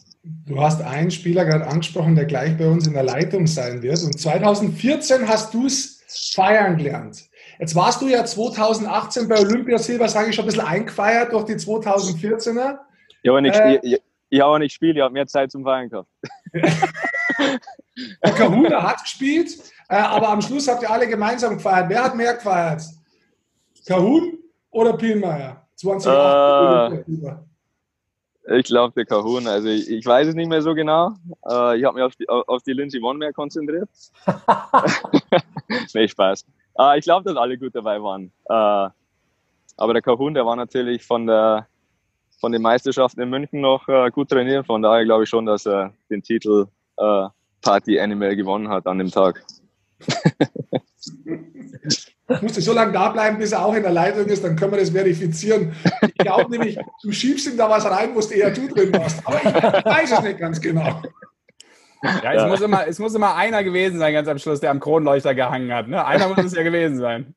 Du 0.45 0.59
hast 0.59 0.81
einen 0.81 1.09
Spieler 1.09 1.45
gerade 1.45 1.65
angesprochen, 1.65 2.15
der 2.15 2.25
gleich 2.25 2.57
bei 2.57 2.67
uns 2.67 2.85
in 2.85 2.93
der 2.93 3.03
Leitung 3.03 3.47
sein 3.47 3.81
wird. 3.81 4.03
Und 4.03 4.19
2014 4.19 5.27
hast 5.27 5.53
du 5.53 5.67
es 5.67 6.03
feiern 6.35 6.77
gelernt. 6.77 7.23
Jetzt 7.59 7.75
warst 7.75 8.01
du 8.01 8.07
ja 8.07 8.25
2018 8.25 9.29
bei 9.29 9.39
Olympia 9.39 9.77
Silber, 9.77 10.09
sage 10.09 10.29
ich 10.29 10.35
schon 10.35 10.43
ein 10.43 10.47
bisschen 10.47 10.67
eingefeiert 10.67 11.31
durch 11.31 11.45
die 11.45 11.53
2014er. 11.53 12.77
Ja, 13.23 13.31
aber 13.31 13.41
nicht, 13.41 13.55
äh, 13.55 13.79
ich, 13.81 14.01
ich 14.29 14.41
habe 14.41 14.53
auch 14.53 14.59
nicht 14.59 14.71
gespielt, 14.71 14.97
ich 14.97 15.01
habe 15.01 15.13
mehr 15.13 15.27
Zeit 15.27 15.51
zum 15.51 15.63
Feiern 15.63 15.89
gehabt. 15.89 16.09
Der 18.23 18.31
Kahuna 18.33 18.83
hat 18.83 19.01
gespielt, 19.03 19.57
äh, 19.87 19.95
aber 19.95 20.29
am 20.29 20.41
Schluss 20.41 20.67
habt 20.67 20.81
ihr 20.83 20.91
alle 20.91 21.07
gemeinsam 21.07 21.55
gefeiert. 21.55 21.87
Wer 21.87 22.03
hat 22.03 22.15
mehr 22.15 22.33
gefeiert? 22.33 22.81
Kahun 23.85 24.39
oder 24.71 24.93
Pielmeier? 24.93 25.65
2018. 25.75 27.45
Äh, 28.47 28.59
ich 28.59 28.65
glaube, 28.65 28.93
der 28.95 29.05
Kahun. 29.05 29.47
Also 29.47 29.69
ich, 29.69 29.89
ich, 29.89 30.05
weiß 30.05 30.27
es 30.27 30.35
nicht 30.35 30.49
mehr 30.49 30.61
so 30.61 30.73
genau. 30.73 31.13
Äh, 31.49 31.79
ich 31.79 31.85
habe 31.85 31.95
mich 31.95 32.03
auf 32.03 32.15
die, 32.15 32.27
auf 32.29 32.63
die 32.63 32.73
Lindsay 32.73 33.01
One 33.01 33.19
mehr 33.19 33.33
konzentriert. 33.33 33.89
nee, 35.93 36.07
Spaß. 36.07 36.45
Äh, 36.79 36.99
ich 36.99 37.05
glaube, 37.05 37.25
dass 37.25 37.37
alle 37.37 37.57
gut 37.57 37.75
dabei 37.75 38.01
waren. 38.01 38.31
Äh, 38.49 38.89
aber 39.77 39.93
der 39.93 40.01
Kahun, 40.01 40.33
der 40.33 40.45
war 40.45 40.55
natürlich 40.55 41.03
von, 41.03 41.27
der, 41.27 41.67
von 42.39 42.51
den 42.51 42.61
Meisterschaften 42.61 43.21
in 43.21 43.29
München 43.29 43.61
noch 43.61 43.87
äh, 43.87 44.09
gut 44.11 44.29
trainiert. 44.29 44.65
Von 44.65 44.81
daher 44.81 45.05
glaube 45.05 45.23
ich 45.23 45.29
schon, 45.29 45.45
dass 45.45 45.65
er 45.65 45.93
den 46.09 46.23
Titel 46.23 46.67
äh, 46.97 47.27
Party 47.61 47.99
Animal 47.99 48.35
gewonnen 48.35 48.69
hat 48.69 48.87
an 48.87 48.99
dem 48.99 49.11
Tag. 49.11 49.43
Ich 52.27 52.41
musste 52.41 52.61
so 52.61 52.73
lange 52.73 52.91
da 52.91 53.09
bleiben, 53.09 53.37
bis 53.37 53.51
er 53.51 53.63
auch 53.63 53.75
in 53.75 53.83
der 53.83 53.91
Leitung 53.91 54.25
ist, 54.25 54.43
dann 54.43 54.55
können 54.55 54.71
wir 54.71 54.79
das 54.79 54.89
verifizieren. 54.89 55.73
Ich 56.01 56.15
glaube 56.15 56.49
nämlich, 56.49 56.77
du 57.03 57.11
schiebst 57.11 57.47
ihm 57.47 57.57
da 57.57 57.69
was 57.69 57.85
rein, 57.85 58.09
wo 58.15 58.19
du 58.19 58.27
eher 58.29 58.51
du 58.51 58.67
drin 58.67 58.91
warst. 58.93 59.21
Aber 59.25 59.37
ich 59.37 59.85
weiß 59.85 60.11
es 60.11 60.21
nicht 60.21 60.39
ganz 60.39 60.59
genau. 60.59 61.01
Ja, 62.03 62.33
es, 62.33 62.41
ja. 62.41 62.47
Muss 62.47 62.61
immer, 62.61 62.87
es 62.87 62.99
muss 62.99 63.15
immer 63.15 63.35
einer 63.35 63.63
gewesen 63.63 63.99
sein, 63.99 64.13
ganz 64.13 64.27
am 64.27 64.37
Schluss, 64.37 64.59
der 64.59 64.71
am 64.71 64.79
Kronleuchter 64.79 65.35
gehangen 65.35 65.71
hat. 65.73 65.87
Ne? 65.87 66.03
Einer 66.03 66.27
muss 66.27 66.43
es 66.43 66.55
ja 66.55 66.63
gewesen 66.63 66.97
sein. 66.97 67.35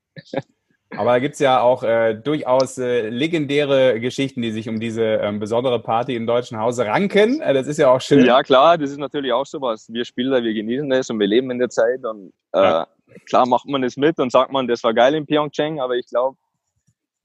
Aber 0.97 1.13
da 1.13 1.19
gibt 1.19 1.35
es 1.35 1.41
ja 1.41 1.61
auch 1.61 1.83
äh, 1.83 2.15
durchaus 2.15 2.79
äh, 2.79 3.09
legendäre 3.11 4.01
Geschichten, 4.01 4.41
die 4.41 4.53
sich 4.53 4.69
um 4.71 4.81
diese 4.81 5.05
ähm, 5.05 5.39
besondere 5.39 5.83
Party 5.83 6.17
im 6.17 6.27
Deutschen 6.27 6.59
Hause 6.59 6.87
ranken. 6.87 7.41
Äh, 7.41 7.53
das 7.53 7.67
ist 7.67 7.79
ja 7.79 7.91
auch 7.91 8.01
schön. 8.01 8.25
Ja, 8.25 8.43
klar, 8.43 8.79
das 8.79 8.91
ist 8.91 8.99
natürlich 8.99 9.33
auch 9.33 9.45
so 9.45 9.61
was. 9.61 9.93
Wir 9.93 10.07
Spieler, 10.07 10.43
wir 10.43 10.55
genießen 10.55 10.89
das 10.89 11.11
und 11.11 11.21
wir 11.21 11.27
leben 11.27 11.51
in 11.51 11.59
der 11.59 11.69
Zeit. 11.69 12.05
Und 12.05 12.33
äh, 12.53 12.63
ja. 12.63 12.89
Klar 13.27 13.47
macht 13.47 13.67
man 13.67 13.83
das 13.83 13.97
mit 13.97 14.19
und 14.19 14.31
sagt 14.31 14.53
man, 14.53 14.67
das 14.67 14.83
war 14.85 14.95
geil 14.95 15.15
in 15.15 15.27
Pyeongchang, 15.27 15.81
aber 15.81 15.97
ich 15.97 16.07
glaube, 16.07 16.37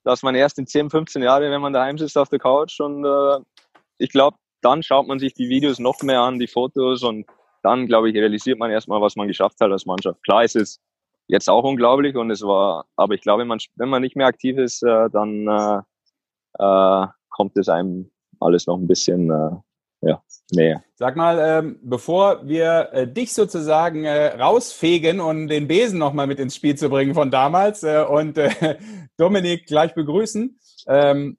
dass 0.03 0.23
man 0.23 0.35
erst 0.35 0.59
in 0.59 0.67
10, 0.67 0.89
15 0.89 1.23
Jahren, 1.23 1.51
wenn 1.51 1.61
man 1.61 1.73
daheim 1.73 1.97
sitzt 1.97 2.17
auf 2.17 2.29
der 2.29 2.39
Couch 2.39 2.79
und 2.79 3.05
äh, 3.05 3.39
ich 3.97 4.09
glaube, 4.09 4.37
dann 4.61 4.83
schaut 4.83 5.07
man 5.07 5.19
sich 5.19 5.33
die 5.33 5.49
Videos 5.49 5.79
noch 5.79 6.01
mehr 6.01 6.21
an, 6.21 6.39
die 6.39 6.47
Fotos 6.47 7.03
und 7.03 7.25
dann, 7.61 7.87
glaube 7.87 8.09
ich, 8.09 8.15
realisiert 8.15 8.59
man 8.59 8.71
erstmal, 8.71 9.01
was 9.01 9.15
man 9.15 9.27
geschafft 9.27 9.59
hat 9.61 9.71
als 9.71 9.85
Mannschaft. 9.85 10.21
Klar 10.23 10.43
ist 10.43 10.55
es 10.55 10.79
jetzt 11.27 11.49
auch 11.49 11.63
unglaublich 11.63 12.15
und 12.15 12.31
es 12.31 12.41
war, 12.41 12.85
aber 12.95 13.13
ich 13.13 13.21
glaube, 13.21 13.41
wenn 13.41 13.47
man, 13.47 13.59
wenn 13.75 13.89
man 13.89 14.01
nicht 14.01 14.15
mehr 14.15 14.27
aktiv 14.27 14.57
ist, 14.57 14.83
äh, 14.83 15.09
dann 15.09 15.47
äh, 15.47 15.81
äh, 16.59 17.07
kommt 17.29 17.57
es 17.57 17.69
einem 17.69 18.11
alles 18.39 18.67
noch 18.67 18.77
ein 18.77 18.87
bisschen 18.87 19.31
äh, 19.31 19.55
ja, 20.05 20.21
näher. 20.51 20.83
Sag 20.95 21.15
mal, 21.15 21.39
ähm, 21.39 21.79
bevor 21.83 22.47
wir 22.47 22.89
äh, 22.91 23.07
dich 23.07 23.33
sozusagen 23.33 24.05
äh, 24.05 24.27
rausfegen 24.39 25.19
und 25.19 25.47
den 25.47 25.67
Besen 25.67 25.99
nochmal 25.99 26.27
mit 26.27 26.39
ins 26.39 26.55
Spiel 26.55 26.75
zu 26.75 26.89
bringen 26.89 27.13
von 27.13 27.31
damals 27.31 27.83
äh, 27.83 28.03
und 28.03 28.37
äh, 28.37 28.77
Dominik 29.17 29.65
gleich 29.65 29.93
begrüßen, 29.93 30.59
ähm, 30.87 31.37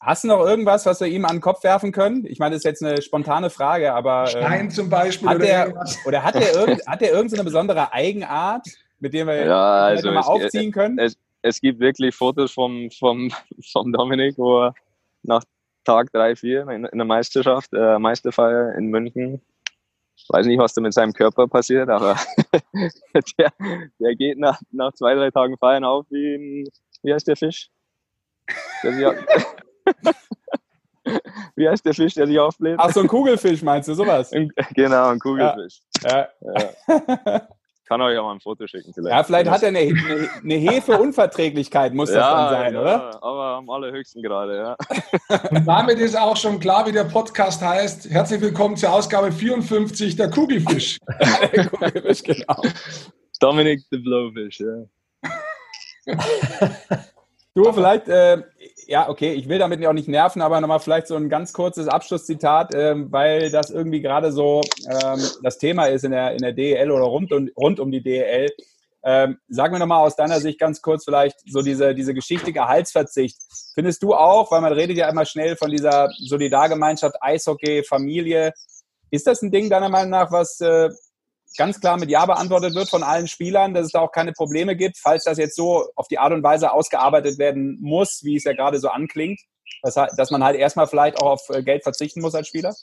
Hast 0.00 0.24
du 0.24 0.28
noch 0.28 0.44
irgendwas, 0.44 0.86
was 0.86 1.00
wir 1.00 1.08
ihm 1.08 1.24
an 1.24 1.36
den 1.36 1.40
Kopf 1.40 1.64
werfen 1.64 1.92
können? 1.92 2.24
Ich 2.26 2.38
meine, 2.38 2.54
das 2.54 2.60
ist 2.60 2.64
jetzt 2.64 2.84
eine 2.84 3.02
spontane 3.02 3.50
Frage, 3.50 3.94
aber. 3.94 4.22
Ähm, 4.22 4.28
Stein 4.28 4.70
zum 4.70 4.90
Beispiel. 4.90 5.28
Hat 5.28 5.36
oder, 5.36 5.44
der, 5.44 5.86
oder 6.06 6.24
hat 6.24 6.34
er 6.36 6.54
irgend, 6.54 6.86
hat 6.86 7.00
der 7.00 7.12
irgendeine 7.12 7.44
besondere 7.44 7.92
Eigenart, 7.92 8.66
mit 9.00 9.12
dem 9.12 9.26
wir 9.26 9.46
ja, 9.46 9.84
also 9.86 10.10
mal 10.10 10.20
aufziehen 10.20 10.72
können? 10.72 10.98
Es, 10.98 11.16
es, 11.42 11.60
gibt 11.60 11.80
wirklich 11.80 12.14
Fotos 12.14 12.52
vom, 12.52 12.90
vom, 12.90 13.30
vom 13.72 13.92
Dominik, 13.92 14.38
wo 14.38 14.66
er 14.66 14.74
nach 15.22 15.42
Tag 15.88 16.12
3, 16.12 16.36
4 16.36 16.68
in, 16.68 16.84
in 16.84 16.98
der 16.98 17.06
Meisterschaft, 17.06 17.72
äh, 17.72 17.98
Meisterfeier 17.98 18.74
in 18.74 18.88
München, 18.88 19.40
weiß 20.28 20.44
nicht, 20.44 20.58
was 20.58 20.74
da 20.74 20.82
mit 20.82 20.92
seinem 20.92 21.14
Körper 21.14 21.48
passiert, 21.48 21.88
aber 21.88 22.18
der, 23.38 23.52
der 23.98 24.14
geht 24.14 24.38
nach, 24.38 24.60
nach 24.70 24.92
zwei, 24.92 25.14
drei 25.14 25.30
Tagen 25.30 25.56
Feiern 25.56 25.84
auf 25.84 26.04
wie 26.10 26.34
ein, 26.34 26.68
wie 27.02 27.14
heißt 27.14 27.26
der 27.26 27.36
Fisch? 27.36 27.70
Der 28.82 28.92
sich, 28.92 29.06
wie 31.56 31.66
heißt 31.66 31.86
der 31.86 31.94
Fisch, 31.94 32.12
der 32.12 32.26
sich 32.26 32.38
aufbläht? 32.38 32.76
Ach, 32.78 32.92
so 32.92 33.00
ein 33.00 33.08
Kugelfisch 33.08 33.62
meinst 33.62 33.88
du, 33.88 33.94
sowas? 33.94 34.30
Genau, 34.74 35.08
ein 35.08 35.18
Kugelfisch. 35.18 35.80
Ja. 36.02 36.28
ja 36.86 37.48
kann 37.88 38.02
euch 38.02 38.18
auch 38.18 38.24
mal 38.24 38.34
ein 38.34 38.40
Foto 38.40 38.66
schicken. 38.66 38.92
Vielleicht, 38.92 39.16
ja, 39.16 39.24
vielleicht 39.24 39.50
hat 39.50 39.62
er 39.62 39.68
eine, 39.68 39.78
eine, 39.80 40.28
eine 40.42 40.54
Hefeunverträglichkeit, 40.54 41.94
muss 41.94 42.12
das 42.12 42.18
dann 42.18 42.50
sein, 42.50 42.74
ja, 42.74 42.80
oder? 42.80 43.22
Aber 43.22 43.44
am 43.56 43.70
allerhöchsten 43.70 44.22
gerade, 44.22 44.56
ja. 44.56 44.76
Und 45.50 45.66
damit 45.66 45.98
ist 45.98 46.16
auch 46.16 46.36
schon 46.36 46.60
klar, 46.60 46.86
wie 46.86 46.92
der 46.92 47.04
Podcast 47.04 47.62
heißt. 47.62 48.10
Herzlich 48.10 48.42
willkommen 48.42 48.76
zur 48.76 48.92
Ausgabe 48.92 49.32
54, 49.32 50.16
der 50.16 50.28
Kugelfisch. 50.28 50.98
der 51.52 51.66
Kugelfisch, 51.66 52.22
genau. 52.22 52.62
Dominic 53.40 53.80
the 53.90 53.96
Blowfish, 53.96 54.60
ja. 54.60 54.84
du, 57.54 57.72
vielleicht, 57.72 58.08
äh, 58.08 58.42
ja, 58.88 59.10
okay, 59.10 59.34
ich 59.34 59.50
will 59.50 59.58
damit 59.58 59.84
auch 59.86 59.92
nicht 59.92 60.08
nerven, 60.08 60.40
aber 60.40 60.62
nochmal 60.62 60.80
vielleicht 60.80 61.08
so 61.08 61.14
ein 61.14 61.28
ganz 61.28 61.52
kurzes 61.52 61.88
Abschlusszitat, 61.88 62.74
ähm, 62.74 63.12
weil 63.12 63.50
das 63.50 63.68
irgendwie 63.68 64.00
gerade 64.00 64.32
so 64.32 64.62
ähm, 64.88 65.20
das 65.42 65.58
Thema 65.58 65.84
ist 65.86 66.04
in 66.04 66.12
der, 66.12 66.32
in 66.32 66.38
der 66.38 66.54
DEL 66.54 66.90
oder 66.90 67.04
rund, 67.04 67.30
um, 67.30 67.50
rund 67.54 67.80
um 67.80 67.92
die 67.92 68.02
DEL. 68.02 68.48
Ähm, 69.04 69.36
sag 69.48 69.72
mir 69.72 69.78
nochmal 69.78 70.06
aus 70.06 70.16
deiner 70.16 70.40
Sicht 70.40 70.58
ganz 70.58 70.80
kurz 70.80 71.04
vielleicht 71.04 71.36
so 71.46 71.60
diese, 71.60 71.94
diese 71.94 72.14
Geschichte 72.14 72.50
Gehaltsverzicht. 72.50 73.36
Findest 73.74 74.02
du 74.02 74.14
auch, 74.14 74.50
weil 74.50 74.62
man 74.62 74.72
redet 74.72 74.96
ja 74.96 75.10
immer 75.10 75.26
schnell 75.26 75.56
von 75.56 75.70
dieser 75.70 76.08
Solidargemeinschaft 76.26 77.16
Eishockey, 77.20 77.84
Familie. 77.84 78.54
Ist 79.10 79.26
das 79.26 79.42
ein 79.42 79.50
Ding 79.50 79.68
deiner 79.68 79.90
Meinung 79.90 80.10
nach, 80.10 80.32
was 80.32 80.60
äh, 80.60 80.88
ganz 81.56 81.80
klar 81.80 81.98
mit 81.98 82.10
Ja 82.10 82.26
beantwortet 82.26 82.74
wird 82.74 82.88
von 82.88 83.02
allen 83.02 83.28
Spielern, 83.28 83.74
dass 83.74 83.86
es 83.86 83.92
da 83.92 84.00
auch 84.00 84.12
keine 84.12 84.32
Probleme 84.32 84.76
gibt, 84.76 84.98
falls 84.98 85.24
das 85.24 85.38
jetzt 85.38 85.56
so 85.56 85.86
auf 85.96 86.08
die 86.08 86.18
Art 86.18 86.32
und 86.32 86.42
Weise 86.42 86.72
ausgearbeitet 86.72 87.38
werden 87.38 87.78
muss, 87.80 88.20
wie 88.22 88.36
es 88.36 88.44
ja 88.44 88.52
gerade 88.52 88.78
so 88.78 88.88
anklingt, 88.88 89.40
dass, 89.82 89.94
dass 89.94 90.30
man 90.30 90.44
halt 90.44 90.56
erstmal 90.56 90.86
vielleicht 90.86 91.18
auch 91.18 91.32
auf 91.32 91.48
äh, 91.50 91.62
Geld 91.62 91.82
verzichten 91.82 92.20
muss 92.20 92.34
als 92.34 92.48
Spieler? 92.48 92.74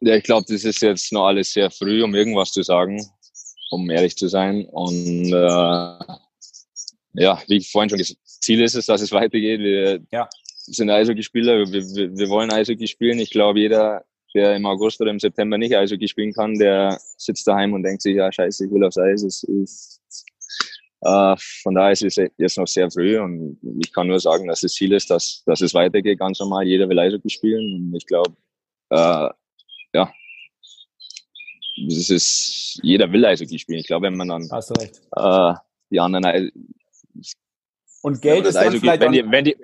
Ja, 0.00 0.14
ich 0.14 0.24
glaube, 0.24 0.46
das 0.48 0.64
ist 0.64 0.80
jetzt 0.80 1.12
noch 1.12 1.26
alles 1.26 1.52
sehr 1.52 1.70
früh, 1.70 2.02
um 2.02 2.14
irgendwas 2.14 2.52
zu 2.52 2.62
sagen, 2.62 3.04
um 3.70 3.90
ehrlich 3.90 4.16
zu 4.16 4.28
sein. 4.28 4.64
Und 4.64 5.26
äh, 5.26 6.14
ja, 7.12 7.42
wie 7.48 7.56
ich 7.56 7.70
vorhin 7.70 7.90
schon 7.90 7.98
gesagt 7.98 8.20
Ziel 8.24 8.62
ist 8.62 8.74
es, 8.74 8.86
dass 8.86 9.02
es 9.02 9.12
weitergeht. 9.12 9.60
Wir 9.60 10.00
ja. 10.10 10.28
sind 10.66 10.90
Eishockey-Spieler, 10.90 11.70
wir, 11.70 11.72
wir, 11.72 12.16
wir 12.16 12.28
wollen 12.30 12.50
Eishockey 12.50 12.86
spielen. 12.86 13.18
Ich 13.18 13.30
glaube, 13.30 13.60
jeder 13.60 14.04
der 14.34 14.56
im 14.56 14.66
August 14.66 15.00
oder 15.00 15.10
im 15.10 15.18
September 15.18 15.58
nicht 15.58 15.76
Eishockey 15.76 16.08
spielen 16.08 16.32
kann, 16.32 16.54
der 16.58 16.98
sitzt 17.16 17.46
daheim 17.46 17.72
und 17.72 17.82
denkt 17.82 18.02
sich, 18.02 18.16
ja 18.16 18.30
scheiße, 18.30 18.66
ich 18.66 18.70
will 18.72 18.84
aufs 18.84 18.98
Eis. 18.98 19.22
Es 19.22 19.42
ist, 19.42 20.00
äh, 21.02 21.36
von 21.62 21.74
daher 21.74 21.92
ist 21.92 22.02
es 22.02 22.16
jetzt 22.36 22.58
noch 22.58 22.66
sehr 22.66 22.90
früh 22.90 23.18
und 23.18 23.58
ich 23.82 23.92
kann 23.92 24.06
nur 24.06 24.20
sagen, 24.20 24.46
dass 24.46 24.60
das 24.60 24.72
Ziel 24.72 24.92
ist, 24.92 25.10
dass, 25.10 25.42
dass 25.46 25.60
es 25.60 25.74
weitergeht, 25.74 26.18
ganz 26.18 26.38
normal. 26.38 26.66
Jeder 26.66 26.88
will 26.88 26.98
Eishockey 26.98 27.30
spielen 27.30 27.74
und 27.74 27.96
ich 27.96 28.06
glaube, 28.06 28.36
äh, 28.90 29.28
ja, 29.92 30.12
das 31.88 32.10
ist, 32.10 32.80
jeder 32.82 33.10
will 33.10 33.24
Eishockey 33.24 33.58
spielen. 33.58 33.80
Ich 33.80 33.86
glaube, 33.86 34.06
wenn 34.06 34.16
man 34.16 34.28
dann 34.28 34.42
äh, 34.44 35.54
die 35.90 36.00
anderen 36.00 36.52
und 38.02 38.22
Geld 38.22 38.46
ist 38.46 38.54
dann 38.54 38.72
vielleicht 38.72 39.02
wenn 39.02 39.12
die, 39.12 39.30
wenn 39.30 39.44
die, 39.44 39.56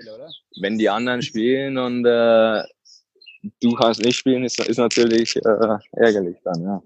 wenn 0.60 0.78
die 0.78 0.88
anderen 0.90 1.22
spielen 1.22 1.78
und 1.78 2.04
äh, 2.04 2.62
du 3.60 3.72
kannst 3.74 4.04
nicht 4.04 4.16
spielen, 4.16 4.44
ist, 4.44 4.58
ist 4.60 4.78
natürlich 4.78 5.36
äh, 5.36 5.78
ärgerlich 5.92 6.36
dann, 6.44 6.62
ja. 6.62 6.82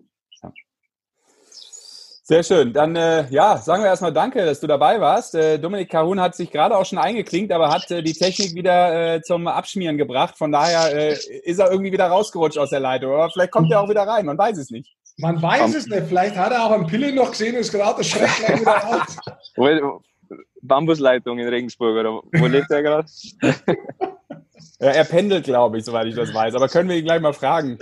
Sehr 2.30 2.44
schön. 2.44 2.72
Dann 2.72 2.94
äh, 2.94 3.28
ja, 3.30 3.56
sagen 3.56 3.82
wir 3.82 3.88
erstmal 3.88 4.12
Danke, 4.12 4.44
dass 4.44 4.60
du 4.60 4.68
dabei 4.68 5.00
warst. 5.00 5.34
Äh, 5.34 5.58
Dominik 5.58 5.90
Kahun 5.90 6.20
hat 6.20 6.36
sich 6.36 6.52
gerade 6.52 6.76
auch 6.76 6.86
schon 6.86 6.98
eingeklinkt, 6.98 7.50
aber 7.50 7.70
hat 7.70 7.90
äh, 7.90 8.04
die 8.04 8.12
Technik 8.12 8.54
wieder 8.54 9.16
äh, 9.16 9.20
zum 9.20 9.48
Abschmieren 9.48 9.98
gebracht. 9.98 10.38
Von 10.38 10.52
daher 10.52 10.94
äh, 10.94 11.18
ist 11.42 11.58
er 11.58 11.72
irgendwie 11.72 11.90
wieder 11.90 12.06
rausgerutscht 12.06 12.56
aus 12.56 12.70
der 12.70 12.78
Leitung. 12.78 13.14
Aber 13.14 13.30
vielleicht 13.30 13.50
kommt 13.50 13.72
er 13.72 13.80
auch 13.80 13.88
wieder 13.88 14.02
rein, 14.02 14.26
man 14.26 14.38
weiß 14.38 14.58
es 14.58 14.70
nicht. 14.70 14.88
Man 15.18 15.42
weiß 15.42 15.70
um, 15.70 15.74
es 15.74 15.88
nicht. 15.88 16.06
Vielleicht 16.06 16.36
hat 16.36 16.52
er 16.52 16.66
auch 16.66 16.70
ein 16.70 16.86
Pille 16.86 17.12
noch 17.12 17.32
gesehen 17.32 17.56
und 17.56 17.62
ist 17.62 17.72
gerade 17.72 17.98
das 17.98 18.06
Schreck 18.06 18.60
wieder 18.60 18.70
raus. 19.58 20.02
Bambusleitung 20.62 21.36
in 21.36 21.48
Regensburg, 21.48 21.98
oder 21.98 22.22
wo 22.32 22.46
lebt 22.46 22.70
er 22.70 22.82
gerade? 22.84 23.08
Ja, 24.80 24.88
er 24.88 25.04
pendelt, 25.04 25.44
glaube 25.44 25.78
ich, 25.78 25.84
soweit 25.84 26.06
ich 26.06 26.14
das 26.14 26.32
weiß. 26.32 26.54
Aber 26.54 26.68
können 26.68 26.88
wir 26.88 26.96
ihn 26.96 27.04
gleich 27.04 27.20
mal 27.20 27.32
fragen. 27.32 27.78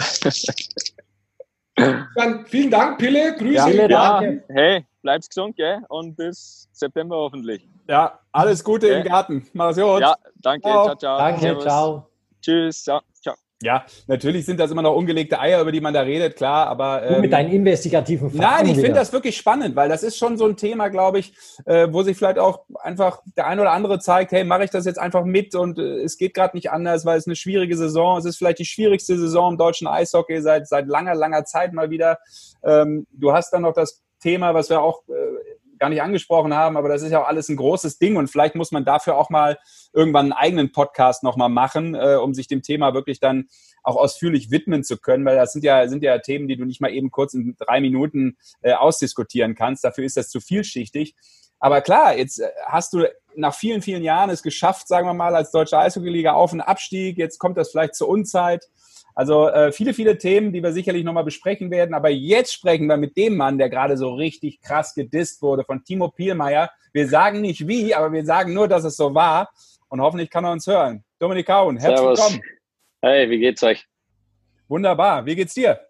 Dann 1.77 2.45
vielen 2.47 2.71
Dank, 2.71 2.99
Pille. 2.99 3.35
Grüße. 3.37 3.55
Ja, 3.55 3.67
Pille, 3.67 3.88
ja. 3.88 4.23
hey, 4.49 4.85
bleib's 5.03 5.29
gesund, 5.29 5.57
gell? 5.57 5.81
Und 5.88 6.17
bis 6.17 6.69
September 6.73 7.17
hoffentlich. 7.17 7.69
Ja, 7.88 8.19
alles 8.33 8.64
Gute 8.64 8.87
okay. 8.87 9.01
im 9.01 9.05
Garten. 9.05 9.47
Mach's 9.53 9.77
gut. 9.77 10.01
Ja, 10.01 10.17
danke. 10.37 10.69
Ciao, 10.69 10.85
ciao. 10.85 10.97
ciao. 10.97 11.19
Danke, 11.19 11.41
Servus. 11.41 11.64
ciao. 11.64 12.11
Tschüss. 12.43 12.85
Ciao. 12.85 13.01
ciao. 13.23 13.35
Ja, 13.61 13.85
natürlich 14.07 14.47
sind 14.47 14.61
das 14.61 14.71
immer 14.71 14.83
noch 14.83 14.94
ungelegte 14.94 15.40
Eier, 15.40 15.61
über 15.61 15.73
die 15.73 15.81
man 15.81 15.92
da 15.92 16.03
redet, 16.03 16.37
klar, 16.37 16.68
aber. 16.68 17.03
Ähm, 17.03 17.23
mit 17.23 17.33
deinen 17.33 17.51
investigativen 17.51 18.31
Fragen. 18.31 18.40
Nein, 18.40 18.66
ich 18.68 18.77
finde 18.77 18.92
das 18.92 19.12
wirklich 19.12 19.37
spannend, 19.37 19.75
weil 19.75 19.88
das 19.88 20.05
ist 20.05 20.16
schon 20.16 20.38
so 20.38 20.47
ein 20.47 20.57
Thema, 20.57 20.88
glaube 20.88 21.18
ich, 21.18 21.33
äh, 21.64 21.88
wo 21.90 22.05
sich 22.05 22.16
vielleicht 22.16 22.38
auch 22.38 22.66
einfach 22.81 23.21
der 23.37 23.49
ein 23.49 23.59
oder 23.59 23.73
andere 23.73 23.99
zeigt, 23.99 24.31
hey, 24.31 24.44
mache 24.44 24.62
ich 24.62 24.71
das 24.71 24.85
jetzt 24.85 25.01
einfach 25.01 25.25
mit 25.25 25.57
und 25.57 25.79
äh, 25.81 26.03
es 26.03 26.18
geht 26.18 26.35
gerade 26.35 26.57
nicht 26.57 26.71
anders, 26.71 27.05
weil 27.05 27.18
es 27.18 27.27
eine 27.27 27.35
schwierige 27.35 27.77
Saison, 27.77 28.18
es 28.18 28.27
ist 28.27 28.37
vielleicht 28.37 28.61
die 28.61 28.64
schwierigste 28.64 29.18
Saison 29.18 29.53
im 29.53 29.59
deutschen 29.59 29.88
Eishockey 29.88 30.40
seit, 30.40 30.68
seit 30.68 30.87
langer, 30.87 31.16
langer 31.16 31.44
Zeit 31.44 31.73
mal 31.73 31.90
wieder. 31.90 32.18
Ähm, 32.62 33.09
du 33.11 33.33
hast 33.33 33.53
dann 33.53 33.62
noch 33.62 33.75
das 33.75 34.05
Thema, 34.21 34.55
was 34.55 34.71
wir 34.71 34.81
auch 34.81 35.03
äh, 35.09 35.12
gar 35.79 35.88
nicht 35.88 36.03
angesprochen 36.03 36.55
haben, 36.55 36.77
aber 36.77 36.88
das 36.88 37.03
ist 37.03 37.11
ja 37.11 37.23
auch 37.23 37.27
alles 37.27 37.49
ein 37.49 37.57
großes 37.57 37.99
Ding 37.99 38.17
und 38.17 38.29
vielleicht 38.29 38.55
muss 38.55 38.73
man 38.73 38.85
dafür 38.85 39.17
auch 39.17 39.31
mal 39.31 39.59
irgendwann 39.93 40.27
einen 40.27 40.33
eigenen 40.33 40.73
Podcast 40.73 41.23
nochmal 41.23 41.49
machen, 41.49 41.95
äh, 41.95 42.17
um 42.17 42.35
sich 42.35 42.47
dem 42.47 42.63
Thema 42.63 42.94
wirklich 42.94 43.21
dann 43.21 43.48
auch 43.83 43.96
ausführlich 43.96 44.50
widmen 44.50 44.85
zu 44.85 44.98
können, 44.98 45.25
weil 45.25 45.37
das 45.37 45.52
sind 45.52 45.65
ja, 45.65 45.88
sind 45.88 46.02
ja 46.02 46.19
Themen, 46.19 46.48
die 46.48 46.57
du 46.57 46.65
nicht 46.65 46.81
mal 46.81 46.92
eben 46.92 47.11
kurz 47.11 47.35
in 47.35 47.57
drei 47.59 47.81
Minuten 47.81 48.37
äh, 48.61 48.75
ausdiskutieren 48.75 49.55
kannst. 49.55 49.85
Dafür 49.85 50.05
ist 50.05 50.17
das 50.17 50.29
zu 50.29 50.40
vielschichtig. 50.40 51.15
Aber 51.59 51.81
klar, 51.81 52.17
jetzt 52.17 52.40
äh, 52.40 52.48
hast 52.67 52.92
du 52.92 53.07
nach 53.35 53.55
vielen, 53.55 53.83
vielen 53.83 54.02
Jahren 54.02 54.31
es 54.31 54.42
geschafft, 54.42 54.88
sagen 54.88 55.07
wir 55.07 55.15
mal, 55.15 55.35
als 55.35 55.50
deutsche 55.50 55.79
Eishockey-Liga 55.79 56.33
auf 56.33 56.52
einen 56.52 56.61
Abstieg. 56.61 57.19
Jetzt 57.19 57.38
kommt 57.38 57.57
das 57.57 57.71
vielleicht 57.71 57.94
zur 57.94 58.09
Unzeit. 58.09 58.69
Also 59.19 59.48
äh, 59.48 59.73
viele, 59.73 59.94
viele 59.94 60.16
Themen, 60.16 60.52
die 60.52 60.62
wir 60.62 60.71
sicherlich 60.71 61.02
nochmal 61.02 61.25
besprechen 61.25 61.73
werden. 61.73 61.92
Aber 61.92 62.08
jetzt 62.08 62.52
sprechen 62.52 62.87
wir 62.87 62.96
mit 62.96 63.16
dem 63.16 63.37
Mann, 63.37 63.58
der 63.58 63.69
gerade 63.69 63.96
so 63.96 64.14
richtig 64.14 64.60
krass 64.60 64.94
gedisst 64.94 65.42
wurde 65.42 65.64
von 65.64 65.83
Timo 65.83 66.08
Pielmeier. 66.08 66.71
Wir 66.92 67.08
sagen 67.08 67.40
nicht 67.40 67.66
wie, 67.66 67.92
aber 67.92 68.12
wir 68.12 68.25
sagen 68.25 68.54
nur, 68.54 68.69
dass 68.69 68.85
es 68.85 68.96
so 68.96 69.12
war. 69.16 69.50
Und 69.88 70.00
hoffentlich 70.00 70.31
kann 70.31 70.44
er 70.44 70.52
uns 70.52 70.69
hören. 70.69 71.02
Dominik 71.19 71.46
Kaun, 71.46 71.79
herzlich 71.79 72.08
willkommen. 72.08 72.40
Hey, 73.02 73.29
wie 73.29 73.40
geht's 73.40 73.60
euch? 73.64 73.85
Wunderbar. 74.69 75.27
Wie 75.27 75.35
geht's 75.35 75.54
dir? 75.54 75.81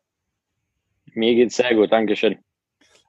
Mir 1.12 1.34
geht's 1.34 1.56
sehr 1.56 1.74
gut, 1.74 1.92
Dankeschön. 1.92 2.38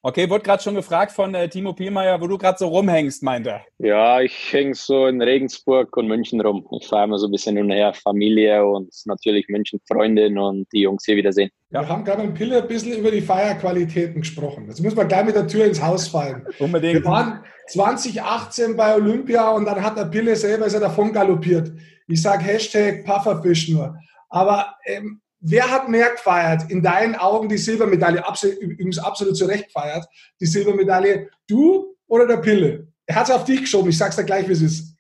Okay, 0.01 0.29
wurde 0.29 0.43
gerade 0.43 0.63
schon 0.63 0.75
gefragt 0.75 1.11
von 1.11 1.35
äh, 1.35 1.49
Timo 1.49 1.73
Pielmeier, 1.73 2.21
wo 2.21 2.27
du 2.27 2.37
gerade 2.37 2.57
so 2.57 2.67
rumhängst, 2.67 3.21
meint 3.21 3.47
er. 3.47 3.65
Ja, 3.79 4.21
ich 4.21 4.53
hänge 4.53 4.73
so 4.73 5.07
in 5.07 5.21
Regensburg 5.21 5.95
und 5.97 6.07
München 6.07 6.39
rum. 6.39 6.65
Ich 6.79 6.87
fahre 6.87 7.03
immer 7.03 7.17
so 7.19 7.27
ein 7.27 7.31
bisschen 7.31 7.57
hin 7.57 7.65
und 7.65 7.71
her, 7.71 7.93
Familie 7.93 8.65
und 8.65 8.93
natürlich 9.05 9.49
München, 9.49 9.81
Freundin 9.85 10.37
und 10.37 10.67
die 10.71 10.81
Jungs 10.81 11.03
hier 11.03 11.17
wiedersehen. 11.17 11.49
Ja. 11.71 11.81
Wir 11.81 11.89
haben 11.89 12.05
gerade 12.05 12.23
im 12.23 12.33
Pille 12.33 12.61
ein 12.61 12.67
bisschen 12.69 12.97
über 12.97 13.11
die 13.11 13.19
Feierqualitäten 13.19 14.21
gesprochen. 14.21 14.67
Jetzt 14.69 14.81
müssen 14.81 14.95
wir 14.95 15.03
gleich 15.03 15.25
mit 15.25 15.35
der 15.35 15.47
Tür 15.47 15.65
ins 15.65 15.81
Haus 15.81 16.07
fallen. 16.07 16.47
Unbedingt. 16.59 16.93
Wir 16.93 17.05
waren 17.05 17.43
2018 17.67 18.77
bei 18.77 18.95
Olympia 18.95 19.49
und 19.51 19.65
dann 19.65 19.83
hat 19.83 19.97
der 19.97 20.05
Pille 20.05 20.33
selber 20.37 20.65
ist 20.65 20.75
er 20.75 20.79
davon 20.79 21.11
galoppiert. 21.11 21.73
Ich 22.07 22.21
sage 22.21 22.43
Hashtag 22.43 23.03
Pufferfisch 23.03 23.67
nur. 23.67 23.97
Aber 24.29 24.75
ähm, 24.85 25.19
Wer 25.41 25.71
hat 25.71 25.87
mehr 25.87 26.11
gefeiert? 26.11 26.69
In 26.69 26.81
deinen 26.81 27.15
Augen 27.15 27.47
die 27.47 27.57
Silbermedaille, 27.57 28.23
übrigens 28.59 28.99
absolut 28.99 29.37
zu 29.37 29.45
Recht 29.45 29.67
gefeiert, 29.67 30.05
die 30.39 30.45
Silbermedaille, 30.45 31.29
du 31.47 31.95
oder 32.07 32.27
der 32.27 32.37
Pille? 32.37 32.87
Er 33.05 33.15
hat 33.15 33.29
es 33.29 33.31
auf 33.31 33.45
dich 33.45 33.61
geschoben, 33.61 33.89
ich 33.89 33.97
sag's 33.97 34.17
dir 34.17 34.25
gleich, 34.25 34.47
wie 34.47 34.53
es 34.53 34.61
ist. 34.61 34.95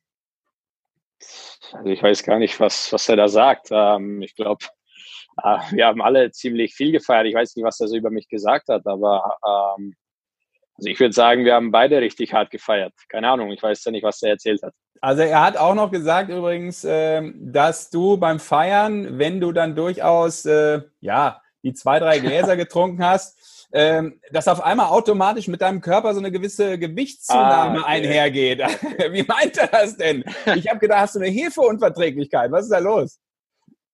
Also 1.73 1.89
ich 1.89 2.01
weiß 2.01 2.23
gar 2.23 2.39
nicht, 2.39 2.59
was, 2.59 2.91
was 2.91 3.07
er 3.09 3.17
da 3.17 3.27
sagt. 3.27 3.67
Ähm, 3.71 4.21
ich 4.21 4.35
glaube, 4.35 4.65
äh, 5.43 5.59
wir 5.71 5.85
haben 5.85 6.01
alle 6.01 6.31
ziemlich 6.31 6.73
viel 6.73 6.91
gefeiert. 6.91 7.27
Ich 7.27 7.35
weiß 7.35 7.55
nicht, 7.55 7.65
was 7.65 7.79
er 7.79 7.87
so 7.87 7.97
über 7.97 8.09
mich 8.09 8.27
gesagt 8.27 8.69
hat, 8.69 8.87
aber 8.87 9.37
ähm, 9.77 9.95
also 10.79 10.87
ich 10.87 10.99
würde 10.99 11.13
sagen, 11.13 11.43
wir 11.43 11.55
haben 11.55 11.71
beide 11.71 11.99
richtig 11.99 12.33
hart 12.33 12.51
gefeiert. 12.51 12.93
Keine 13.09 13.29
Ahnung, 13.29 13.51
ich 13.51 13.61
weiß 13.61 13.83
ja 13.83 13.91
nicht, 13.91 14.03
was 14.03 14.21
er 14.21 14.31
erzählt 14.31 14.63
hat. 14.63 14.73
Also 15.01 15.23
er 15.23 15.41
hat 15.41 15.57
auch 15.57 15.75
noch 15.75 15.91
gesagt 15.91 16.29
übrigens, 16.29 16.85
ähm, 16.87 17.35
dass 17.37 17.89
du 17.89 18.15
beim 18.15 18.39
Feiern, 18.39 19.19
wenn 19.19 19.41
du 19.41 19.51
dann 19.51 19.75
durchaus 19.75 20.45
äh, 20.45 20.81
ja 21.01 21.41
die 21.63 21.73
zwei, 21.73 21.99
drei 21.99 22.19
Gläser 22.19 22.55
getrunken 22.55 23.03
hast, 23.03 23.67
ähm, 23.73 24.21
dass 24.31 24.47
auf 24.47 24.63
einmal 24.63 24.87
automatisch 24.87 25.49
mit 25.49 25.61
deinem 25.61 25.81
Körper 25.81 26.13
so 26.13 26.19
eine 26.19 26.31
gewisse 26.31 26.79
Gewichtszunahme 26.79 27.79
ah, 27.79 27.81
okay. 27.81 27.91
einhergeht. 27.91 28.59
Wie 29.11 29.23
meint 29.23 29.57
er 29.57 29.67
das 29.67 29.97
denn? 29.97 30.23
Ich 30.55 30.69
habe 30.69 30.79
gedacht, 30.79 31.01
hast 31.01 31.15
du 31.15 31.19
eine 31.19 31.29
Hefeunverträglichkeit? 31.29 32.51
Was 32.51 32.63
ist 32.63 32.71
da 32.71 32.79
los? 32.79 33.19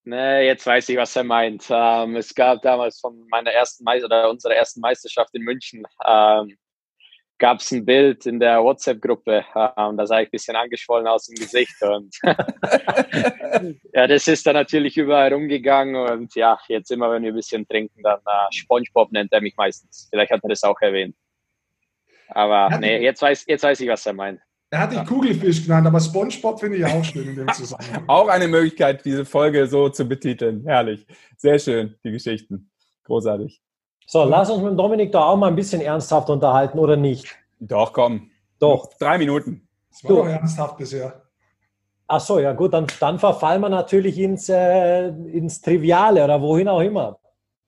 Nee, 0.03 0.45
jetzt 0.45 0.67
weiß 0.67 0.87
ich, 0.89 0.97
was 0.97 1.15
er 1.15 1.23
meint. 1.23 1.65
Ähm, 1.67 2.15
es 2.15 2.35
gab 2.35 2.61
damals 2.61 2.99
von 2.99 3.27
meiner 3.29 3.49
ersten 3.51 3.83
Meister 3.83 4.05
oder 4.05 4.29
unserer 4.29 4.53
ersten 4.53 4.79
Meisterschaft 4.79 5.33
in 5.33 5.41
München 5.41 5.83
ähm, 6.05 6.55
gab 7.37 7.59
es 7.59 7.71
ein 7.71 7.85
Bild 7.85 8.25
in 8.25 8.39
der 8.39 8.63
WhatsApp-Gruppe 8.63 9.43
äh, 9.53 9.81
und 9.81 9.97
da 9.97 10.07
sah 10.07 10.19
ich 10.19 10.27
ein 10.27 10.31
bisschen 10.31 10.55
angeschwollen 10.55 11.07
aus 11.07 11.25
dem 11.25 11.35
Gesicht. 11.35 11.75
Und 11.81 12.15
ja, 13.93 14.07
das 14.07 14.27
ist 14.27 14.45
dann 14.45 14.53
natürlich 14.53 14.97
überall 14.97 15.33
rumgegangen 15.33 15.95
und 15.95 16.35
ja, 16.35 16.57
jetzt 16.67 16.91
immer, 16.91 17.11
wenn 17.11 17.23
wir 17.23 17.31
ein 17.31 17.35
bisschen 17.35 17.67
trinken, 17.67 18.01
dann 18.01 18.19
äh, 18.19 18.51
SpongeBob 18.51 19.11
nennt 19.11 19.33
er 19.33 19.41
mich 19.41 19.55
meistens. 19.57 20.07
Vielleicht 20.09 20.31
hat 20.31 20.43
er 20.43 20.49
das 20.49 20.63
auch 20.63 20.79
erwähnt. 20.81 21.15
Aber 22.29 22.77
nee, 22.79 23.03
jetzt 23.03 23.21
weiß, 23.21 23.45
jetzt 23.47 23.63
weiß 23.63 23.79
ich, 23.81 23.89
was 23.89 24.05
er 24.05 24.13
meint. 24.13 24.41
Er 24.71 24.79
hat 24.79 24.91
dich 24.91 24.97
ja. 24.97 25.05
Kugelfisch 25.05 25.63
genannt, 25.63 25.87
aber 25.87 25.99
SpongeBob 25.99 26.59
finde 26.59 26.77
ich 26.77 26.85
auch 26.85 27.03
schön 27.03 27.29
in 27.29 27.35
dem 27.35 27.53
Zusammenhang. 27.53 28.03
auch 28.07 28.27
eine 28.27 28.47
Möglichkeit, 28.47 29.05
diese 29.05 29.25
Folge 29.25 29.67
so 29.67 29.89
zu 29.89 30.05
betiteln. 30.05 30.63
Herrlich. 30.65 31.05
Sehr 31.37 31.59
schön, 31.59 31.95
die 32.03 32.11
Geschichten. 32.11 32.71
Großartig. 33.03 33.61
So, 34.05 34.23
lass 34.23 34.49
uns 34.49 34.61
mit 34.61 34.77
Dominik 34.77 35.11
da 35.11 35.23
auch 35.23 35.37
mal 35.37 35.47
ein 35.47 35.55
bisschen 35.55 35.81
ernsthaft 35.81 36.29
unterhalten, 36.29 36.77
oder 36.77 36.95
nicht? 36.95 37.35
Doch, 37.59 37.91
komm. 37.91 38.29
Doch. 38.59 38.93
Drei 38.99 39.17
Minuten. 39.17 39.67
Das 39.89 40.03
war 40.03 40.17
doch 40.17 40.27
ernsthaft 40.27 40.77
bisher. 40.77 41.21
Ach 42.07 42.19
so, 42.19 42.39
ja 42.39 42.53
gut, 42.53 42.73
dann, 42.73 42.85
dann 42.99 43.17
verfallen 43.17 43.61
wir 43.61 43.69
natürlich 43.69 44.19
ins, 44.19 44.47
äh, 44.49 45.07
ins 45.07 45.59
Triviale 45.61 46.23
oder 46.23 46.39
wohin 46.39 46.67
auch 46.67 46.81
immer. 46.81 47.17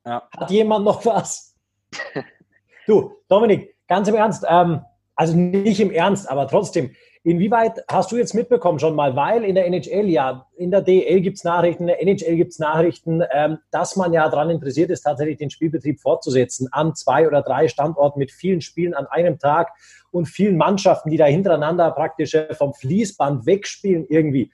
Ja. 0.06 0.28
Hat 0.38 0.52
jemand 0.52 0.86
noch 0.86 1.04
was? 1.06 1.56
du, 2.88 3.14
Dominik, 3.28 3.76
ganz 3.88 4.08
im 4.08 4.16
Ernst, 4.16 4.46
ähm, 4.48 4.82
also 5.16 5.36
nicht 5.36 5.80
im 5.80 5.90
Ernst, 5.90 6.30
aber 6.30 6.48
trotzdem, 6.48 6.94
Inwieweit 7.28 7.84
hast 7.90 8.14
du 8.14 8.16
jetzt 8.16 8.34
mitbekommen 8.34 8.80
schon 8.80 8.96
mal, 8.96 9.18
weil 9.18 9.44
in 9.44 9.56
der 9.56 9.66
NHL 9.68 10.08
ja, 10.08 10.48
in 10.56 10.72
der 10.72 10.82
DL 10.82 11.20
gibt 11.20 11.38
es 11.38 11.44
Nachrichten, 11.44 11.84
in 11.84 11.88
der 11.88 12.02
NHL 12.02 12.38
gibt 12.38 12.54
es 12.54 12.60
Nachrichten, 12.60 13.22
ähm, 13.34 13.58
dass 13.70 13.98
man 13.98 14.14
ja 14.14 14.30
daran 14.30 14.50
interessiert 14.50 14.92
ist, 14.92 15.02
tatsächlich 15.02 15.38
den 15.38 15.50
Spielbetrieb 15.50 16.00
fortzusetzen 16.00 16.70
an 16.72 16.96
zwei 16.96 17.28
oder 17.28 17.42
drei 17.42 17.68
Standorten 17.68 18.18
mit 18.18 18.32
vielen 18.32 18.62
Spielen 18.62 18.94
an 18.94 19.08
einem 19.08 19.40
Tag 19.40 19.74
und 20.10 20.30
vielen 20.30 20.56
Mannschaften, 20.56 21.10
die 21.10 21.18
da 21.18 21.26
hintereinander 21.26 21.92
praktisch 21.92 22.34
äh, 22.34 22.54
vom 22.54 22.74
Fließband 22.74 23.46
wegspielen 23.46 24.06
irgendwie. 24.08 24.50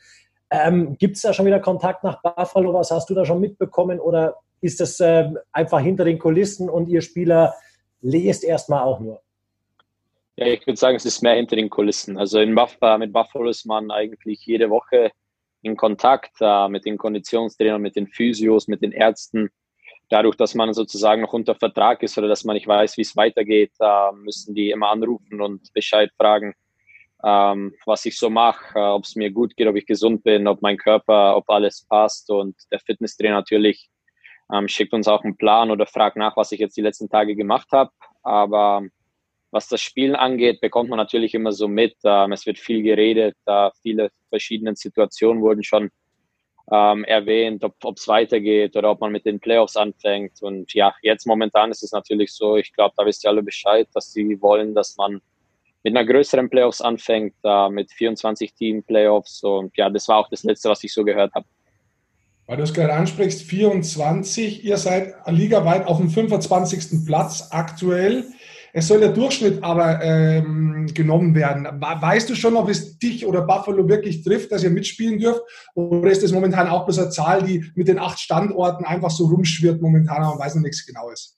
Ähm, 0.49 0.97
gibt 0.97 1.17
es 1.17 1.21
da 1.21 1.31
schon 1.31 1.45
wieder 1.45 1.59
Kontakt 1.59 2.03
nach 2.03 2.23
Buffalo? 2.23 2.73
Was 2.73 2.89
hast 2.89 3.07
du 3.07 3.13
da 3.13 3.23
schon 3.23 3.39
mitbekommen? 3.39 3.99
Oder 3.99 4.37
ist 4.61 4.79
das 4.79 4.99
äh, 4.99 5.29
einfach 5.51 5.79
hinter 5.79 6.05
den 6.05 6.17
Kulissen 6.17 6.71
und 6.71 6.89
ihr 6.89 7.01
Spieler 7.01 7.53
lest 8.01 8.43
erstmal 8.43 8.81
auch 8.81 8.99
nur? 8.99 9.22
Ja, 10.35 10.47
ich 10.47 10.65
würde 10.65 10.77
sagen, 10.79 10.95
es 10.95 11.05
ist 11.05 11.21
mehr 11.21 11.35
hinter 11.35 11.55
den 11.55 11.69
Kulissen. 11.69 12.17
Also 12.17 12.39
in 12.39 12.55
Buff 12.55 12.77
mit 12.97 13.13
Buffalo 13.13 13.49
ist 13.49 13.65
man 13.65 13.91
eigentlich 13.91 14.43
jede 14.45 14.69
Woche 14.71 15.11
in 15.61 15.77
Kontakt 15.77 16.35
äh, 16.41 16.67
mit 16.69 16.85
den 16.85 16.97
Konditionstrainern, 16.97 17.81
mit 17.81 17.95
den 17.95 18.07
Physios, 18.07 18.67
mit 18.67 18.81
den 18.81 18.91
Ärzten. 18.91 19.49
Dadurch, 20.09 20.35
dass 20.35 20.55
man 20.55 20.73
sozusagen 20.73 21.21
noch 21.21 21.33
unter 21.33 21.53
Vertrag 21.55 22.01
ist 22.01 22.17
oder 22.17 22.27
dass 22.27 22.43
man 22.45 22.55
nicht 22.55 22.67
weiß, 22.67 22.97
wie 22.97 23.01
es 23.01 23.15
weitergeht, 23.15 23.73
äh, 23.79 24.11
müssen 24.13 24.55
die 24.55 24.71
immer 24.71 24.89
anrufen 24.89 25.39
und 25.39 25.71
Bescheid 25.73 26.11
fragen, 26.17 26.55
ähm, 27.23 27.75
was 27.85 28.03
ich 28.05 28.17
so 28.17 28.29
mache, 28.31 28.77
äh, 28.77 28.81
ob 28.81 29.03
es 29.03 29.15
mir 29.15 29.29
gut 29.29 29.55
geht, 29.55 29.67
ob 29.67 29.75
ich 29.75 29.85
gesund 29.85 30.23
bin, 30.23 30.47
ob 30.47 30.63
mein 30.63 30.77
Körper, 30.77 31.37
ob 31.37 31.47
alles 31.49 31.85
passt. 31.87 32.31
Und 32.31 32.55
der 32.71 32.79
Fitnesstrainer 32.79 33.35
natürlich 33.35 33.89
ähm, 34.51 34.67
schickt 34.67 34.93
uns 34.93 35.07
auch 35.07 35.23
einen 35.23 35.37
Plan 35.37 35.69
oder 35.69 35.85
fragt 35.85 36.17
nach, 36.17 36.35
was 36.37 36.51
ich 36.51 36.59
jetzt 36.59 36.75
die 36.75 36.81
letzten 36.81 37.09
Tage 37.09 37.35
gemacht 37.35 37.67
habe. 37.71 37.91
Aber 38.23 38.83
was 39.53 39.67
das 39.67 39.81
Spielen 39.81 40.15
angeht, 40.15 40.61
bekommt 40.61 40.89
man 40.89 40.97
natürlich 40.97 41.35
immer 41.35 41.51
so 41.51 41.67
mit. 41.67 41.95
Ähm, 42.03 42.31
es 42.31 42.45
wird 42.45 42.57
viel 42.57 42.81
geredet, 42.81 43.35
viele 43.81 44.09
verschiedene 44.29 44.75
Situationen 44.75 45.43
wurden 45.43 45.63
schon 45.63 45.91
ähm, 46.71 47.03
erwähnt, 47.03 47.63
ob 47.63 47.97
es 47.97 48.07
weitergeht 48.07 48.75
oder 48.75 48.89
ob 48.91 49.01
man 49.01 49.11
mit 49.11 49.25
den 49.25 49.39
Playoffs 49.39 49.75
anfängt. 49.75 50.41
Und 50.41 50.73
ja, 50.73 50.95
jetzt 51.01 51.27
momentan 51.27 51.71
ist 51.71 51.83
es 51.83 51.91
natürlich 51.91 52.33
so, 52.33 52.57
ich 52.57 52.73
glaube, 52.73 52.95
da 52.97 53.05
wisst 53.05 53.23
ihr 53.23 53.29
alle 53.29 53.43
Bescheid, 53.43 53.87
dass 53.93 54.11
sie 54.11 54.41
wollen, 54.41 54.73
dass 54.73 54.97
man 54.97 55.21
mit 55.83 55.95
einer 55.95 56.05
größeren 56.05 56.49
Playoffs 56.49 56.81
anfängt, 56.81 57.35
äh, 57.43 57.69
mit 57.69 57.91
24 57.91 58.53
Team-Playoffs. 58.53 59.43
Und 59.43 59.75
ja, 59.77 59.89
das 59.89 60.07
war 60.07 60.17
auch 60.17 60.29
das 60.29 60.43
Letzte, 60.43 60.69
was 60.69 60.83
ich 60.83 60.93
so 60.93 61.03
gehört 61.03 61.33
habe. 61.35 61.45
Weil 62.47 62.57
du 62.57 62.63
es 62.63 62.73
gerade 62.73 62.93
ansprichst, 62.93 63.43
24, 63.43 64.65
ihr 64.65 64.77
seid 64.77 65.13
ligaweit 65.27 65.85
auf 65.87 65.97
dem 65.97 66.09
25. 66.09 67.05
Platz 67.05 67.49
aktuell. 67.51 68.25
Es 68.75 68.87
soll 68.87 68.99
der 68.99 69.13
Durchschnitt 69.13 69.63
aber 69.63 70.01
ähm, 70.01 70.87
genommen 70.95 71.35
werden. 71.35 71.67
Weißt 71.79 72.27
du 72.27 72.33
schon, 72.33 72.55
ob 72.55 72.69
es 72.69 72.97
dich 72.97 73.23
oder 73.23 73.43
Buffalo 73.43 73.87
wirklich 73.87 74.23
trifft, 74.23 74.51
dass 74.51 74.63
ihr 74.63 74.71
mitspielen 74.71 75.19
dürft? 75.19 75.41
Oder 75.75 76.09
ist 76.09 76.23
das 76.23 76.31
momentan 76.31 76.67
auch 76.67 76.85
bloß 76.85 76.97
eine 76.97 77.09
Zahl, 77.11 77.43
die 77.43 77.71
mit 77.75 77.87
den 77.87 77.99
acht 77.99 78.19
Standorten 78.19 78.83
einfach 78.83 79.11
so 79.11 79.27
rumschwirrt 79.27 79.79
momentan 79.79 80.23
und 80.23 80.39
weiß 80.39 80.55
noch 80.55 80.63
nichts 80.63 80.87
Genaues? 80.87 81.37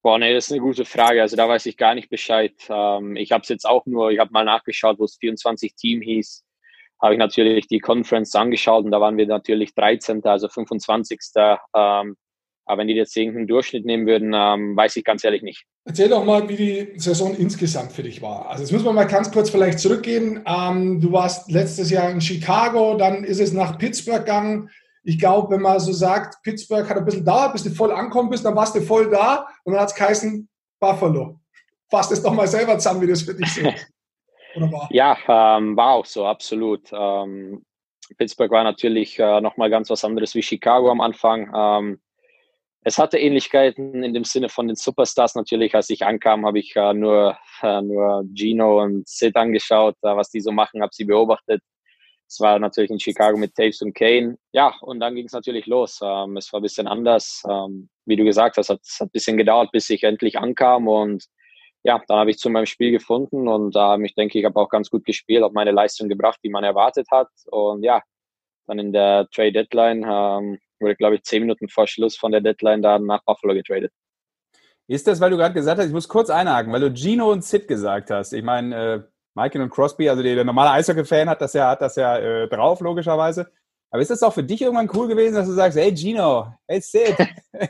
Boah, 0.00 0.20
nee, 0.20 0.32
das 0.32 0.46
ist 0.46 0.52
eine 0.52 0.60
gute 0.60 0.84
Frage. 0.84 1.20
Also 1.22 1.34
da 1.34 1.48
weiß 1.48 1.66
ich 1.66 1.76
gar 1.76 1.96
nicht 1.96 2.08
Bescheid. 2.08 2.54
Ähm, 2.68 3.16
ich 3.16 3.32
habe 3.32 3.42
es 3.42 3.48
jetzt 3.48 3.66
auch 3.66 3.84
nur, 3.86 4.12
ich 4.12 4.20
habe 4.20 4.30
mal 4.30 4.44
nachgeschaut, 4.44 5.00
wo 5.00 5.04
es 5.04 5.16
24 5.16 5.74
Team 5.74 6.00
hieß. 6.02 6.44
Habe 7.02 7.14
ich 7.14 7.18
natürlich 7.18 7.66
die 7.66 7.80
Conference 7.80 8.32
angeschaut 8.36 8.84
und 8.84 8.92
da 8.92 9.00
waren 9.00 9.16
wir 9.16 9.26
natürlich 9.26 9.74
13., 9.74 10.24
also 10.24 10.48
25. 10.48 11.18
Ähm, 11.74 12.16
aber 12.68 12.80
wenn 12.80 12.88
die 12.88 12.94
jetzt 12.94 13.16
irgendeinen 13.16 13.46
Durchschnitt 13.46 13.86
nehmen 13.86 14.06
würden, 14.06 14.32
ähm, 14.34 14.76
weiß 14.76 14.96
ich 14.96 15.04
ganz 15.04 15.24
ehrlich 15.24 15.42
nicht. 15.42 15.64
Erzähl 15.84 16.08
doch 16.10 16.24
mal, 16.24 16.48
wie 16.48 16.56
die 16.56 16.92
Saison 16.98 17.34
insgesamt 17.34 17.92
für 17.92 18.02
dich 18.02 18.20
war. 18.20 18.48
Also 18.48 18.62
jetzt 18.62 18.72
müssen 18.72 18.84
wir 18.84 18.92
mal 18.92 19.06
ganz 19.06 19.32
kurz 19.32 19.48
vielleicht 19.48 19.78
zurückgehen. 19.78 20.44
Ähm, 20.46 21.00
du 21.00 21.10
warst 21.10 21.50
letztes 21.50 21.90
Jahr 21.90 22.10
in 22.10 22.20
Chicago, 22.20 22.94
dann 22.96 23.24
ist 23.24 23.40
es 23.40 23.52
nach 23.52 23.78
Pittsburgh 23.78 24.18
gegangen. 24.18 24.70
Ich 25.02 25.18
glaube, 25.18 25.54
wenn 25.54 25.62
man 25.62 25.80
so 25.80 25.92
sagt, 25.92 26.42
Pittsburgh 26.42 26.86
hat 26.88 26.98
ein 26.98 27.04
bisschen 27.06 27.24
dauert, 27.24 27.54
bis 27.54 27.64
du 27.64 27.70
voll 27.70 27.90
ankommen 27.90 28.28
bist, 28.28 28.44
dann 28.44 28.54
warst 28.54 28.74
du 28.74 28.82
voll 28.82 29.08
da 29.08 29.48
und 29.64 29.72
dann 29.72 29.80
hat 29.80 29.88
es 29.88 29.94
geheißen 29.94 30.46
Buffalo. 30.78 31.40
Fass 31.90 32.10
das 32.10 32.22
doch 32.22 32.34
mal 32.34 32.46
selber 32.46 32.78
zusammen, 32.78 33.00
wie 33.00 33.06
das 33.06 33.22
für 33.22 33.34
dich 33.34 33.50
so 33.54 33.62
war. 34.60 34.88
Ja, 34.90 35.16
ähm, 35.26 35.74
war 35.74 35.92
auch 35.92 36.04
so, 36.04 36.26
absolut. 36.26 36.82
Ähm, 36.92 37.64
Pittsburgh 38.18 38.50
war 38.50 38.64
natürlich 38.64 39.18
äh, 39.18 39.40
nochmal 39.40 39.70
ganz 39.70 39.88
was 39.88 40.04
anderes 40.04 40.34
wie 40.34 40.42
Chicago 40.42 40.90
am 40.90 41.00
Anfang. 41.00 41.50
Es 42.88 42.96
hatte 42.96 43.18
Ähnlichkeiten 43.18 44.02
in 44.02 44.14
dem 44.14 44.24
Sinne 44.24 44.48
von 44.48 44.66
den 44.66 44.74
Superstars 44.74 45.34
natürlich. 45.34 45.74
Als 45.74 45.90
ich 45.90 46.06
ankam, 46.06 46.46
habe 46.46 46.58
ich 46.58 46.74
äh, 46.74 46.94
nur, 46.94 47.36
äh, 47.60 47.82
nur 47.82 48.24
Gino 48.34 48.82
und 48.82 49.06
Sid 49.06 49.36
angeschaut, 49.36 49.94
äh, 50.00 50.16
was 50.16 50.30
die 50.30 50.40
so 50.40 50.52
machen, 50.52 50.80
habe 50.80 50.94
sie 50.94 51.04
beobachtet. 51.04 51.60
Es 52.26 52.40
war 52.40 52.58
natürlich 52.58 52.90
in 52.90 52.98
Chicago 52.98 53.36
mit 53.36 53.54
Taves 53.54 53.82
und 53.82 53.94
Kane. 53.94 54.38
Ja, 54.52 54.74
und 54.80 55.00
dann 55.00 55.14
ging 55.14 55.26
es 55.26 55.32
natürlich 55.32 55.66
los. 55.66 56.00
Ähm, 56.02 56.38
es 56.38 56.50
war 56.50 56.60
ein 56.60 56.62
bisschen 56.62 56.86
anders. 56.86 57.42
Ähm, 57.46 57.90
wie 58.06 58.16
du 58.16 58.24
gesagt 58.24 58.56
hast, 58.56 58.70
hat, 58.70 58.80
es 58.82 59.00
hat 59.00 59.08
ein 59.08 59.12
bisschen 59.12 59.36
gedauert, 59.36 59.70
bis 59.70 59.90
ich 59.90 60.02
endlich 60.04 60.38
ankam. 60.38 60.88
Und 60.88 61.26
ja, 61.82 62.02
dann 62.08 62.20
habe 62.20 62.30
ich 62.30 62.38
zu 62.38 62.48
meinem 62.48 62.64
Spiel 62.64 62.90
gefunden 62.90 63.48
und 63.48 63.76
ähm, 63.76 64.06
ich 64.06 64.14
denke, 64.14 64.38
ich 64.38 64.46
habe 64.46 64.58
auch 64.58 64.70
ganz 64.70 64.88
gut 64.88 65.04
gespielt, 65.04 65.42
habe 65.42 65.52
meine 65.52 65.72
Leistung 65.72 66.08
gebracht, 66.08 66.40
die 66.42 66.48
man 66.48 66.64
erwartet 66.64 67.08
hat. 67.10 67.28
Und 67.50 67.82
ja, 67.82 68.00
dann 68.66 68.78
in 68.78 68.94
der 68.94 69.28
Trade 69.30 69.52
Deadline 69.52 70.06
ähm, 70.08 70.58
wurde, 70.80 70.96
glaube 70.96 71.16
ich, 71.16 71.22
zehn 71.22 71.42
Minuten 71.42 71.68
vor 71.68 71.86
Schluss 71.86 72.16
von 72.16 72.32
der 72.32 72.40
Deadline 72.40 72.82
dann 72.82 73.06
nach 73.06 73.24
Buffalo 73.24 73.54
getradet. 73.54 73.92
Ist 74.88 75.06
das, 75.06 75.20
weil 75.20 75.30
du 75.30 75.36
gerade 75.36 75.54
gesagt 75.54 75.78
hast, 75.78 75.88
ich 75.88 75.92
muss 75.92 76.08
kurz 76.08 76.30
einhaken, 76.30 76.72
weil 76.72 76.80
du 76.80 76.94
Gino 76.94 77.30
und 77.30 77.44
Sid 77.44 77.68
gesagt 77.68 78.10
hast. 78.10 78.32
Ich 78.32 78.42
meine, 78.42 78.76
äh, 78.76 79.02
Michael 79.34 79.62
und 79.62 79.70
Crosby, 79.70 80.08
also 80.08 80.22
der, 80.22 80.34
der 80.34 80.44
normale 80.44 80.70
Eishockey-Fan 80.70 81.28
hat 81.28 81.42
das 81.42 81.52
ja, 81.52 81.68
hat 81.68 81.82
das 81.82 81.96
ja 81.96 82.16
äh, 82.16 82.48
drauf, 82.48 82.80
logischerweise. 82.80 83.50
Aber 83.90 84.02
ist 84.02 84.10
das 84.10 84.22
auch 84.22 84.32
für 84.32 84.42
dich 84.42 84.60
irgendwann 84.60 84.90
cool 84.94 85.08
gewesen, 85.08 85.34
dass 85.34 85.46
du 85.46 85.52
sagst, 85.52 85.78
hey 85.78 85.94
Gino, 85.94 86.52
hey 86.66 86.80
Sid? 86.80 87.16
das 87.52 87.68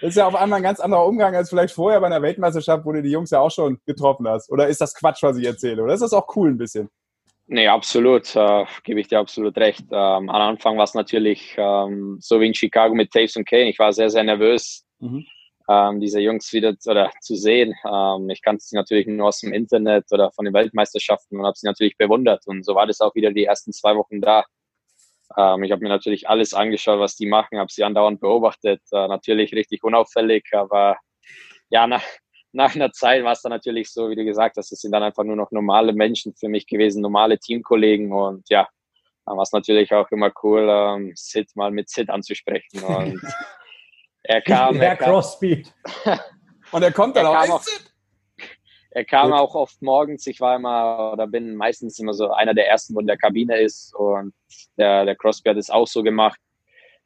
ist 0.00 0.16
ja 0.16 0.26
auf 0.26 0.34
einmal 0.34 0.58
ein 0.58 0.62
ganz 0.62 0.80
anderer 0.80 1.06
Umgang 1.06 1.34
als 1.34 1.50
vielleicht 1.50 1.74
vorher 1.74 2.00
bei 2.00 2.06
einer 2.06 2.22
Weltmeisterschaft, 2.22 2.84
wo 2.84 2.92
du 2.92 3.02
die 3.02 3.10
Jungs 3.10 3.30
ja 3.30 3.40
auch 3.40 3.50
schon 3.50 3.78
getroffen 3.86 4.26
hast. 4.26 4.50
Oder 4.50 4.68
ist 4.68 4.80
das 4.80 4.94
Quatsch, 4.94 5.22
was 5.22 5.36
ich 5.36 5.46
erzähle? 5.46 5.82
Oder 5.82 5.94
ist 5.94 6.02
das 6.02 6.12
auch 6.12 6.34
cool 6.36 6.50
ein 6.50 6.58
bisschen? 6.58 6.90
Nee, 7.46 7.68
absolut, 7.68 8.34
äh, 8.36 8.64
gebe 8.84 9.00
ich 9.00 9.08
dir 9.08 9.18
absolut 9.18 9.56
recht. 9.58 9.84
Ähm, 9.90 10.30
am 10.30 10.30
Anfang 10.30 10.78
war 10.78 10.84
es 10.84 10.94
natürlich 10.94 11.54
ähm, 11.58 12.16
so 12.18 12.40
wie 12.40 12.46
in 12.46 12.54
Chicago 12.54 12.94
mit 12.94 13.10
Taves 13.10 13.36
und 13.36 13.46
Kane. 13.46 13.68
Ich 13.68 13.78
war 13.78 13.92
sehr, 13.92 14.08
sehr 14.08 14.24
nervös, 14.24 14.86
mhm. 14.98 15.26
ähm, 15.68 16.00
diese 16.00 16.20
Jungs 16.20 16.50
wieder 16.54 16.74
oder 16.86 17.10
zu 17.20 17.36
sehen. 17.36 17.74
Ähm, 17.84 18.30
ich 18.30 18.40
kannte 18.40 18.64
sie 18.64 18.76
natürlich 18.76 19.06
nur 19.06 19.28
aus 19.28 19.40
dem 19.40 19.52
Internet 19.52 20.06
oder 20.10 20.32
von 20.32 20.46
den 20.46 20.54
Weltmeisterschaften 20.54 21.38
und 21.38 21.44
habe 21.44 21.56
sie 21.56 21.66
natürlich 21.66 21.98
bewundert. 21.98 22.46
Und 22.46 22.64
so 22.64 22.74
war 22.74 22.86
das 22.86 23.02
auch 23.02 23.14
wieder 23.14 23.30
die 23.30 23.44
ersten 23.44 23.74
zwei 23.74 23.94
Wochen 23.94 24.22
da. 24.22 24.44
Ähm, 25.36 25.64
ich 25.64 25.70
habe 25.70 25.82
mir 25.82 25.90
natürlich 25.90 26.26
alles 26.26 26.54
angeschaut, 26.54 26.98
was 26.98 27.14
die 27.16 27.26
machen, 27.26 27.58
habe 27.58 27.70
sie 27.70 27.84
andauernd 27.84 28.20
beobachtet. 28.20 28.80
Äh, 28.90 29.06
natürlich 29.08 29.52
richtig 29.52 29.84
unauffällig, 29.84 30.46
aber 30.52 30.96
ja, 31.68 31.86
nach, 31.86 32.04
nach 32.54 32.74
einer 32.74 32.92
Zeit 32.92 33.24
war 33.24 33.32
es 33.32 33.42
dann 33.42 33.50
natürlich 33.50 33.90
so, 33.90 34.08
wie 34.08 34.14
du 34.14 34.24
gesagt 34.24 34.56
hast, 34.56 34.72
es 34.72 34.80
sind 34.80 34.92
dann 34.92 35.02
einfach 35.02 35.24
nur 35.24 35.36
noch 35.36 35.50
normale 35.50 35.92
Menschen 35.92 36.34
für 36.34 36.48
mich 36.48 36.66
gewesen, 36.66 37.02
normale 37.02 37.38
Teamkollegen 37.38 38.12
und 38.12 38.48
ja, 38.48 38.68
dann 39.26 39.36
war 39.36 39.42
es 39.42 39.52
natürlich 39.52 39.92
auch 39.92 40.08
immer 40.10 40.30
cool, 40.42 40.68
ähm, 40.70 41.12
Sid 41.16 41.54
mal 41.56 41.70
mit 41.70 41.88
Sid 41.90 42.10
anzusprechen 42.10 42.82
und 42.82 43.20
er 44.22 44.40
kam. 44.42 44.76
Herr 44.76 44.96
Crosby. 44.96 45.66
und 46.72 46.82
er 46.82 46.92
kommt 46.92 47.16
dann 47.16 47.26
er 47.26 47.32
auch. 47.32 47.48
auch 47.48 47.62
er 48.94 49.04
kam 49.04 49.32
Gut. 49.32 49.40
auch 49.40 49.54
oft 49.56 49.82
morgens. 49.82 50.24
Ich 50.28 50.40
war 50.40 50.54
immer 50.54 51.12
oder 51.12 51.26
bin 51.26 51.56
meistens 51.56 51.98
immer 51.98 52.14
so 52.14 52.30
einer 52.30 52.54
der 52.54 52.68
ersten, 52.68 52.94
wo 52.94 53.00
in 53.00 53.08
der 53.08 53.16
Kabine 53.16 53.58
ist. 53.58 53.92
Und 53.96 54.32
der, 54.78 55.04
der 55.04 55.16
Crosby 55.16 55.50
hat 55.50 55.56
es 55.56 55.68
auch 55.68 55.88
so 55.88 56.04
gemacht. 56.04 56.38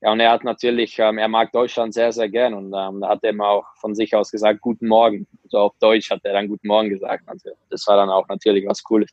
Ja, 0.01 0.12
und 0.12 0.20
er 0.20 0.30
hat 0.30 0.44
natürlich, 0.44 0.99
ähm, 1.01 1.18
er 1.18 1.26
mag 1.26 1.51
Deutschland 1.51 1.92
sehr, 1.92 2.12
sehr 2.12 2.28
gern. 2.28 2.55
Und 2.55 2.66
ähm, 2.66 3.01
da 3.01 3.09
hat 3.09 3.24
er 3.24 3.30
immer 3.30 3.49
auch 3.49 3.64
von 3.80 3.94
sich 3.94 4.14
aus 4.14 4.30
gesagt, 4.30 4.61
Guten 4.61 4.86
Morgen. 4.86 5.26
So 5.49 5.59
also 5.59 5.59
auf 5.59 5.72
Deutsch 5.80 6.11
hat 6.11 6.20
er 6.22 6.34
dann 6.34 6.49
Guten 6.49 6.68
Morgen 6.68 6.88
gesagt. 6.88 7.24
Also 7.26 7.51
das 7.68 7.86
war 7.88 7.96
dann 7.96 8.09
auch 8.09 8.28
natürlich 8.28 8.66
was 8.66 8.82
Cooles. 8.82 9.11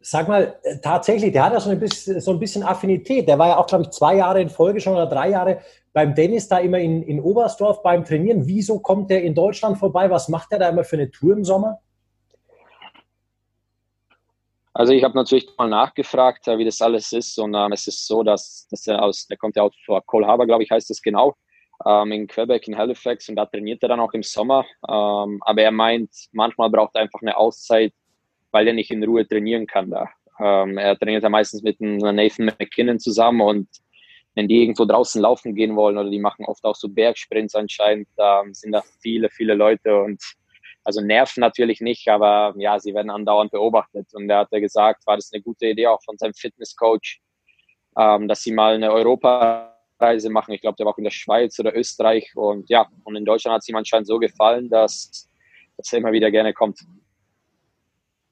Sag 0.00 0.28
mal, 0.28 0.56
äh, 0.62 0.76
tatsächlich, 0.82 1.32
der 1.32 1.46
hat 1.46 1.54
ja 1.54 1.60
so 1.60 1.70
ein 1.70 1.80
bisschen, 1.80 2.20
so 2.20 2.32
ein 2.32 2.38
bisschen 2.38 2.62
Affinität. 2.62 3.26
Der 3.26 3.38
war 3.38 3.48
ja 3.48 3.56
auch, 3.56 3.66
glaube 3.66 3.84
ich, 3.84 3.90
zwei 3.90 4.16
Jahre 4.16 4.42
in 4.42 4.50
Folge 4.50 4.78
schon 4.78 4.92
oder 4.92 5.06
drei 5.06 5.30
Jahre 5.30 5.60
beim 5.94 6.14
Dennis 6.14 6.48
da 6.48 6.58
immer 6.58 6.78
in, 6.78 7.02
in 7.02 7.20
Oberstdorf 7.20 7.82
beim 7.82 8.04
Trainieren. 8.04 8.46
Wieso 8.46 8.80
kommt 8.80 9.08
der 9.10 9.22
in 9.22 9.34
Deutschland 9.34 9.78
vorbei? 9.78 10.10
Was 10.10 10.28
macht 10.28 10.52
der 10.52 10.58
da 10.58 10.68
immer 10.68 10.84
für 10.84 10.96
eine 10.96 11.10
Tour 11.10 11.32
im 11.32 11.44
Sommer? 11.44 11.80
Also 14.74 14.92
ich 14.92 15.04
habe 15.04 15.16
natürlich 15.16 15.48
mal 15.56 15.68
nachgefragt, 15.68 16.48
äh, 16.48 16.58
wie 16.58 16.64
das 16.64 16.82
alles 16.82 17.12
ist 17.12 17.38
und 17.38 17.54
ähm, 17.54 17.70
es 17.72 17.86
ist 17.86 18.06
so, 18.08 18.24
dass, 18.24 18.66
dass 18.70 18.86
er 18.88 19.02
aus, 19.02 19.26
der 19.28 19.36
kommt 19.36 19.54
ja 19.54 19.62
aus 19.62 19.72
Cole 20.06 20.26
Harbour, 20.26 20.46
glaube 20.46 20.64
ich, 20.64 20.70
heißt 20.70 20.90
es 20.90 21.00
genau, 21.00 21.36
ähm, 21.86 22.10
in 22.10 22.26
Quebec, 22.26 22.66
in 22.66 22.76
Halifax 22.76 23.28
und 23.28 23.36
da 23.36 23.46
trainiert 23.46 23.82
er 23.84 23.90
dann 23.90 24.00
auch 24.00 24.12
im 24.14 24.24
Sommer. 24.24 24.66
Ähm, 24.88 25.40
aber 25.42 25.62
er 25.62 25.70
meint, 25.70 26.10
manchmal 26.32 26.70
braucht 26.70 26.96
er 26.96 27.02
einfach 27.02 27.22
eine 27.22 27.36
Auszeit, 27.36 27.92
weil 28.50 28.66
er 28.66 28.74
nicht 28.74 28.90
in 28.90 29.04
Ruhe 29.04 29.26
trainieren 29.26 29.68
kann 29.68 29.90
da. 29.90 30.08
Ähm, 30.40 30.76
er 30.76 30.98
trainiert 30.98 31.22
ja 31.22 31.28
meistens 31.28 31.62
mit 31.62 31.80
Nathan 31.80 32.46
McKinnon 32.46 32.98
zusammen 32.98 33.42
und 33.42 33.68
wenn 34.34 34.48
die 34.48 34.60
irgendwo 34.60 34.84
draußen 34.84 35.22
laufen 35.22 35.54
gehen 35.54 35.76
wollen 35.76 35.96
oder 35.96 36.10
die 36.10 36.18
machen 36.18 36.44
oft 36.46 36.64
auch 36.64 36.74
so 36.74 36.88
Bergsprints 36.88 37.54
anscheinend, 37.54 38.08
da 38.16 38.42
sind 38.50 38.72
da 38.72 38.82
viele, 39.00 39.30
viele 39.30 39.54
Leute 39.54 39.96
und 40.02 40.20
also 40.84 41.00
nerven 41.00 41.40
natürlich 41.40 41.80
nicht, 41.80 42.08
aber 42.08 42.54
ja, 42.58 42.78
sie 42.78 42.94
werden 42.94 43.10
andauernd 43.10 43.50
beobachtet. 43.50 44.08
Und 44.12 44.28
er 44.28 44.40
hat 44.40 44.52
ja 44.52 44.60
gesagt, 44.60 45.06
war 45.06 45.16
das 45.16 45.30
eine 45.32 45.42
gute 45.42 45.66
Idee 45.66 45.86
auch 45.86 46.02
von 46.04 46.18
seinem 46.18 46.34
Fitnesscoach, 46.34 47.20
ähm, 47.98 48.28
dass 48.28 48.42
sie 48.42 48.52
mal 48.52 48.74
eine 48.74 48.92
Europareise 48.92 50.28
machen. 50.30 50.52
Ich 50.52 50.60
glaube, 50.60 50.76
der 50.76 50.86
war 50.86 50.92
auch 50.92 50.98
in 50.98 51.04
der 51.04 51.10
Schweiz 51.10 51.58
oder 51.58 51.74
Österreich. 51.74 52.30
Und 52.36 52.68
ja, 52.68 52.86
und 53.04 53.16
in 53.16 53.24
Deutschland 53.24 53.54
hat 53.54 53.62
es 53.62 53.68
ihm 53.68 53.76
anscheinend 53.76 54.06
so 54.06 54.18
gefallen, 54.18 54.68
dass, 54.68 55.28
dass 55.78 55.92
er 55.92 56.00
immer 56.00 56.12
wieder 56.12 56.30
gerne 56.30 56.52
kommt. 56.52 56.80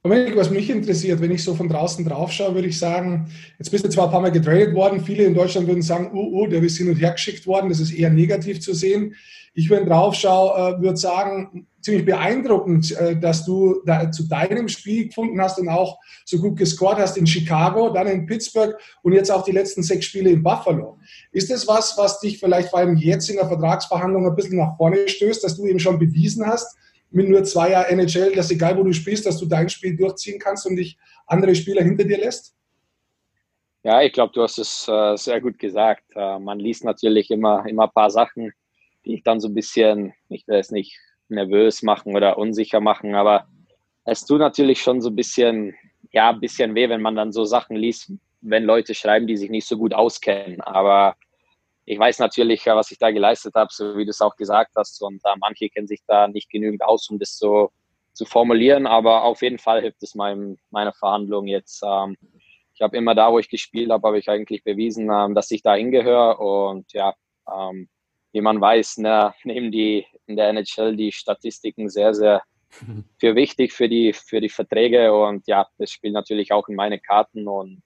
Dominik, 0.05 0.35
was 0.37 0.51
mich 0.51 0.69
interessiert, 0.69 1.21
wenn 1.21 1.31
ich 1.31 1.45
so 1.45 1.55
von 1.55 1.69
draußen 1.69 2.05
drauf 2.05 2.33
schaue, 2.33 2.57
würde 2.57 2.67
ich 2.67 2.77
sagen, 2.77 3.31
jetzt 3.59 3.71
bist 3.71 3.85
du 3.85 3.89
zwar 3.89 4.07
ein 4.07 4.11
paar 4.11 4.21
Mal 4.21 4.33
getradet 4.33 4.75
worden, 4.75 5.05
viele 5.05 5.23
in 5.23 5.35
Deutschland 5.35 5.69
würden 5.69 5.81
sagen, 5.81 6.11
oh, 6.13 6.43
oh, 6.43 6.47
der 6.49 6.61
ist 6.61 6.77
hin 6.77 6.89
und 6.89 6.97
her 6.97 7.13
geschickt 7.13 7.47
worden, 7.47 7.69
das 7.69 7.79
ist 7.79 7.93
eher 7.93 8.11
negativ 8.11 8.61
zu 8.61 8.75
sehen. 8.75 9.15
Ich, 9.55 9.71
wenn 9.71 9.87
drauf 9.87 10.17
schaue, 10.17 10.77
äh, 10.77 10.83
würde 10.83 10.97
sagen, 10.97 11.69
ziemlich 11.83 12.07
beeindruckend, 12.07 12.97
äh, 12.97 13.19
dass 13.19 13.45
du 13.45 13.83
da 13.85 14.11
zu 14.11 14.29
deinem 14.29 14.69
Spiel 14.69 15.09
gefunden 15.09 15.41
hast 15.41 15.59
und 15.59 15.69
auch 15.69 15.99
so 16.25 16.39
gut 16.39 16.57
gescored 16.57 16.99
hast 16.99 17.17
in 17.17 17.27
Chicago, 17.27 17.91
dann 17.91 18.07
in 18.07 18.27
Pittsburgh 18.27 18.77
und 19.03 19.13
jetzt 19.13 19.31
auch 19.31 19.45
die 19.45 19.53
letzten 19.53 19.83
sechs 19.83 20.07
Spiele 20.07 20.31
in 20.31 20.43
Buffalo. 20.43 20.99
Ist 21.33 21.51
das 21.51 21.67
was, 21.67 21.99
was 21.99 22.21
dich 22.21 22.39
vielleicht 22.39 22.71
vor 22.71 22.79
allem 22.79 22.97
jetzt 22.97 23.29
in 23.29 23.37
der 23.37 23.49
Vertragsverhandlung 23.49 24.27
ein 24.27 24.37
bisschen 24.37 24.59
nach 24.59 24.77
vorne 24.77 25.09
stößt, 25.09 25.43
dass 25.45 25.57
du 25.57 25.67
eben 25.67 25.81
schon 25.81 25.99
bewiesen 25.99 26.47
hast, 26.47 26.77
mit 27.11 27.29
nur 27.29 27.45
zwei 27.45 27.71
Jahren 27.71 27.99
NHL, 27.99 28.35
dass 28.35 28.51
egal 28.51 28.79
wo 28.79 28.83
du 28.83 28.93
spielst, 28.93 29.27
dass 29.27 29.39
du 29.39 29.47
dein 29.47 29.69
Spiel 29.69 29.97
durchziehen 29.97 30.39
kannst 30.39 30.67
und 30.67 30.77
dich 30.77 30.97
andere 31.27 31.55
Spieler 31.55 31.83
hinter 31.83 32.05
dir 32.05 32.19
lässt? 32.19 32.55
Ja, 33.85 34.01
ich 34.01 34.13
glaube, 34.13 34.33
du 34.33 34.43
hast 34.43 34.59
es 34.59 34.87
äh, 34.89 35.17
sehr 35.17 35.41
gut 35.41 35.59
gesagt. 35.59 36.05
Äh, 36.15 36.39
man 36.39 36.61
liest 36.61 36.85
natürlich 36.85 37.31
immer, 37.31 37.67
immer 37.67 37.85
ein 37.85 37.93
paar 37.93 38.11
Sachen, 38.11 38.53
die 39.05 39.15
ich 39.15 39.25
dann 39.25 39.41
so 39.41 39.49
ein 39.49 39.55
bisschen, 39.55 40.15
ich 40.29 40.45
es 40.47 40.71
nicht 40.71 40.97
nervös 41.33 41.83
machen 41.83 42.15
oder 42.15 42.39
unsicher 42.39 42.81
machen, 42.81 43.15
aber 43.15 43.47
es 44.05 44.25
tut 44.25 44.39
natürlich 44.39 44.81
schon 44.81 45.01
so 45.01 45.11
ein 45.11 45.17
bisschen, 45.17 45.75
ja, 46.13 46.31
ein 46.31 46.41
bisschen 46.41 46.75
weh, 46.75 46.89
wenn 46.89 47.03
man 47.03 47.17
dann 47.17 47.33
so 47.33 47.45
Sachen 47.45 47.77
liest, 47.77 48.13
wenn 48.41 48.65
Leute 48.65 48.95
schreiben, 48.95 49.27
die 49.27 49.37
sich 49.37 49.51
nicht 49.51 49.67
so 49.67 49.79
gut 49.79 49.95
auskennen. 49.95 50.61
Aber 50.61 51.17
ich 51.85 51.99
weiß 51.99 52.19
natürlich, 52.19 52.67
was 52.67 52.91
ich 52.91 52.99
da 52.99 53.11
geleistet 53.11 53.55
habe, 53.55 53.71
so 53.73 53.97
wie 53.97 54.05
du 54.05 54.11
es 54.11 54.21
auch 54.21 54.37
gesagt 54.37 54.73
hast. 54.77 55.01
Und 55.03 55.21
äh, 55.25 55.37
manche 55.41 55.69
kennen 55.69 55.87
sich 55.87 56.01
da 56.07 56.29
nicht 56.29 56.51
genügend 56.51 56.83
aus, 56.83 57.09
um 57.09 57.19
das 57.19 57.39
so 57.39 57.71
zu 58.13 58.25
formulieren. 58.25 58.87
Aber 58.87 59.23
auf 59.23 59.43
jeden 59.43 59.59
Fall 59.59 59.81
hilft 59.81 60.03
es 60.03 60.15
meinem, 60.15 60.59
meiner 60.71 60.93
Verhandlung 60.93 61.47
jetzt. 61.47 61.83
Ähm, 61.85 62.17
ich 62.75 62.83
habe 62.83 62.97
immer 62.97 63.15
da, 63.15 63.33
wo 63.33 63.39
ich 63.39 63.49
gespielt 63.49 63.91
habe, 63.91 64.07
habe 64.07 64.19
ich 64.19 64.29
eigentlich 64.29 64.65
bewiesen, 64.65 65.11
ähm, 65.13 65.35
dass 65.35 65.51
ich 65.51 65.63
da 65.63 65.75
hingehöre. 65.75 66.39
Und 66.41 66.93
ja, 66.93 67.15
ähm, 67.53 67.89
wie 68.33 68.41
man 68.41 68.61
weiß, 68.61 68.99
ne, 68.99 69.35
nehmen 69.45 69.71
die 69.71 70.07
in 70.27 70.37
der 70.37 70.49
NHL 70.49 70.97
die 70.97 71.13
Statistiken 71.13 71.89
sehr, 71.89 72.15
sehr 72.15 72.43
für 73.19 73.35
wichtig 73.35 73.73
für 73.73 73.89
die, 73.89 74.13
für 74.13 74.41
die 74.41 74.49
Verträge. 74.49 75.13
Und 75.13 75.47
ja, 75.47 75.67
das 75.79 75.91
spielt 75.91 76.15
natürlich 76.15 76.53
auch 76.53 76.69
in 76.69 76.75
meine 76.75 76.99
Karten. 76.99 77.47
Und 77.47 77.83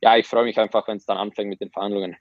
ja, 0.00 0.16
ich 0.16 0.26
freue 0.26 0.44
mich 0.44 0.58
einfach, 0.58 0.86
wenn 0.88 0.96
es 0.96 1.06
dann 1.06 1.16
anfängt 1.16 1.48
mit 1.48 1.60
den 1.60 1.70
Verhandlungen. 1.70 2.16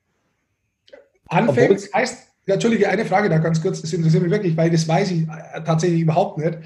Anfängt 1.28 1.90
heißt, 1.94 2.34
ja, 2.46 2.56
Entschuldige, 2.56 2.90
eine 2.90 3.06
Frage 3.06 3.30
da 3.30 3.38
ganz 3.38 3.62
kurz, 3.62 3.82
das 3.82 3.94
interessiert 3.94 4.24
mich 4.24 4.32
wirklich, 4.32 4.58
weil 4.58 4.70
das 4.70 4.88
weiß 4.88 5.12
ich 5.12 5.22
äh, 5.24 5.64
tatsächlich 5.64 6.02
überhaupt 6.02 6.38
nicht. 6.38 6.58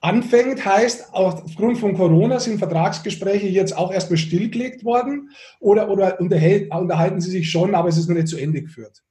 Anfängt 0.00 0.64
heißt, 0.64 1.12
aufgrund 1.12 1.78
von 1.78 1.94
Corona 1.94 2.38
sind 2.38 2.58
Vertragsgespräche 2.58 3.48
jetzt 3.48 3.76
auch 3.76 3.92
erstmal 3.92 4.16
stillgelegt 4.16 4.84
worden 4.84 5.30
oder, 5.60 5.90
oder 5.90 6.20
unterhält, 6.20 6.72
unterhalten 6.72 7.20
sie 7.20 7.30
sich 7.30 7.50
schon, 7.50 7.74
aber 7.74 7.88
es 7.88 7.98
ist 7.98 8.08
noch 8.08 8.14
nicht 8.14 8.28
zu 8.28 8.38
Ende 8.38 8.62
geführt? 8.62 9.02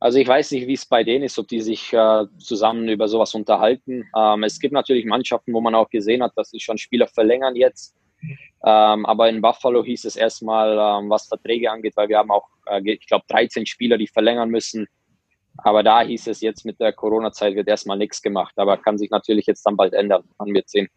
Also 0.00 0.18
ich 0.18 0.28
weiß 0.28 0.52
nicht, 0.52 0.66
wie 0.68 0.74
es 0.74 0.86
bei 0.86 1.02
denen 1.02 1.24
ist, 1.24 1.38
ob 1.38 1.48
die 1.48 1.60
sich 1.60 1.92
äh, 1.92 2.24
zusammen 2.38 2.88
über 2.88 3.08
sowas 3.08 3.34
unterhalten. 3.34 4.04
Ähm, 4.16 4.44
es 4.44 4.60
gibt 4.60 4.72
natürlich 4.72 5.04
Mannschaften, 5.04 5.52
wo 5.52 5.60
man 5.60 5.74
auch 5.74 5.90
gesehen 5.90 6.22
hat, 6.22 6.32
dass 6.36 6.50
sie 6.50 6.60
schon 6.60 6.78
Spieler 6.78 7.08
verlängern 7.08 7.56
jetzt. 7.56 7.96
Ähm, 8.64 9.06
aber 9.06 9.28
in 9.28 9.40
Buffalo 9.40 9.84
hieß 9.84 10.04
es 10.04 10.16
erstmal, 10.16 10.72
ähm, 10.72 11.10
was 11.10 11.26
Verträge 11.26 11.70
angeht, 11.70 11.96
weil 11.96 12.08
wir 12.08 12.18
haben 12.18 12.30
auch, 12.30 12.48
äh, 12.66 12.80
ich 12.84 13.06
glaube, 13.06 13.24
13 13.28 13.66
Spieler, 13.66 13.98
die 13.98 14.06
verlängern 14.06 14.50
müssen. 14.50 14.86
Aber 15.58 15.82
da 15.82 16.02
hieß 16.02 16.28
es 16.28 16.40
jetzt 16.40 16.64
mit 16.64 16.78
der 16.78 16.92
Corona-Zeit 16.92 17.56
wird 17.56 17.66
erstmal 17.68 17.98
nichts 17.98 18.22
gemacht. 18.22 18.54
Aber 18.56 18.76
kann 18.76 18.98
sich 18.98 19.10
natürlich 19.10 19.46
jetzt 19.46 19.64
dann 19.64 19.76
bald 19.76 19.92
ändern. 19.92 20.22
Man 20.38 20.54
wird 20.54 20.68
sehen. 20.68 20.88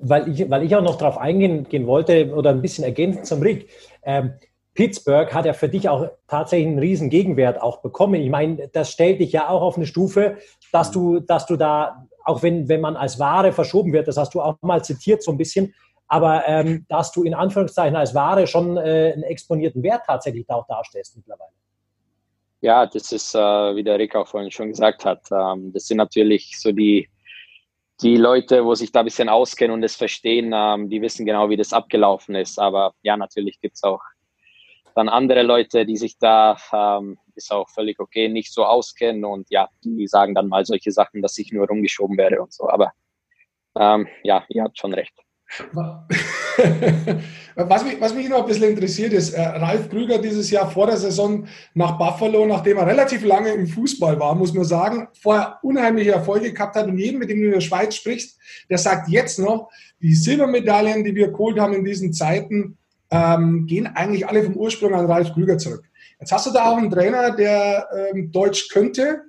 Weil 0.00 0.28
ich, 0.28 0.50
weil 0.50 0.64
ich 0.64 0.74
auch 0.74 0.82
noch 0.82 0.96
darauf 0.96 1.18
eingehen 1.18 1.68
gehen 1.68 1.86
wollte 1.86 2.34
oder 2.34 2.50
ein 2.50 2.62
bisschen 2.62 2.84
ergänzen 2.84 3.24
zum 3.24 3.42
Rick. 3.42 3.68
Ähm, 4.02 4.32
Pittsburgh 4.76 5.32
hat 5.34 5.46
ja 5.46 5.54
für 5.54 5.68
dich 5.68 5.88
auch 5.88 6.08
tatsächlich 6.28 6.68
einen 6.68 6.78
riesen 6.78 7.10
Gegenwert 7.10 7.60
auch 7.60 7.78
bekommen. 7.80 8.20
Ich 8.20 8.30
meine, 8.30 8.68
das 8.68 8.92
stellt 8.92 9.20
dich 9.20 9.32
ja 9.32 9.48
auch 9.48 9.62
auf 9.62 9.76
eine 9.76 9.86
Stufe, 9.86 10.36
dass 10.70 10.92
du, 10.92 11.18
dass 11.18 11.46
du 11.46 11.56
da, 11.56 12.06
auch 12.24 12.42
wenn, 12.42 12.68
wenn 12.68 12.80
man 12.80 12.96
als 12.96 13.18
Ware 13.18 13.52
verschoben 13.52 13.92
wird, 13.92 14.06
das 14.06 14.16
hast 14.16 14.34
du 14.34 14.40
auch 14.40 14.56
mal 14.60 14.84
zitiert 14.84 15.22
so 15.22 15.32
ein 15.32 15.38
bisschen, 15.38 15.74
aber 16.06 16.46
ähm, 16.46 16.84
dass 16.88 17.10
du 17.10 17.24
in 17.24 17.34
Anführungszeichen 17.34 17.96
als 17.96 18.14
Ware 18.14 18.46
schon 18.46 18.76
äh, 18.76 19.12
einen 19.14 19.24
exponierten 19.24 19.82
Wert 19.82 20.02
tatsächlich 20.06 20.46
da 20.46 20.56
auch 20.56 20.66
darstellst 20.66 21.16
mittlerweile. 21.16 21.50
Ja, 22.60 22.86
das 22.86 23.12
ist, 23.12 23.34
äh, 23.34 23.38
wie 23.38 23.82
der 23.82 23.98
Rick 23.98 24.14
auch 24.14 24.28
vorhin 24.28 24.50
schon 24.50 24.68
gesagt 24.68 25.04
hat, 25.04 25.22
ähm, 25.32 25.72
das 25.72 25.86
sind 25.86 25.96
natürlich 25.96 26.60
so 26.60 26.72
die, 26.72 27.08
die 28.02 28.16
Leute, 28.16 28.64
wo 28.64 28.74
sich 28.74 28.92
da 28.92 29.00
ein 29.00 29.06
bisschen 29.06 29.28
auskennen 29.28 29.74
und 29.74 29.82
es 29.82 29.96
verstehen, 29.96 30.52
ähm, 30.54 30.90
die 30.90 31.00
wissen 31.00 31.24
genau, 31.24 31.48
wie 31.48 31.56
das 31.56 31.72
abgelaufen 31.72 32.34
ist. 32.34 32.58
Aber 32.58 32.92
ja, 33.02 33.16
natürlich 33.16 33.60
gibt 33.60 33.76
es 33.76 33.82
auch 33.82 34.00
dann 34.96 35.08
andere 35.10 35.42
Leute, 35.42 35.84
die 35.84 35.98
sich 35.98 36.18
da, 36.18 36.56
ähm, 36.72 37.18
ist 37.34 37.52
auch 37.52 37.68
völlig 37.68 38.00
okay, 38.00 38.28
nicht 38.28 38.52
so 38.52 38.64
auskennen 38.64 39.26
und 39.26 39.50
ja, 39.50 39.68
die 39.84 40.06
sagen 40.06 40.34
dann 40.34 40.48
mal 40.48 40.64
solche 40.64 40.90
Sachen, 40.90 41.20
dass 41.20 41.36
ich 41.36 41.52
nur 41.52 41.68
rumgeschoben 41.68 42.16
werde 42.16 42.40
und 42.40 42.52
so. 42.52 42.68
Aber 42.70 42.92
ähm, 43.78 44.08
ja, 44.22 44.44
ihr 44.48 44.62
habt 44.62 44.78
schon 44.78 44.94
recht. 44.94 45.12
Was 47.54 47.84
mich, 47.84 48.00
was 48.00 48.14
mich 48.14 48.28
noch 48.28 48.40
ein 48.40 48.46
bisschen 48.46 48.70
interessiert 48.70 49.12
ist, 49.12 49.32
äh, 49.32 49.40
Ralf 49.40 49.88
Krüger 49.88 50.18
dieses 50.18 50.50
Jahr 50.50 50.68
vor 50.70 50.88
der 50.88 50.96
Saison 50.96 51.46
nach 51.74 51.96
Buffalo, 51.96 52.44
nachdem 52.44 52.78
er 52.78 52.86
relativ 52.86 53.24
lange 53.24 53.50
im 53.50 53.66
Fußball 53.66 54.18
war, 54.18 54.34
muss 54.34 54.52
man 54.52 54.64
sagen, 54.64 55.08
vorher 55.22 55.58
unheimliche 55.62 56.12
Erfolge 56.12 56.52
gehabt 56.52 56.74
hat 56.74 56.86
und 56.86 56.98
jeden, 56.98 57.18
mit 57.18 57.30
dem 57.30 57.40
du 57.40 57.46
in 57.46 57.52
der 57.52 57.60
Schweiz 57.60 57.94
sprichst, 57.94 58.38
der 58.68 58.78
sagt 58.78 59.08
jetzt 59.08 59.38
noch, 59.38 59.70
die 60.00 60.14
Silbermedaillen, 60.14 61.04
die 61.04 61.14
wir 61.14 61.28
geholt 61.28 61.60
haben 61.60 61.74
in 61.74 61.84
diesen 61.84 62.12
Zeiten, 62.12 62.76
ähm, 63.10 63.66
gehen 63.66 63.86
eigentlich 63.86 64.28
alle 64.28 64.42
vom 64.42 64.56
Ursprung 64.56 64.94
an 64.94 65.06
Ralf 65.06 65.32
Krüger 65.32 65.58
zurück. 65.58 65.84
Jetzt 66.20 66.32
hast 66.32 66.46
du 66.46 66.52
da 66.52 66.70
auch 66.70 66.76
einen 66.76 66.90
Trainer, 66.90 67.30
der 67.34 67.88
ähm, 67.94 68.32
Deutsch 68.32 68.68
könnte, 68.70 69.22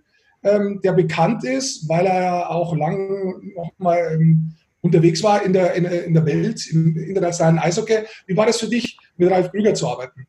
ähm, 0.44 0.80
der 0.84 0.94
bekannt 0.94 1.44
ist, 1.44 1.88
weil 1.90 2.06
er 2.06 2.22
ja 2.22 2.50
auch 2.50 2.76
lang 2.76 3.54
noch 3.56 3.72
mal 3.78 4.00
ähm, 4.14 4.54
unterwegs 4.82 5.22
war 5.24 5.44
in 5.44 5.54
der, 5.54 5.74
in, 5.74 5.86
in, 5.86 6.14
der 6.14 6.26
Welt, 6.26 6.66
im 6.72 6.96
internationalen 6.98 7.60
Eishockey. 7.60 8.04
Wie 8.26 8.38
war 8.38 8.46
das 8.46 8.60
für 8.60 8.70
dich, 8.70 8.98
mit 9.18 9.30
Ralf 9.30 9.52
Krüger 9.52 9.74
zu 9.74 9.88
arbeiten? 9.88 10.28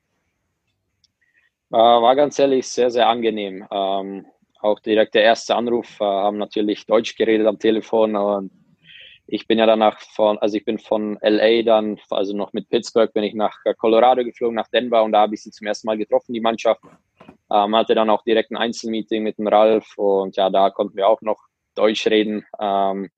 War 1.70 2.16
ganz 2.16 2.38
ehrlich 2.38 2.66
sehr, 2.66 2.90
sehr 2.90 3.08
angenehm. 3.08 3.66
Ähm, 3.70 4.24
auch 4.60 4.80
direkt 4.80 5.14
der 5.14 5.22
erste 5.22 5.54
Anruf, 5.54 6.00
äh, 6.00 6.04
haben 6.04 6.38
natürlich 6.38 6.86
Deutsch 6.86 7.14
geredet 7.16 7.46
am 7.46 7.58
Telefon 7.58 8.16
und 8.16 8.50
ich 9.30 9.46
bin 9.46 9.58
ja 9.58 9.66
danach 9.66 10.00
von, 10.00 10.38
also 10.38 10.56
ich 10.56 10.64
bin 10.64 10.78
von 10.78 11.18
LA 11.20 11.62
dann, 11.62 12.00
also 12.10 12.34
noch 12.34 12.54
mit 12.54 12.68
Pittsburgh, 12.70 13.12
bin 13.12 13.24
ich 13.24 13.34
nach 13.34 13.56
Colorado 13.76 14.24
geflogen, 14.24 14.56
nach 14.56 14.68
Denver 14.68 15.02
und 15.04 15.12
da 15.12 15.20
habe 15.20 15.34
ich 15.34 15.42
sie 15.42 15.50
zum 15.50 15.66
ersten 15.66 15.86
Mal 15.86 15.98
getroffen, 15.98 16.32
die 16.32 16.40
Mannschaft. 16.40 16.80
Ähm, 17.50 17.76
hatte 17.76 17.94
dann 17.94 18.10
auch 18.10 18.24
direkt 18.24 18.50
ein 18.50 18.56
Einzelmeeting 18.56 19.22
mit 19.22 19.38
dem 19.38 19.46
Ralf 19.46 19.96
und 19.96 20.36
ja, 20.36 20.48
da 20.48 20.70
konnten 20.70 20.96
wir 20.96 21.08
auch 21.08 21.20
noch 21.20 21.38
Deutsch 21.74 22.06
reden. 22.06 22.46
Ähm, 22.58 23.10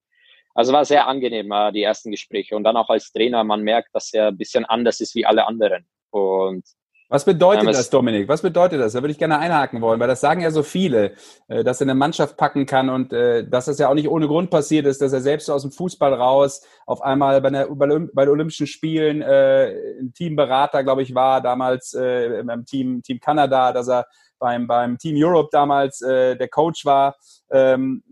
also 0.54 0.72
war 0.72 0.84
sehr 0.84 1.06
angenehm, 1.06 1.50
äh, 1.52 1.72
die 1.72 1.82
ersten 1.82 2.10
Gespräche. 2.10 2.56
Und 2.56 2.64
dann 2.64 2.76
auch 2.76 2.88
als 2.88 3.12
Trainer, 3.12 3.44
man 3.44 3.62
merkt, 3.62 3.94
dass 3.94 4.12
er 4.12 4.28
ein 4.28 4.36
bisschen 4.36 4.64
anders 4.64 5.00
ist 5.00 5.14
wie 5.14 5.26
alle 5.26 5.46
anderen. 5.46 5.86
Und 6.10 6.64
was 7.10 7.24
bedeutet 7.24 7.66
ähm, 7.66 7.72
das, 7.72 7.90
Dominik? 7.90 8.28
Was 8.28 8.40
bedeutet 8.40 8.80
das? 8.80 8.92
Da 8.92 9.02
würde 9.02 9.10
ich 9.10 9.18
gerne 9.18 9.40
einhaken 9.40 9.80
wollen, 9.80 9.98
weil 9.98 10.06
das 10.06 10.20
sagen 10.20 10.42
ja 10.42 10.52
so 10.52 10.62
viele, 10.62 11.14
äh, 11.48 11.64
dass 11.64 11.80
er 11.80 11.86
eine 11.86 11.96
Mannschaft 11.96 12.36
packen 12.36 12.66
kann 12.66 12.88
und 12.88 13.12
äh, 13.12 13.44
dass 13.46 13.64
das 13.64 13.78
ja 13.78 13.88
auch 13.88 13.94
nicht 13.94 14.08
ohne 14.08 14.28
Grund 14.28 14.48
passiert 14.48 14.86
ist, 14.86 15.02
dass 15.02 15.12
er 15.12 15.20
selbst 15.20 15.50
aus 15.50 15.62
dem 15.62 15.72
Fußball 15.72 16.14
raus 16.14 16.64
auf 16.86 17.02
einmal 17.02 17.40
bei, 17.40 17.50
der, 17.50 17.66
bei 17.68 17.86
den 17.88 18.10
Olympischen 18.14 18.68
Spielen 18.68 19.22
äh, 19.22 19.74
ein 20.00 20.12
Teamberater, 20.14 20.84
glaube 20.84 21.02
ich, 21.02 21.12
war, 21.14 21.40
damals 21.40 21.90
beim 21.92 22.64
Team, 22.64 23.02
Team 23.02 23.18
Kanada, 23.18 23.72
dass 23.72 23.88
er 23.88 24.06
beim, 24.38 24.66
beim 24.66 24.96
Team 24.96 25.16
Europe 25.18 25.48
damals 25.50 25.98
der 25.98 26.48
Coach 26.48 26.84
war. 26.84 27.16
Ähm, 27.50 28.02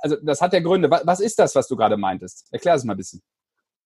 also 0.00 0.16
das 0.22 0.40
hat 0.40 0.52
ja 0.52 0.60
Gründe. 0.60 0.90
Was, 0.90 1.06
was 1.06 1.20
ist 1.20 1.38
das, 1.38 1.54
was 1.54 1.68
du 1.68 1.76
gerade 1.76 1.96
meintest? 1.96 2.48
Erklär 2.52 2.74
es 2.74 2.84
mal 2.84 2.94
ein 2.94 2.96
bisschen. 2.96 3.22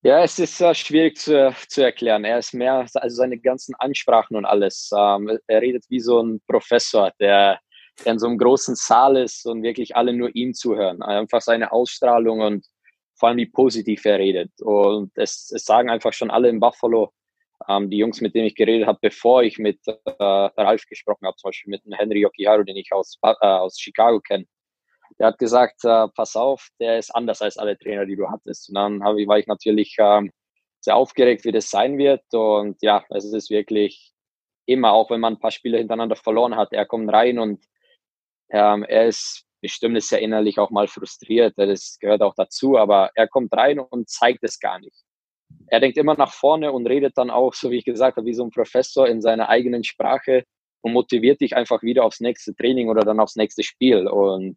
Ja, 0.04 0.24
es 0.24 0.36
ist 0.40 0.60
äh, 0.60 0.74
schwierig 0.74 1.16
zu, 1.16 1.54
zu 1.68 1.82
erklären. 1.82 2.24
Er 2.24 2.38
ist 2.38 2.54
mehr, 2.54 2.86
also 2.94 3.16
seine 3.16 3.38
ganzen 3.38 3.74
Ansprachen 3.76 4.36
und 4.36 4.44
alles. 4.44 4.90
Ähm, 4.96 5.38
er 5.46 5.62
redet 5.62 5.84
wie 5.90 6.00
so 6.00 6.20
ein 6.20 6.40
Professor, 6.48 7.12
der, 7.20 7.60
der 8.04 8.12
in 8.14 8.18
so 8.18 8.26
einem 8.26 8.36
großen 8.38 8.74
Saal 8.74 9.16
ist 9.16 9.46
und 9.46 9.62
wirklich 9.62 9.94
alle 9.94 10.12
nur 10.12 10.34
ihm 10.34 10.54
zuhören. 10.54 11.02
Einfach 11.02 11.40
seine 11.40 11.70
Ausstrahlung 11.70 12.40
und 12.40 12.66
vor 13.14 13.28
allem 13.28 13.38
wie 13.38 13.46
positiv 13.46 14.04
er 14.04 14.18
redet. 14.18 14.50
Und 14.60 15.12
es, 15.14 15.52
es 15.54 15.64
sagen 15.64 15.88
einfach 15.88 16.12
schon 16.12 16.32
alle 16.32 16.48
in 16.48 16.58
Buffalo, 16.58 17.12
ähm, 17.68 17.88
die 17.88 17.98
Jungs, 17.98 18.20
mit 18.20 18.34
denen 18.34 18.46
ich 18.46 18.56
geredet 18.56 18.88
habe, 18.88 18.98
bevor 19.02 19.44
ich 19.44 19.58
mit 19.58 19.78
äh, 19.86 19.94
Ralf 20.18 20.84
gesprochen 20.86 21.26
habe, 21.26 21.36
zum 21.36 21.50
Beispiel 21.50 21.70
mit 21.70 21.82
Henry 21.96 22.22
Yokiharu, 22.22 22.64
den 22.64 22.76
ich 22.76 22.92
aus, 22.92 23.18
äh, 23.22 23.46
aus 23.46 23.78
Chicago 23.78 24.20
kenne 24.20 24.46
der 25.18 25.28
hat 25.28 25.38
gesagt, 25.38 25.84
äh, 25.84 26.08
pass 26.14 26.36
auf, 26.36 26.68
der 26.80 26.98
ist 26.98 27.14
anders 27.14 27.42
als 27.42 27.58
alle 27.58 27.78
Trainer, 27.78 28.06
die 28.06 28.16
du 28.16 28.28
hattest. 28.28 28.68
Und 28.68 28.74
dann 28.76 29.18
ich, 29.18 29.28
war 29.28 29.38
ich 29.38 29.46
natürlich 29.46 29.96
ähm, 29.98 30.30
sehr 30.80 30.96
aufgeregt, 30.96 31.44
wie 31.44 31.52
das 31.52 31.70
sein 31.70 31.98
wird. 31.98 32.22
Und 32.32 32.76
ja, 32.82 33.04
es 33.10 33.24
ist 33.24 33.50
wirklich 33.50 34.12
immer, 34.66 34.92
auch 34.92 35.10
wenn 35.10 35.20
man 35.20 35.34
ein 35.34 35.40
paar 35.40 35.50
Spiele 35.50 35.78
hintereinander 35.78 36.16
verloren 36.16 36.56
hat, 36.56 36.72
er 36.72 36.86
kommt 36.86 37.12
rein 37.12 37.38
und 37.38 37.64
ähm, 38.50 38.84
er 38.84 39.06
ist 39.06 39.46
bestimmt 39.62 40.12
er 40.12 40.18
innerlich 40.18 40.58
auch 40.58 40.70
mal 40.70 40.88
frustriert, 40.88 41.54
das 41.56 41.96
gehört 42.00 42.20
auch 42.20 42.34
dazu, 42.34 42.76
aber 42.76 43.10
er 43.14 43.28
kommt 43.28 43.52
rein 43.52 43.78
und 43.78 44.10
zeigt 44.10 44.42
es 44.42 44.58
gar 44.58 44.80
nicht. 44.80 45.04
Er 45.68 45.80
denkt 45.80 45.96
immer 45.96 46.16
nach 46.16 46.32
vorne 46.32 46.72
und 46.72 46.86
redet 46.86 47.16
dann 47.16 47.30
auch, 47.30 47.54
so 47.54 47.70
wie 47.70 47.78
ich 47.78 47.84
gesagt 47.84 48.16
habe, 48.16 48.26
wie 48.26 48.34
so 48.34 48.44
ein 48.44 48.50
Professor 48.50 49.08
in 49.08 49.22
seiner 49.22 49.48
eigenen 49.48 49.84
Sprache 49.84 50.44
und 50.82 50.92
motiviert 50.92 51.40
dich 51.40 51.56
einfach 51.56 51.82
wieder 51.82 52.04
aufs 52.04 52.20
nächste 52.20 52.54
Training 52.54 52.88
oder 52.88 53.02
dann 53.02 53.20
aufs 53.20 53.36
nächste 53.36 53.62
Spiel. 53.62 54.08
Und 54.08 54.56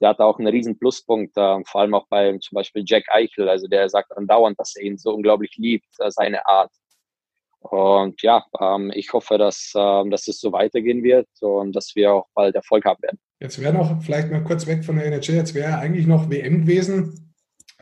der 0.00 0.10
hat 0.10 0.20
auch 0.20 0.38
einen 0.38 0.48
riesen 0.48 0.78
Pluspunkt, 0.78 1.36
äh, 1.36 1.64
vor 1.64 1.80
allem 1.80 1.94
auch 1.94 2.06
bei 2.08 2.36
zum 2.38 2.56
Beispiel 2.56 2.82
Jack 2.86 3.04
Eichel. 3.08 3.48
Also 3.48 3.66
der 3.66 3.88
sagt 3.88 4.16
andauernd, 4.16 4.58
dass 4.58 4.76
er 4.76 4.82
ihn 4.82 4.98
so 4.98 5.14
unglaublich 5.14 5.56
liebt, 5.56 5.88
äh, 5.98 6.10
seine 6.10 6.46
Art. 6.46 6.70
Und 7.60 8.22
ja, 8.22 8.44
ähm, 8.60 8.92
ich 8.94 9.12
hoffe, 9.12 9.38
dass, 9.38 9.72
äh, 9.74 10.08
dass 10.10 10.28
es 10.28 10.40
so 10.40 10.52
weitergehen 10.52 11.02
wird 11.02 11.28
und 11.40 11.74
dass 11.74 11.96
wir 11.96 12.12
auch 12.12 12.26
bald 12.34 12.54
Erfolg 12.54 12.84
haben 12.84 13.02
werden. 13.02 13.18
Jetzt 13.40 13.60
wäre 13.60 13.74
noch, 13.74 14.02
vielleicht 14.02 14.30
mal 14.30 14.44
kurz 14.44 14.66
weg 14.66 14.84
von 14.84 14.96
der 14.96 15.06
NHL, 15.06 15.34
jetzt 15.34 15.54
wäre 15.54 15.78
eigentlich 15.78 16.06
noch 16.06 16.30
WM 16.30 16.62
gewesen. 16.62 17.34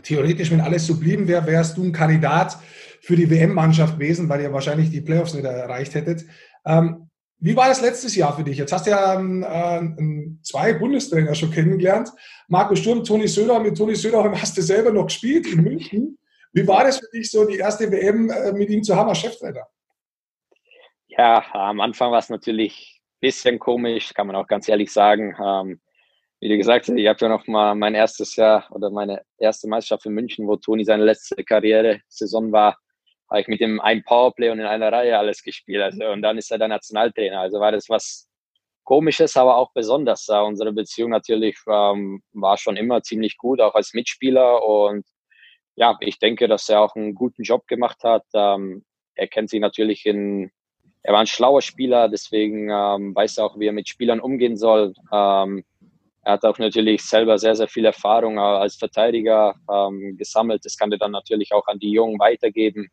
Theoretisch, 0.03 0.51
wenn 0.51 0.61
alles 0.61 0.87
so 0.87 0.99
blieben 0.99 1.29
wäre, 1.29 1.47
wärst 1.47 1.77
du 1.77 1.85
ein 1.85 1.93
Kandidat 1.93 2.59
für 3.01 3.17
die 3.17 3.31
WM-Mannschaft 3.31 3.95
gewesen, 3.95 4.29
weil 4.29 4.41
ihr 4.41 4.53
wahrscheinlich 4.53 4.91
die 4.91 5.01
Playoffs 5.01 5.35
nicht 5.35 5.45
erreicht 5.45 5.95
hättet. 5.95 6.25
Ähm, 6.65 7.04
wie 7.45 7.55
war 7.55 7.69
das 7.69 7.83
letztes 7.83 8.17
Jahr 8.17 8.35
für 8.35 8.43
dich? 8.43 8.57
Jetzt 8.57 8.73
hast 8.73 8.87
du 8.87 8.91
ja 8.91 9.21
ähm, 9.21 9.43
äh, 9.43 10.43
zwei 10.43 10.73
Bundestrainer 10.73 11.35
schon 11.35 11.51
kennengelernt. 11.51 12.09
Markus 12.49 12.79
Sturm, 12.79 13.05
Toni 13.05 13.29
Söder. 13.29 13.61
Mit 13.61 13.77
Toni 13.77 13.95
Söder 13.95 14.33
hast 14.41 14.57
du 14.57 14.63
selber 14.63 14.91
noch 14.91 15.09
gespielt 15.09 15.47
in 15.47 15.63
München. 15.63 16.19
Wie 16.55 16.67
war 16.67 16.85
das 16.85 17.01
für 17.01 17.09
dich, 17.13 17.31
so 17.31 17.45
die 17.45 17.59
erste 17.59 17.93
WM 17.93 18.31
äh, 18.31 18.53
mit 18.53 18.71
ihm 18.71 18.83
zu 18.83 18.97
haben 18.97 19.11
als 19.11 19.19
Cheftrainer? 19.19 19.67
Ja, 21.07 21.45
am 21.53 21.83
Anfang 21.83 22.11
war 22.13 22.19
es 22.19 22.31
natürlich 22.31 23.03
ein 23.03 23.21
bisschen 23.21 23.59
komisch, 23.59 24.15
kann 24.15 24.27
man 24.27 24.37
auch 24.37 24.47
ganz 24.47 24.67
ehrlich 24.67 24.91
sagen. 24.91 25.37
Ähm, 25.39 25.83
wie 26.41 26.49
du 26.49 26.57
gesagt 26.57 26.89
hast, 26.89 26.97
ich 26.97 27.07
habe 27.07 27.19
ja 27.21 27.29
noch 27.29 27.47
mal 27.47 27.75
mein 27.75 27.95
erstes 27.95 28.37
Jahr 28.37 28.67
oder 28.71 28.89
meine 28.89 29.21
erste 29.37 29.69
Meisterschaft 29.69 30.07
in 30.07 30.15
München, 30.15 30.47
wo 30.47 30.57
Toni 30.57 30.83
seine 30.83 31.05
letzte 31.05 31.45
Karriere-Saison 31.45 32.53
war, 32.53 32.79
habe 33.35 33.43
ich 33.43 33.49
mit 33.49 33.61
dem 33.61 33.81
einen 33.81 34.05
Powerplay 34.05 34.51
und 34.51 34.61
in 34.61 34.67
einer 34.67 34.93
Reihe 34.93 35.19
alles 35.19 35.43
gespielt. 35.43 35.83
Also, 35.83 36.07
und 36.07 36.23
dann 36.23 36.39
ist 36.39 36.51
er 36.51 36.59
der 36.59 36.69
Nationaltrainer. 36.69 37.41
Also 37.41 37.59
war 37.59 37.73
das 37.73 37.89
was 37.89 38.29
Komisches, 38.85 39.35
aber 39.39 39.57
auch 39.57 39.73
besonders. 39.73 40.29
Unsere 40.29 40.73
Beziehung 40.73 41.11
natürlich 41.11 41.57
ähm, 41.67 42.23
war 42.33 42.59
schon 42.59 42.77
immer 42.77 43.03
ziemlich 43.03 43.39
gut, 43.39 43.61
auch 43.61 43.75
als 43.75 43.95
Mitspieler. 43.95 44.63
Und 44.63 45.07
ja, 45.75 45.97
ich 46.01 46.19
denke, 46.19 46.49
dass 46.49 46.69
er 46.69 46.83
auch 46.83 46.95
einen 46.95 47.15
guten 47.15 47.43
Job 47.43 47.67
gemacht 47.67 48.05
hat. 48.05 48.25
Ähm, 48.35 48.85
er 49.15 49.27
kennt 49.27 49.49
sich 49.49 49.61
natürlich 49.61 50.05
in, 50.05 50.51
er 51.03 51.15
war 51.15 51.21
ein 51.21 51.27
schlauer 51.27 51.63
Spieler, 51.63 52.11
deswegen 52.11 52.69
ähm, 52.71 53.15
weiß 53.15 53.39
er 53.39 53.47
auch, 53.47 53.59
wie 53.59 53.67
er 53.69 53.73
mit 53.73 53.89
Spielern 53.89 54.21
umgehen 54.21 54.59
soll. 54.59 54.93
Ähm, 55.11 55.65
er 56.23 56.33
hat 56.35 56.45
auch 56.45 56.59
natürlich 56.59 57.03
selber 57.03 57.39
sehr, 57.39 57.57
sehr 57.57 57.69
viel 57.69 57.87
Erfahrung 57.87 58.39
als 58.39 58.77
Verteidiger 58.77 59.55
ähm, 59.71 60.17
gesammelt. 60.19 60.65
Das 60.65 60.77
kann 60.77 60.93
er 60.93 60.99
dann 60.99 61.13
natürlich 61.13 61.53
auch 61.53 61.67
an 61.69 61.79
die 61.79 61.91
Jungen 61.91 62.19
weitergeben. 62.19 62.91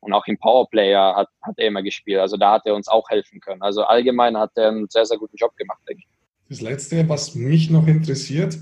Und 0.00 0.12
auch 0.12 0.26
im 0.26 0.38
Powerplayer 0.38 1.16
hat, 1.16 1.28
hat 1.42 1.54
er 1.58 1.68
immer 1.68 1.82
gespielt. 1.82 2.20
Also 2.20 2.36
da 2.36 2.52
hat 2.52 2.62
er 2.66 2.74
uns 2.74 2.88
auch 2.88 3.08
helfen 3.10 3.40
können. 3.40 3.62
Also 3.62 3.82
allgemein 3.82 4.36
hat 4.36 4.52
er 4.54 4.68
einen 4.68 4.88
sehr, 4.88 5.04
sehr 5.04 5.18
guten 5.18 5.36
Job 5.36 5.56
gemacht, 5.56 5.80
denke 5.88 6.02
ich. 6.02 6.08
Das 6.48 6.60
Letzte, 6.60 7.08
was 7.08 7.34
mich 7.34 7.68
noch 7.68 7.86
interessiert, 7.86 8.58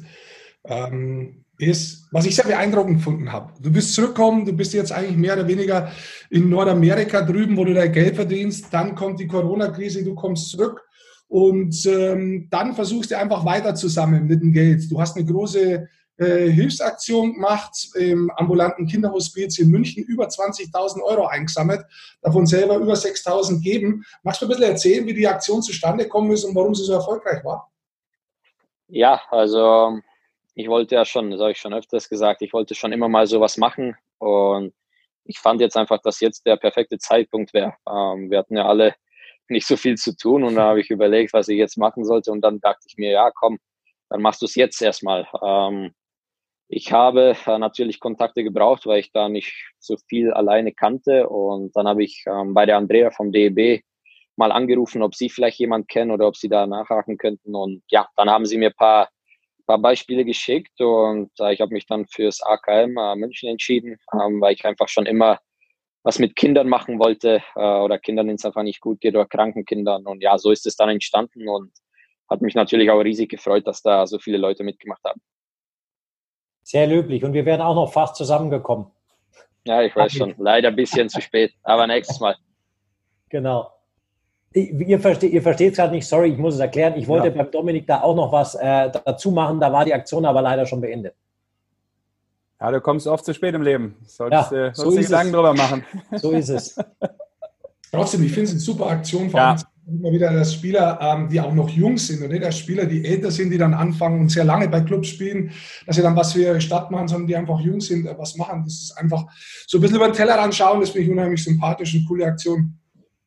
ähm, 0.65 1.45
ist, 1.59 2.09
was 2.11 2.27
ich 2.27 2.35
sehr 2.35 2.45
beeindruckend 2.45 2.99
gefunden 2.99 3.33
habe. 3.33 3.53
Du 3.61 3.71
bist 3.71 3.95
zurückgekommen, 3.95 4.45
du 4.45 4.53
bist 4.53 4.75
jetzt 4.75 4.93
eigentlich 4.93 5.17
mehr 5.17 5.35
oder 5.35 5.47
weniger 5.47 5.91
in 6.31 6.49
Nordamerika 6.49 7.23
drüben, 7.23 7.57
wo 7.57 7.65
du 7.65 7.75
dein 7.75 7.93
Geld 7.93 8.17
verdienst. 8.17 8.73
Dann 8.73 8.95
kommt 8.95 9.21
die 9.21 9.27
Corona-Krise, 9.27 10.05
du 10.05 10.15
kommst 10.15 10.51
zurück 10.51 10.83
und 11.29 11.87
ähm, 11.87 12.49
dann 12.51 12.75
versuchst 12.75 13.11
du 13.11 13.19
einfach 13.19 13.45
weiter 13.45 13.75
zu 13.75 13.89
sammeln 13.89 14.27
mit 14.27 14.43
dem 14.43 14.53
Geld. 14.53 14.91
Du 14.91 15.01
hast 15.01 15.17
eine 15.17 15.27
große 15.27 15.89
äh, 16.19 16.49
Hilfsaktion 16.49 17.35
gemacht 17.35 17.91
im 17.95 18.31
ambulanten 18.31 18.87
Kinderhospiz 18.87 19.59
in 19.59 19.71
München, 19.71 20.05
über 20.05 20.27
20.000 20.27 21.03
Euro 21.03 21.27
eingesammelt, 21.27 21.85
davon 22.23 22.47
selber 22.47 22.77
über 22.77 22.95
6.000 22.95 23.63
geben. 23.63 24.05
Magst 24.23 24.41
du 24.41 24.47
ein 24.47 24.49
bisschen 24.49 24.65
erzählen, 24.65 25.07
wie 25.07 25.15
die 25.15 25.29
Aktion 25.29 25.63
zustande 25.63 26.05
gekommen 26.05 26.31
ist 26.31 26.45
und 26.45 26.55
warum 26.55 26.75
sie 26.75 26.85
so 26.85 26.95
erfolgreich 26.95 27.45
war? 27.45 27.71
Ja, 28.89 29.21
also 29.31 29.99
ich 30.55 30.69
wollte 30.69 30.95
ja 30.95 31.05
schon, 31.05 31.31
das 31.31 31.41
habe 31.41 31.53
ich 31.53 31.59
schon 31.59 31.75
öfters 31.75 32.09
gesagt, 32.09 32.41
ich 32.41 32.53
wollte 32.53 32.75
schon 32.75 32.93
immer 32.93 33.09
mal 33.09 33.27
sowas 33.27 33.57
machen 33.57 33.97
und 34.19 34.73
ich 35.25 35.39
fand 35.39 35.61
jetzt 35.61 35.77
einfach, 35.77 36.01
dass 36.01 36.21
jetzt 36.21 36.47
der 36.47 36.57
perfekte 36.57 36.99
Zeitpunkt 36.99 37.53
wäre. 37.53 37.75
Ähm, 37.87 38.31
wir 38.31 38.39
hatten 38.39 38.57
ja 38.57 38.67
alle 38.67 38.95
nicht 39.49 39.67
so 39.67 39.77
viel 39.77 39.97
zu 39.97 40.17
tun 40.17 40.45
und 40.45 40.55
da 40.55 40.63
habe 40.63 40.81
ich 40.81 40.91
überlegt, 40.91 41.33
was 41.33 41.49
ich 41.49 41.59
jetzt 41.59 41.77
machen 41.77 42.05
sollte 42.05 42.33
und 42.33 42.41
dann 42.41 42.61
dachte 42.61 42.87
ich 42.89 42.97
mir, 42.97 43.11
ja, 43.11 43.31
komm, 43.35 43.59
dann 44.09 44.23
machst 44.23 44.41
du 44.41 44.47
es 44.47 44.55
jetzt 44.55 44.81
erstmal. 44.81 45.27
Ähm, 45.43 45.93
ich 46.69 46.93
habe 46.93 47.37
äh, 47.47 47.59
natürlich 47.59 48.01
Kontakte 48.01 48.43
gebraucht, 48.43 48.87
weil 48.87 49.01
ich 49.01 49.13
da 49.13 49.29
nicht 49.29 49.53
so 49.79 49.97
viel 50.09 50.33
alleine 50.33 50.73
kannte. 50.73 51.29
Und 51.29 51.77
dann 51.77 51.87
habe 51.87 52.03
ich 52.03 52.25
ähm, 52.27 52.55
bei 52.55 52.67
der 52.67 52.77
Andrea 52.77 53.11
vom 53.11 53.31
DEB 53.31 53.83
mal 54.37 54.53
angerufen, 54.53 55.03
ob 55.03 55.15
sie 55.15 55.31
vielleicht 55.31 55.59
jemand 55.59 55.89
kennen 55.89 56.11
oder 56.11 56.27
ob 56.27 56.37
sie 56.37 56.49
da 56.49 56.67
nachhaken 56.67 57.19
könnten. 57.19 57.55
Und 57.55 57.83
ja, 57.89 58.09
dann 58.17 58.29
haben 58.29 58.47
sie 58.47 58.59
mir 58.59 58.71
ein 58.71 58.77
paar, 58.77 59.09
paar 59.67 59.79
Beispiele 59.79 60.25
geschickt 60.25 60.81
und 60.81 61.31
äh, 61.41 61.55
ich 61.55 61.61
habe 61.61 61.73
mich 61.73 61.87
dann 61.87 62.07
fürs 62.07 62.43
AKM 62.43 62.97
äh, 62.99 63.17
München 63.17 63.49
entschieden, 63.49 63.99
ähm, 64.13 64.41
weil 64.41 64.55
ich 64.55 64.65
einfach 64.65 64.89
schon 64.89 65.07
immer 65.07 65.39
was 66.03 66.19
mit 66.21 66.37
Kindern 66.37 66.69
machen 66.69 67.01
wollte 67.01 67.43
oder 67.57 67.99
Kindern, 67.99 68.29
denen 68.29 68.37
es 68.37 68.45
einfach 68.45 68.63
nicht 68.63 68.81
gut 68.81 69.01
geht 69.01 69.17
oder 69.17 69.27
kranken 69.27 69.65
Kindern. 69.65 70.07
Und 70.07 70.23
ja, 70.23 70.39
so 70.39 70.53
ist 70.53 70.65
es 70.65 70.77
dann 70.77 70.89
entstanden 70.89 71.49
und 71.49 71.73
hat 72.31 72.43
mich 72.43 72.55
natürlich 72.55 72.91
auch 72.91 73.01
riesig 73.01 73.29
gefreut, 73.29 73.67
dass 73.67 73.83
da 73.83 74.07
so 74.07 74.21
viele 74.21 74.39
Leute 74.39 74.63
mitgemacht 74.63 75.03
haben. 75.05 75.21
Sehr 76.67 76.89
löblich. 76.89 77.23
Und 77.23 77.33
wir 77.33 77.47
wären 77.47 77.61
auch 77.61 77.77
noch 77.77 77.93
fast 77.93 78.17
zusammengekommen. 78.17 78.89
Ja, 79.69 79.83
ich 79.83 79.95
weiß 79.95 80.13
schon. 80.13 80.35
Leider 80.37 80.67
ein 80.69 80.75
bisschen 80.75 81.09
zu 81.09 81.21
spät, 81.21 81.53
aber 81.63 81.87
nächstes 81.87 82.19
Mal. 82.19 82.35
Genau. 83.29 83.71
Ihr 84.53 84.99
versteht 84.99 85.33
ihr 85.33 85.43
versteht 85.43 85.73
es 85.73 85.77
gerade 85.77 85.95
nicht, 85.95 86.09
sorry, 86.09 86.33
ich 86.33 86.39
muss 86.39 86.55
es 86.55 86.61
erklären. 86.61 86.95
Ich 86.97 87.07
wollte 87.07 87.29
ja. 87.29 87.35
beim 87.35 87.53
Dominik 87.53 87.87
da 87.87 88.01
auch 88.01 88.17
noch 88.17 88.33
was 88.33 88.57
äh, 88.57 88.91
dazu 88.91 89.31
machen, 89.31 89.61
da 89.61 89.73
war 89.73 89.85
die 89.85 89.95
Aktion 89.95 90.25
aber 90.25 90.43
leider 90.43 90.67
schon 90.67 90.81
beendet. 90.81 91.15
Ja, 92.61 92.73
du 92.73 92.81
kommst 92.81 93.07
oft 93.07 93.25
zu 93.25 93.33
spät 93.33 93.55
im 93.55 93.63
Leben. 93.63 93.97
Solltest, 94.05 94.51
ja, 94.51 94.67
äh, 94.67 94.75
so 94.75 94.91
nicht 94.91 95.07
Gedanken 95.07 95.35
drüber 95.35 95.55
machen. 95.55 95.85
So 96.17 96.33
ist 96.33 96.49
es. 96.49 96.77
Trotzdem, 97.93 98.23
ich 98.23 98.33
finde 98.33 98.45
es 98.45 98.51
eine 98.53 98.61
super 98.61 98.87
Aktion, 98.87 99.31
vor 99.31 99.41
allem 99.41 99.59
ja. 99.59 99.65
immer 99.87 100.13
wieder, 100.13 100.33
dass 100.33 100.55
Spieler, 100.55 100.99
ähm, 101.01 101.29
die 101.29 101.41
auch 101.41 101.55
noch 101.55 101.69
jung 101.71 101.97
sind 101.97 102.23
und 102.23 102.31
nicht 102.31 102.45
als 102.45 102.59
Spieler, 102.59 102.87
die 102.87 103.05
älter 103.05 103.31
sind, 103.31 103.51
die 103.51 103.59
dann 103.59 103.75
anfangen 103.75 104.21
und 104.21 104.29
sehr 104.31 104.45
lange 104.45 104.69
bei 104.69 104.81
Clubs 104.81 105.09
spielen, 105.09 105.53
dass 105.87 105.97
sie 105.97 106.03
dann 106.03 106.17
was 106.17 106.33
für 106.33 106.43
ihre 106.43 106.61
Stadt 106.61 106.91
machen, 106.91 107.09
sondern 107.09 107.27
die 107.27 107.37
einfach 107.37 107.61
jung 107.61 107.81
sind, 107.81 108.07
äh, 108.07 108.19
was 108.19 108.37
machen. 108.37 108.63
Das 108.65 108.75
ist 108.75 108.99
einfach 108.99 109.25
so 109.67 109.79
ein 109.79 109.81
bisschen 109.81 109.97
über 109.97 110.09
den 110.09 110.15
Teller 110.15 110.41
anschauen, 110.41 110.81
das 110.81 110.91
finde 110.91 111.07
ich 111.07 111.13
unheimlich 111.13 111.43
sympathisch 111.43 111.95
und 111.95 112.07
coole 112.07 112.27
Aktion. 112.27 112.79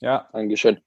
Ja, 0.01 0.27
Dankeschön. 0.33 0.79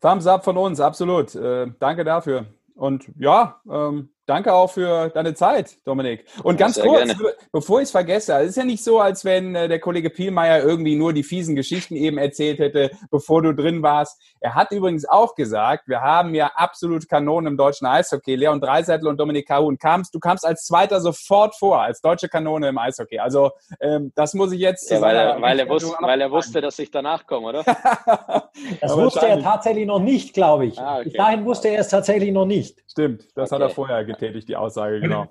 Thumbs 0.00 0.26
up 0.26 0.44
von 0.44 0.56
uns, 0.56 0.80
absolut. 0.80 1.34
Äh, 1.34 1.66
danke 1.80 2.04
dafür. 2.04 2.46
Und 2.74 3.10
ja, 3.18 3.60
ähm, 3.68 4.10
Danke 4.28 4.52
auch 4.52 4.70
für 4.70 5.08
deine 5.08 5.32
Zeit, 5.32 5.78
Dominik. 5.86 6.26
Und 6.42 6.58
ganz 6.58 6.78
kurz, 6.78 7.06
gerne. 7.06 7.16
bevor 7.50 7.78
ich 7.78 7.84
es 7.84 7.92
vergesse, 7.92 8.34
es 8.34 8.50
ist 8.50 8.56
ja 8.56 8.64
nicht 8.64 8.84
so, 8.84 9.00
als 9.00 9.24
wenn 9.24 9.54
äh, 9.54 9.68
der 9.68 9.80
Kollege 9.80 10.10
Pielmeier 10.10 10.62
irgendwie 10.62 10.96
nur 10.96 11.14
die 11.14 11.22
fiesen 11.22 11.56
Geschichten 11.56 11.96
eben 11.96 12.18
erzählt 12.18 12.58
hätte, 12.58 12.90
bevor 13.10 13.40
du 13.40 13.54
drin 13.54 13.82
warst. 13.82 14.20
Er 14.40 14.54
hat 14.54 14.70
übrigens 14.70 15.08
auch 15.08 15.34
gesagt, 15.34 15.88
wir 15.88 16.02
haben 16.02 16.34
ja 16.34 16.52
absolut 16.56 17.08
Kanonen 17.08 17.52
im 17.52 17.56
deutschen 17.56 17.86
Eishockey. 17.86 18.34
Leon 18.34 18.60
Dreiseitel 18.60 19.08
und 19.08 19.18
Dominik 19.18 19.48
Kahun 19.48 19.78
kamst, 19.78 20.14
du 20.14 20.20
kamst 20.20 20.44
als 20.44 20.66
Zweiter 20.66 21.00
sofort 21.00 21.56
vor, 21.56 21.80
als 21.80 22.02
deutsche 22.02 22.28
Kanone 22.28 22.68
im 22.68 22.76
Eishockey. 22.76 23.18
Also 23.20 23.52
ähm, 23.80 24.12
das 24.14 24.34
muss 24.34 24.52
ich 24.52 24.60
jetzt. 24.60 24.90
Ja, 24.90 25.00
weil, 25.00 25.16
er, 25.16 25.40
weil, 25.40 25.58
er 25.58 25.70
wusste, 25.70 25.96
weil 26.00 26.20
er 26.20 26.30
wusste, 26.30 26.60
dass 26.60 26.78
ich 26.78 26.90
danach 26.90 27.26
komme, 27.26 27.46
oder? 27.46 27.64
das 28.82 28.94
wusste 28.94 29.26
er 29.26 29.42
tatsächlich 29.42 29.86
noch 29.86 30.00
nicht, 30.00 30.34
glaube 30.34 30.66
ich. 30.66 30.78
Ah, 30.78 30.96
okay. 30.96 31.04
Bis 31.04 31.12
dahin 31.14 31.46
wusste 31.46 31.68
er 31.68 31.80
es 31.80 31.88
tatsächlich 31.88 32.30
noch 32.30 32.44
nicht. 32.44 32.84
Stimmt, 32.90 33.24
das 33.34 33.50
okay. 33.50 33.62
hat 33.62 33.70
er 33.70 33.74
vorher 33.74 34.04
getan 34.04 34.17
bestätigt 34.18 34.48
die 34.48 34.56
Aussage, 34.56 35.00
genau. 35.00 35.28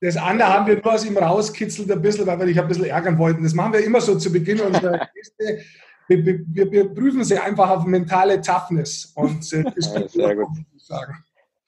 Das 0.00 0.16
andere 0.16 0.48
haben 0.48 0.66
wir 0.66 0.76
nur 0.76 0.94
aus 0.94 1.04
ihm 1.04 1.18
rauskitzelt 1.18 1.90
ein 1.90 2.00
bisschen, 2.00 2.26
weil 2.26 2.38
wir 2.38 2.46
dich 2.46 2.58
ein 2.58 2.68
bisschen 2.68 2.86
ärgern 2.86 3.18
wollten. 3.18 3.42
Das 3.42 3.52
machen 3.52 3.74
wir 3.74 3.84
immer 3.84 4.00
so 4.00 4.16
zu 4.16 4.32
Beginn 4.32 4.60
unserer 4.60 5.08
Gäste. 5.14 5.60
Wir, 6.08 6.24
wir, 6.24 6.72
wir, 6.72 6.94
prüfen 6.94 7.22
sie 7.22 7.38
einfach 7.38 7.68
auf 7.68 7.84
mentale 7.84 8.40
Toughness. 8.40 9.12
Und 9.14 9.52
äh, 9.52 9.64
das 9.76 9.94
ja, 9.94 10.08
sehr 10.08 10.36
gut. 10.36 10.48
sagen. 10.78 11.22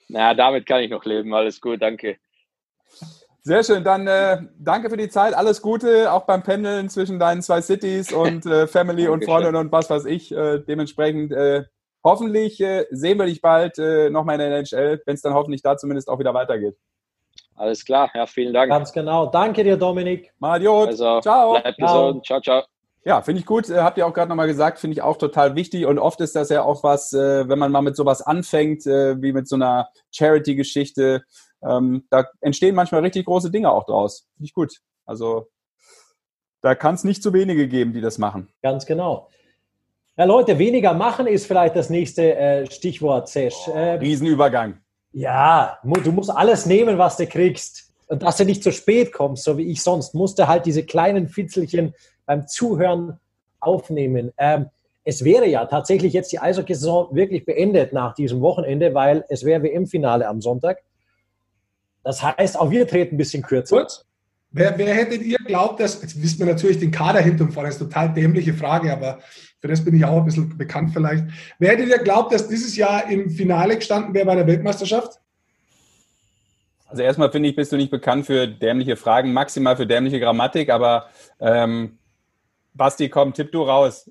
Na, 0.08 0.32
damit 0.32 0.66
kann 0.66 0.80
ich 0.80 0.90
noch 0.90 1.04
leben. 1.04 1.34
Alles 1.34 1.60
gut, 1.60 1.82
danke. 1.82 2.16
Sehr 3.42 3.64
schön, 3.64 3.82
dann 3.82 4.06
äh, 4.06 4.38
danke 4.56 4.88
für 4.88 4.96
die 4.96 5.08
Zeit, 5.08 5.34
alles 5.34 5.60
Gute, 5.60 6.12
auch 6.12 6.26
beim 6.26 6.44
Pendeln 6.44 6.88
zwischen 6.88 7.18
deinen 7.18 7.42
zwei 7.42 7.60
Cities 7.60 8.12
und 8.12 8.46
äh, 8.46 8.68
Family 8.68 9.08
und 9.08 9.24
Freunde 9.24 9.58
und 9.58 9.72
was 9.72 9.90
weiß 9.90 10.04
ich. 10.04 10.30
Äh, 10.30 10.60
dementsprechend 10.60 11.32
äh, 11.32 11.64
hoffentlich 12.04 12.60
äh, 12.60 12.86
sehen 12.90 13.18
wir 13.18 13.26
dich 13.26 13.40
bald 13.40 13.78
äh, 13.78 14.10
nochmal 14.10 14.40
in 14.40 14.50
der 14.50 14.58
NHL, 14.58 15.02
wenn 15.06 15.14
es 15.14 15.22
dann 15.22 15.34
hoffentlich 15.34 15.62
da 15.62 15.76
zumindest 15.76 16.08
auch 16.08 16.18
wieder 16.18 16.34
weitergeht. 16.34 16.76
Alles 17.54 17.84
klar, 17.84 18.10
ja, 18.14 18.26
vielen 18.26 18.52
Dank. 18.52 18.70
Ganz 18.70 18.92
genau. 18.92 19.26
Danke 19.26 19.62
dir, 19.62 19.76
Dominik. 19.76 20.32
Madiot. 20.38 20.88
Also, 20.88 21.20
ciao. 21.20 21.58
Bleib 21.60 21.76
gesund. 21.76 22.26
Ciao, 22.26 22.40
ciao. 22.40 22.62
Ja, 23.04 23.20
finde 23.20 23.40
ich 23.40 23.46
gut. 23.46 23.68
Äh, 23.68 23.80
habt 23.80 23.98
ihr 23.98 24.06
auch 24.06 24.14
gerade 24.14 24.28
nochmal 24.28 24.46
gesagt, 24.46 24.78
finde 24.78 24.94
ich 24.94 25.02
auch 25.02 25.16
total 25.16 25.54
wichtig. 25.56 25.86
Und 25.86 25.98
oft 25.98 26.20
ist 26.20 26.36
das 26.36 26.48
ja 26.50 26.62
auch 26.62 26.82
was, 26.82 27.12
äh, 27.12 27.48
wenn 27.48 27.58
man 27.58 27.72
mal 27.72 27.82
mit 27.82 27.96
sowas 27.96 28.22
anfängt, 28.22 28.86
äh, 28.86 29.20
wie 29.20 29.32
mit 29.32 29.48
so 29.48 29.56
einer 29.56 29.88
Charity-Geschichte, 30.12 31.22
ähm, 31.62 32.06
da 32.10 32.26
entstehen 32.40 32.74
manchmal 32.74 33.02
richtig 33.02 33.26
große 33.26 33.50
Dinge 33.50 33.70
auch 33.70 33.84
draus. 33.84 34.28
Finde 34.34 34.46
ich 34.46 34.54
gut. 34.54 34.78
Also 35.04 35.48
da 36.60 36.74
kann 36.74 36.94
es 36.94 37.04
nicht 37.04 37.22
zu 37.22 37.32
wenige 37.32 37.66
geben, 37.66 37.92
die 37.92 38.00
das 38.00 38.18
machen. 38.18 38.48
Ganz 38.62 38.86
genau. 38.86 39.28
Ja, 40.16 40.24
Leute, 40.24 40.58
weniger 40.58 40.92
machen 40.92 41.26
ist 41.26 41.46
vielleicht 41.46 41.74
das 41.74 41.88
nächste 41.88 42.36
äh, 42.36 42.70
Stichwort, 42.70 43.28
Sesh. 43.28 43.68
Äh, 43.68 43.94
Riesenübergang. 43.94 44.78
Ja, 45.12 45.78
du 45.82 46.12
musst 46.12 46.30
alles 46.30 46.66
nehmen, 46.66 46.98
was 46.98 47.16
du 47.16 47.26
kriegst. 47.26 47.90
Und 48.08 48.22
dass 48.22 48.36
du 48.36 48.44
nicht 48.44 48.62
zu 48.62 48.72
spät 48.72 49.12
kommst, 49.12 49.44
so 49.44 49.56
wie 49.56 49.70
ich 49.70 49.82
sonst, 49.82 50.14
musste 50.14 50.48
halt 50.48 50.66
diese 50.66 50.84
kleinen 50.84 51.28
Fitzelchen 51.28 51.94
beim 52.26 52.46
Zuhören 52.46 53.18
aufnehmen. 53.58 54.32
Ähm, 54.36 54.66
es 55.04 55.24
wäre 55.24 55.46
ja 55.46 55.64
tatsächlich 55.64 56.12
jetzt 56.12 56.30
die 56.30 56.38
Eishockey-Saison 56.38 57.14
wirklich 57.14 57.46
beendet 57.46 57.94
nach 57.94 58.14
diesem 58.14 58.42
Wochenende, 58.42 58.92
weil 58.92 59.24
es 59.30 59.44
wäre 59.44 59.62
WM-Finale 59.62 60.28
am 60.28 60.42
Sonntag. 60.42 60.82
Das 62.04 62.22
heißt, 62.22 62.58
auch 62.58 62.70
wir 62.70 62.86
treten 62.86 63.14
ein 63.14 63.18
bisschen 63.18 63.42
kürzer. 63.42 63.78
Kurz. 63.78 64.04
Wer, 64.50 64.76
wer 64.76 64.94
hättet 64.94 65.22
ihr 65.22 65.38
glaubt, 65.38 65.80
dass, 65.80 66.02
jetzt 66.02 66.22
wissen 66.22 66.40
wir 66.40 66.46
natürlich 66.46 66.78
den 66.78 66.90
Kader 66.90 67.20
hinten 67.20 67.44
und 67.44 67.52
vorne, 67.52 67.70
das 67.70 67.76
ist 67.76 67.82
eine 67.82 67.90
total 67.90 68.12
dämliche 68.12 68.52
Frage, 68.52 68.92
aber 68.92 69.20
für 69.62 69.68
das 69.68 69.84
bin 69.84 69.94
ich 69.94 70.04
auch 70.04 70.18
ein 70.18 70.24
bisschen 70.24 70.58
bekannt 70.58 70.90
vielleicht. 70.92 71.24
Wer 71.60 71.70
hätte 71.70 71.86
dir 71.86 71.98
glaubt, 71.98 72.34
dass 72.34 72.48
dieses 72.48 72.76
Jahr 72.76 73.08
im 73.08 73.30
Finale 73.30 73.76
gestanden 73.76 74.12
wäre 74.12 74.26
bei 74.26 74.34
der 74.34 74.46
Weltmeisterschaft? 74.48 75.20
Also 76.88 77.04
erstmal 77.04 77.30
finde 77.30 77.48
ich, 77.48 77.54
bist 77.54 77.70
du 77.70 77.76
nicht 77.76 77.90
bekannt 77.90 78.26
für 78.26 78.48
dämliche 78.48 78.96
Fragen, 78.96 79.32
maximal 79.32 79.76
für 79.76 79.86
dämliche 79.86 80.18
Grammatik, 80.18 80.68
aber 80.68 81.06
ähm, 81.38 81.96
Basti, 82.74 83.08
komm, 83.08 83.32
tipp 83.32 83.52
du 83.52 83.62
raus. 83.62 84.10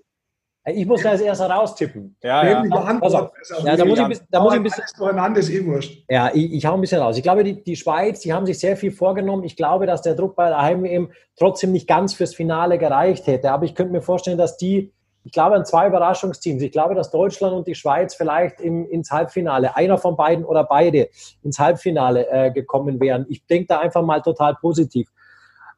Ich 0.65 0.85
muss 0.85 1.01
da 1.01 1.09
als 1.09 1.21
erster 1.21 1.49
raustippen. 1.49 2.15
Ja, 2.23 2.47
ja. 2.47 2.99
Also, 3.01 3.29
ja 3.63 3.75
da 3.75 3.83
muss 3.83 3.99
ich, 3.99 4.19
da 4.29 4.41
muss 4.41 4.53
ich 4.53 4.59
ein 4.59 4.63
bisschen. 4.63 4.83
Durcheinander 4.97 5.39
ist 5.39 5.49
eh 5.49 5.65
wurscht. 5.65 6.05
Ja, 6.07 6.31
ich, 6.33 6.53
ich 6.53 6.65
hau 6.65 6.75
ein 6.75 6.81
bisschen 6.81 7.01
raus. 7.01 7.17
Ich 7.17 7.23
glaube, 7.23 7.43
die, 7.43 7.61
die 7.61 7.75
Schweiz, 7.75 8.21
die 8.21 8.31
haben 8.31 8.45
sich 8.45 8.59
sehr 8.59 8.77
viel 8.77 8.91
vorgenommen. 8.91 9.43
Ich 9.43 9.55
glaube, 9.55 9.85
dass 9.85 10.03
der 10.03 10.13
Druck 10.13 10.35
bei 10.35 10.49
der 10.49 10.61
Heim-EM 10.61 11.11
trotzdem 11.35 11.71
nicht 11.71 11.87
ganz 11.87 12.13
fürs 12.13 12.35
Finale 12.35 12.77
gereicht 12.77 13.25
hätte. 13.27 13.51
Aber 13.51 13.65
ich 13.65 13.75
könnte 13.75 13.91
mir 13.91 14.03
vorstellen, 14.03 14.37
dass 14.37 14.55
die 14.55 14.93
ich 15.23 15.31
glaube 15.31 15.55
an 15.55 15.65
zwei 15.65 15.87
Überraschungsteams. 15.87 16.61
Ich 16.61 16.71
glaube, 16.71 16.95
dass 16.95 17.11
Deutschland 17.11 17.53
und 17.53 17.67
die 17.67 17.75
Schweiz 17.75 18.15
vielleicht 18.15 18.59
im, 18.59 18.87
ins 18.87 19.11
Halbfinale, 19.11 19.75
einer 19.75 19.97
von 19.97 20.15
beiden 20.15 20.43
oder 20.43 20.63
beide 20.63 21.09
ins 21.43 21.59
Halbfinale 21.59 22.27
äh, 22.29 22.51
gekommen 22.51 22.99
wären. 22.99 23.25
Ich 23.29 23.45
denke 23.45 23.67
da 23.67 23.79
einfach 23.79 24.01
mal 24.01 24.21
total 24.21 24.55
positiv. 24.55 25.09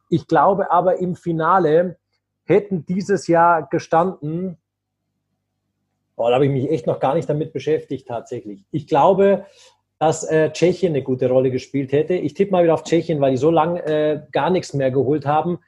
Ich 0.10 0.28
glaube 0.28 0.72
aber 0.72 1.00
im 1.00 1.16
Finale 1.16 1.98
hätten 2.46 2.86
dieses 2.86 3.28
Jahr 3.28 3.68
gestanden, 3.68 4.58
boah, 6.16 6.30
da 6.30 6.36
habe 6.36 6.46
ich 6.46 6.52
mich 6.52 6.70
echt 6.70 6.88
noch 6.88 7.00
gar 7.00 7.16
nicht 7.16 7.30
damit 7.30 7.54
beschäftigt 7.54 8.08
tatsächlich. 8.08 8.66
Ich 8.72 8.88
glaube, 8.88 9.46
dass 10.00 10.24
äh, 10.24 10.52
Tschechien 10.52 10.94
eine 10.94 11.04
gute 11.04 11.30
Rolle 11.30 11.52
gespielt 11.52 11.92
hätte. 11.92 12.14
Ich 12.14 12.34
tippe 12.34 12.52
mal 12.52 12.64
wieder 12.64 12.74
auf 12.74 12.84
Tschechien, 12.84 13.22
weil 13.22 13.32
die 13.32 13.38
so 13.38 13.52
lange 13.52 13.86
äh, 13.86 14.22
gar 14.32 14.50
nichts 14.50 14.74
mehr 14.74 14.92
geholt 14.92 15.26
haben 15.26 15.60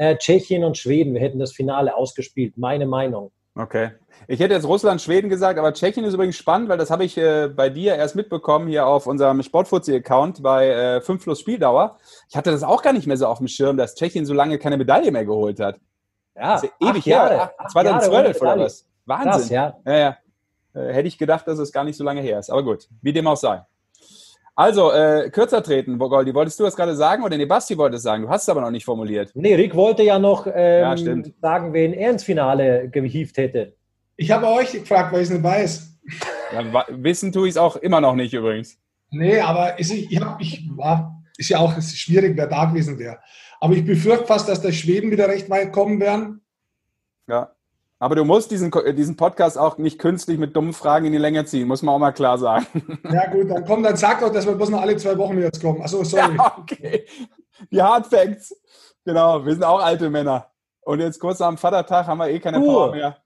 äh, 0.00 0.16
Tschechien 0.16 0.64
und 0.64 0.78
Schweden. 0.78 1.12
Wir 1.12 1.20
hätten 1.20 1.38
das 1.38 1.52
Finale 1.52 1.94
ausgespielt, 1.94 2.56
meine 2.56 2.86
Meinung. 2.86 3.32
Okay. 3.54 3.90
Ich 4.28 4.40
hätte 4.40 4.54
jetzt 4.54 4.66
Russland, 4.66 5.02
Schweden 5.02 5.28
gesagt, 5.28 5.58
aber 5.58 5.74
Tschechien 5.74 6.04
ist 6.04 6.14
übrigens 6.14 6.36
spannend, 6.36 6.70
weil 6.70 6.78
das 6.78 6.90
habe 6.90 7.04
ich 7.04 7.18
äh, 7.18 7.48
bei 7.48 7.68
dir 7.68 7.96
erst 7.96 8.16
mitbekommen 8.16 8.66
hier 8.66 8.86
auf 8.86 9.06
unserem 9.06 9.42
Sportfuzzi-Account 9.42 10.42
bei 10.42 10.68
äh, 10.68 11.00
5 11.02 11.22
plus 11.22 11.40
Spieldauer. 11.40 11.98
Ich 12.30 12.36
hatte 12.36 12.50
das 12.50 12.62
auch 12.62 12.82
gar 12.82 12.94
nicht 12.94 13.06
mehr 13.06 13.18
so 13.18 13.26
auf 13.26 13.38
dem 13.38 13.48
Schirm, 13.48 13.76
dass 13.76 13.94
Tschechien 13.94 14.24
so 14.24 14.32
lange 14.32 14.58
keine 14.58 14.78
Medaille 14.78 15.10
mehr 15.12 15.26
geholt 15.26 15.60
hat. 15.60 15.78
Ja, 16.34 16.54
das 16.54 16.62
ist 16.62 16.72
ja 16.80 16.90
ewig 16.90 17.04
Jahre, 17.04 17.34
her. 17.34 17.54
2012 17.70 18.40
oder 18.40 18.58
was? 18.58 18.86
Wahnsinn. 19.04 19.30
Krass, 19.32 19.50
ja. 19.50 19.76
ja, 19.84 19.98
ja. 19.98 20.16
Äh, 20.72 20.94
hätte 20.94 21.08
ich 21.08 21.18
gedacht, 21.18 21.46
dass 21.46 21.58
es 21.58 21.72
gar 21.72 21.84
nicht 21.84 21.96
so 21.96 22.04
lange 22.04 22.22
her 22.22 22.38
ist. 22.38 22.48
Aber 22.48 22.62
gut, 22.62 22.88
wie 23.02 23.12
dem 23.12 23.26
auch 23.26 23.36
sei. 23.36 23.60
Also, 24.60 24.92
äh, 24.92 25.30
kürzer 25.30 25.62
treten, 25.62 25.96
Bogoldi. 25.96 26.34
Wolltest 26.34 26.60
du 26.60 26.64
das 26.64 26.76
gerade 26.76 26.94
sagen 26.94 27.24
oder 27.24 27.34
nee, 27.38 27.46
Basti 27.46 27.78
wollte 27.78 27.96
es 27.96 28.02
sagen? 28.02 28.24
Du 28.24 28.28
hast 28.28 28.42
es 28.42 28.48
aber 28.50 28.60
noch 28.60 28.70
nicht 28.70 28.84
formuliert. 28.84 29.30
Nee, 29.32 29.54
Rick 29.54 29.74
wollte 29.74 30.02
ja 30.02 30.18
noch 30.18 30.46
ähm, 30.46 31.02
ja, 31.02 31.24
sagen, 31.40 31.72
wen 31.72 31.94
er 31.94 32.10
ins 32.10 32.24
Finale 32.24 32.90
gehievt 32.90 33.38
hätte. 33.38 33.74
Ich 34.16 34.30
habe 34.30 34.48
euch 34.48 34.72
gefragt, 34.72 35.14
weil 35.14 35.22
ich 35.22 35.28
es 35.28 35.32
nicht 35.32 35.42
weiß. 35.42 35.98
Ja, 36.52 36.84
wissen 36.90 37.32
tue 37.32 37.48
ich 37.48 37.52
es 37.52 37.56
auch 37.56 37.76
immer 37.76 38.02
noch 38.02 38.14
nicht 38.14 38.34
übrigens. 38.34 38.78
Nee, 39.10 39.40
aber 39.40 39.78
ist, 39.78 39.92
ich, 39.92 40.20
hab, 40.20 40.38
ich 40.42 40.68
war, 40.76 41.22
ist 41.38 41.48
ja 41.48 41.56
auch 41.56 41.74
ist 41.78 41.96
schwierig, 41.96 42.36
wer 42.36 42.46
da 42.46 42.66
gewesen 42.66 42.98
wäre. 42.98 43.18
Aber 43.60 43.72
ich 43.72 43.86
befürchte 43.86 44.26
fast, 44.26 44.46
dass 44.46 44.60
der 44.60 44.72
Schweden 44.72 45.10
wieder 45.10 45.26
recht 45.26 45.48
weit 45.48 45.72
kommen 45.72 46.00
werden. 46.00 46.42
Ja. 47.26 47.50
Aber 48.02 48.14
du 48.14 48.24
musst 48.24 48.50
diesen, 48.50 48.72
diesen 48.96 49.16
Podcast 49.16 49.58
auch 49.58 49.76
nicht 49.76 49.98
künstlich 49.98 50.38
mit 50.38 50.56
dummen 50.56 50.72
Fragen 50.72 51.04
in 51.04 51.12
die 51.12 51.18
Länge 51.18 51.44
ziehen, 51.44 51.68
muss 51.68 51.82
man 51.82 51.94
auch 51.94 51.98
mal 51.98 52.12
klar 52.12 52.38
sagen. 52.38 52.66
Ja, 53.12 53.30
gut, 53.30 53.50
dann 53.50 53.64
komm, 53.66 53.82
dann 53.82 53.96
sag 53.96 54.20
doch, 54.20 54.32
dass 54.32 54.46
wir 54.46 54.54
bloß 54.54 54.70
noch 54.70 54.80
alle 54.80 54.96
zwei 54.96 55.16
Wochen 55.18 55.38
jetzt 55.38 55.60
kommen. 55.60 55.82
Achso, 55.82 56.02
sorry. 56.04 56.34
Ja, 56.34 56.56
okay. 56.58 57.06
Die 57.70 57.82
Hard 57.82 58.06
Facts. 58.06 58.56
Genau, 59.04 59.44
wir 59.44 59.52
sind 59.52 59.64
auch 59.64 59.80
alte 59.80 60.08
Männer. 60.08 60.46
Und 60.80 61.00
jetzt 61.00 61.20
kurz 61.20 61.42
am 61.42 61.58
Vatertag 61.58 62.06
haben 62.06 62.18
wir 62.18 62.30
eh 62.30 62.40
keine 62.40 62.58
uh. 62.58 62.64
Power 62.64 62.90
mehr. 62.92 63.18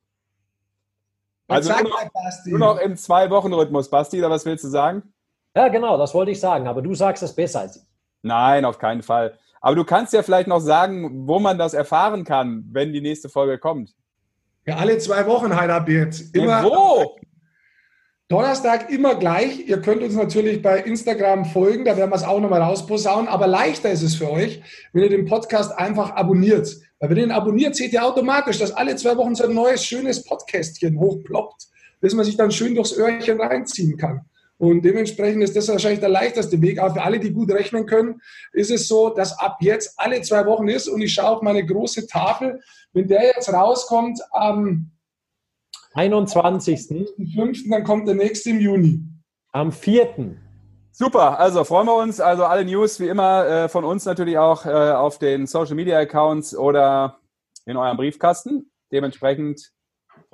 Also 1.46 1.72
nur 1.72 1.82
noch, 1.82 2.46
nur 2.46 2.58
noch 2.58 2.78
im 2.78 2.96
Zwei-Wochen-Rhythmus, 2.96 3.88
Basti, 3.90 4.18
oder 4.18 4.30
was 4.30 4.44
willst 4.44 4.64
du 4.64 4.68
sagen? 4.68 5.14
Ja, 5.54 5.68
genau, 5.68 5.96
das 5.96 6.14
wollte 6.14 6.32
ich 6.32 6.40
sagen, 6.40 6.66
aber 6.66 6.82
du 6.82 6.94
sagst 6.94 7.22
es 7.22 7.32
besser 7.32 7.60
als 7.60 7.76
ich. 7.76 7.82
Nein, 8.22 8.64
auf 8.64 8.78
keinen 8.78 9.02
Fall. 9.02 9.38
Aber 9.60 9.76
du 9.76 9.84
kannst 9.84 10.12
ja 10.14 10.22
vielleicht 10.22 10.48
noch 10.48 10.60
sagen, 10.60 11.28
wo 11.28 11.38
man 11.38 11.58
das 11.58 11.74
erfahren 11.74 12.24
kann, 12.24 12.64
wenn 12.72 12.92
die 12.92 13.00
nächste 13.00 13.28
Folge 13.28 13.58
kommt. 13.58 13.94
Ja, 14.66 14.76
alle 14.76 14.98
zwei 14.98 15.26
Wochen 15.26 15.54
halt 15.54 15.70
ab 15.70 15.88
jetzt. 15.88 16.34
Immer 16.34 16.62
ja, 16.62 16.64
wo? 16.64 17.16
Donnerstag 18.28 18.90
immer 18.90 19.16
gleich. 19.16 19.68
Ihr 19.68 19.82
könnt 19.82 20.02
uns 20.02 20.14
natürlich 20.14 20.62
bei 20.62 20.78
Instagram 20.78 21.44
folgen, 21.44 21.84
da 21.84 21.96
werden 21.96 22.10
wir 22.10 22.16
es 22.16 22.24
auch 22.24 22.40
nochmal 22.40 22.62
rausposaunen. 22.62 23.28
Aber 23.28 23.46
leichter 23.46 23.90
ist 23.90 24.02
es 24.02 24.14
für 24.14 24.30
euch, 24.30 24.62
wenn 24.92 25.02
ihr 25.02 25.10
den 25.10 25.26
Podcast 25.26 25.76
einfach 25.78 26.12
abonniert. 26.12 26.74
Weil 26.98 27.10
wenn 27.10 27.16
ihr 27.18 27.24
ihn 27.24 27.30
abonniert, 27.30 27.76
seht 27.76 27.92
ihr 27.92 28.04
automatisch, 28.04 28.58
dass 28.58 28.72
alle 28.72 28.96
zwei 28.96 29.16
Wochen 29.18 29.34
so 29.34 29.44
ein 29.44 29.54
neues, 29.54 29.84
schönes 29.84 30.24
Podcastchen 30.24 30.98
hochploppt, 30.98 31.66
das 32.00 32.14
man 32.14 32.24
sich 32.24 32.36
dann 32.36 32.50
schön 32.50 32.74
durchs 32.74 32.96
Öhrchen 32.96 33.40
reinziehen 33.40 33.98
kann. 33.98 34.22
Und 34.64 34.82
dementsprechend 34.82 35.42
ist 35.42 35.54
das 35.54 35.68
wahrscheinlich 35.68 36.00
der 36.00 36.08
leichteste 36.08 36.60
Weg. 36.62 36.78
Aber 36.78 36.94
für 36.94 37.02
alle, 37.02 37.20
die 37.20 37.32
gut 37.32 37.52
rechnen 37.52 37.84
können, 37.84 38.22
ist 38.52 38.70
es 38.70 38.88
so, 38.88 39.10
dass 39.10 39.38
ab 39.38 39.58
jetzt 39.60 39.92
alle 39.98 40.22
zwei 40.22 40.46
Wochen 40.46 40.68
ist. 40.68 40.88
Und 40.88 41.02
ich 41.02 41.12
schaue 41.12 41.36
auf 41.36 41.42
meine 41.42 41.66
große 41.66 42.06
Tafel. 42.06 42.60
Wenn 42.94 43.06
der 43.06 43.24
jetzt 43.24 43.52
rauskommt 43.52 44.20
am 44.30 44.90
21. 45.92 46.86
5. 47.34 47.68
dann 47.68 47.84
kommt 47.84 48.08
der 48.08 48.14
nächste 48.14 48.50
im 48.50 48.60
Juni. 48.60 49.00
Am 49.52 49.70
4. 49.70 50.36
Super, 50.92 51.38
also 51.38 51.64
freuen 51.64 51.86
wir 51.86 51.96
uns. 51.96 52.18
Also 52.20 52.44
alle 52.44 52.64
News 52.64 52.98
wie 53.00 53.08
immer 53.08 53.46
äh, 53.46 53.68
von 53.68 53.84
uns 53.84 54.06
natürlich 54.06 54.38
auch 54.38 54.64
äh, 54.64 54.70
auf 54.70 55.18
den 55.18 55.46
Social 55.46 55.74
Media 55.74 55.98
Accounts 55.98 56.56
oder 56.56 57.18
in 57.66 57.76
eurem 57.76 57.98
Briefkasten. 57.98 58.70
Dementsprechend 58.90 59.73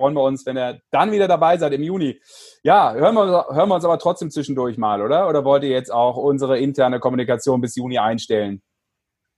freuen 0.01 0.15
wir 0.15 0.23
uns, 0.23 0.45
wenn 0.47 0.57
ihr 0.57 0.81
dann 0.89 1.11
wieder 1.11 1.27
dabei 1.27 1.57
seid 1.59 1.73
im 1.73 1.83
Juni. 1.83 2.19
Ja, 2.63 2.93
hören 2.93 3.13
wir, 3.13 3.45
hören 3.51 3.69
wir 3.69 3.75
uns 3.75 3.85
aber 3.85 3.99
trotzdem 3.99 4.31
zwischendurch 4.31 4.79
mal, 4.79 4.99
oder? 5.01 5.29
Oder 5.29 5.45
wollt 5.45 5.63
ihr 5.63 5.69
jetzt 5.69 5.93
auch 5.93 6.17
unsere 6.17 6.57
interne 6.57 6.99
Kommunikation 6.99 7.61
bis 7.61 7.75
Juni 7.75 7.99
einstellen? 7.99 8.63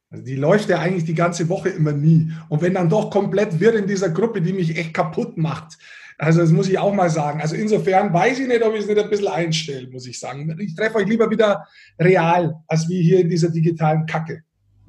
Also 0.09 0.23
die 0.23 0.35
läuft 0.35 0.69
ja 0.69 0.79
eigentlich 0.79 1.03
die 1.03 1.15
ganze 1.15 1.49
Woche 1.49 1.67
immer 1.69 1.91
nie. 1.91 2.31
Und 2.47 2.61
wenn 2.61 2.75
dann 2.75 2.87
doch 2.87 3.09
komplett 3.09 3.59
wird 3.59 3.75
in 3.75 3.87
dieser 3.87 4.09
Gruppe, 4.09 4.41
die 4.41 4.53
mich 4.53 4.77
echt 4.77 4.93
kaputt 4.93 5.37
macht, 5.37 5.77
also 6.17 6.39
das 6.39 6.51
muss 6.51 6.69
ich 6.69 6.79
auch 6.79 6.93
mal 6.93 7.09
sagen. 7.09 7.41
Also 7.41 7.55
insofern 7.55 8.13
weiß 8.13 8.39
ich 8.39 8.47
nicht, 8.47 8.63
ob 8.63 8.73
ich 8.73 8.81
es 8.81 8.87
nicht 8.87 8.99
ein 8.99 9.09
bisschen 9.09 9.27
einstelle, 9.27 9.89
muss 9.89 10.07
ich 10.07 10.17
sagen. 10.17 10.55
Ich 10.61 10.75
treffe 10.75 10.97
euch 10.97 11.07
lieber 11.07 11.29
wieder 11.29 11.67
real, 11.99 12.55
als 12.67 12.87
wie 12.87 13.01
hier 13.01 13.19
in 13.19 13.29
dieser 13.29 13.49
digitalen 13.49 14.05
Kacke. 14.05 14.43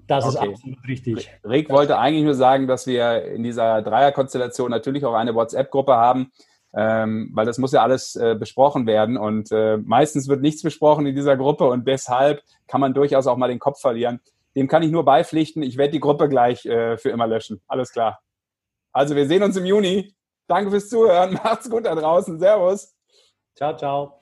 Das 0.06 0.24
okay. 0.24 0.46
ist 0.46 0.52
absolut 0.52 0.78
richtig. 0.86 1.30
Rick 1.44 1.70
wollte 1.70 1.98
eigentlich 1.98 2.24
nur 2.24 2.34
sagen, 2.34 2.66
dass 2.66 2.86
wir 2.86 3.24
in 3.24 3.42
dieser 3.42 3.82
Dreierkonstellation 3.82 4.70
natürlich 4.70 5.04
auch 5.04 5.14
eine 5.14 5.34
WhatsApp-Gruppe 5.34 5.94
haben, 5.94 6.30
ähm, 6.74 7.30
weil 7.32 7.46
das 7.46 7.58
muss 7.58 7.72
ja 7.72 7.82
alles 7.82 8.16
äh, 8.16 8.34
besprochen 8.38 8.86
werden 8.86 9.16
und 9.16 9.50
äh, 9.52 9.78
meistens 9.78 10.28
wird 10.28 10.42
nichts 10.42 10.62
besprochen 10.62 11.06
in 11.06 11.14
dieser 11.14 11.36
Gruppe 11.36 11.64
und 11.64 11.86
deshalb 11.88 12.42
kann 12.66 12.80
man 12.80 12.92
durchaus 12.92 13.26
auch 13.26 13.36
mal 13.36 13.48
den 13.48 13.58
Kopf 13.58 13.80
verlieren. 13.80 14.20
Dem 14.56 14.68
kann 14.68 14.82
ich 14.82 14.90
nur 14.90 15.04
beipflichten. 15.04 15.62
Ich 15.62 15.76
werde 15.76 15.92
die 15.92 16.00
Gruppe 16.00 16.28
gleich 16.28 16.64
äh, 16.66 16.96
für 16.96 17.10
immer 17.10 17.26
löschen. 17.26 17.60
Alles 17.66 17.90
klar. 17.90 18.20
Also 18.92 19.16
wir 19.16 19.26
sehen 19.26 19.42
uns 19.42 19.56
im 19.56 19.64
Juni. 19.64 20.14
Danke 20.46 20.70
fürs 20.70 20.88
Zuhören. 20.88 21.34
Macht's 21.44 21.68
gut 21.68 21.86
da 21.86 21.94
draußen. 21.94 22.38
Servus. 22.38 22.94
Ciao, 23.56 23.76
ciao. 23.76 24.20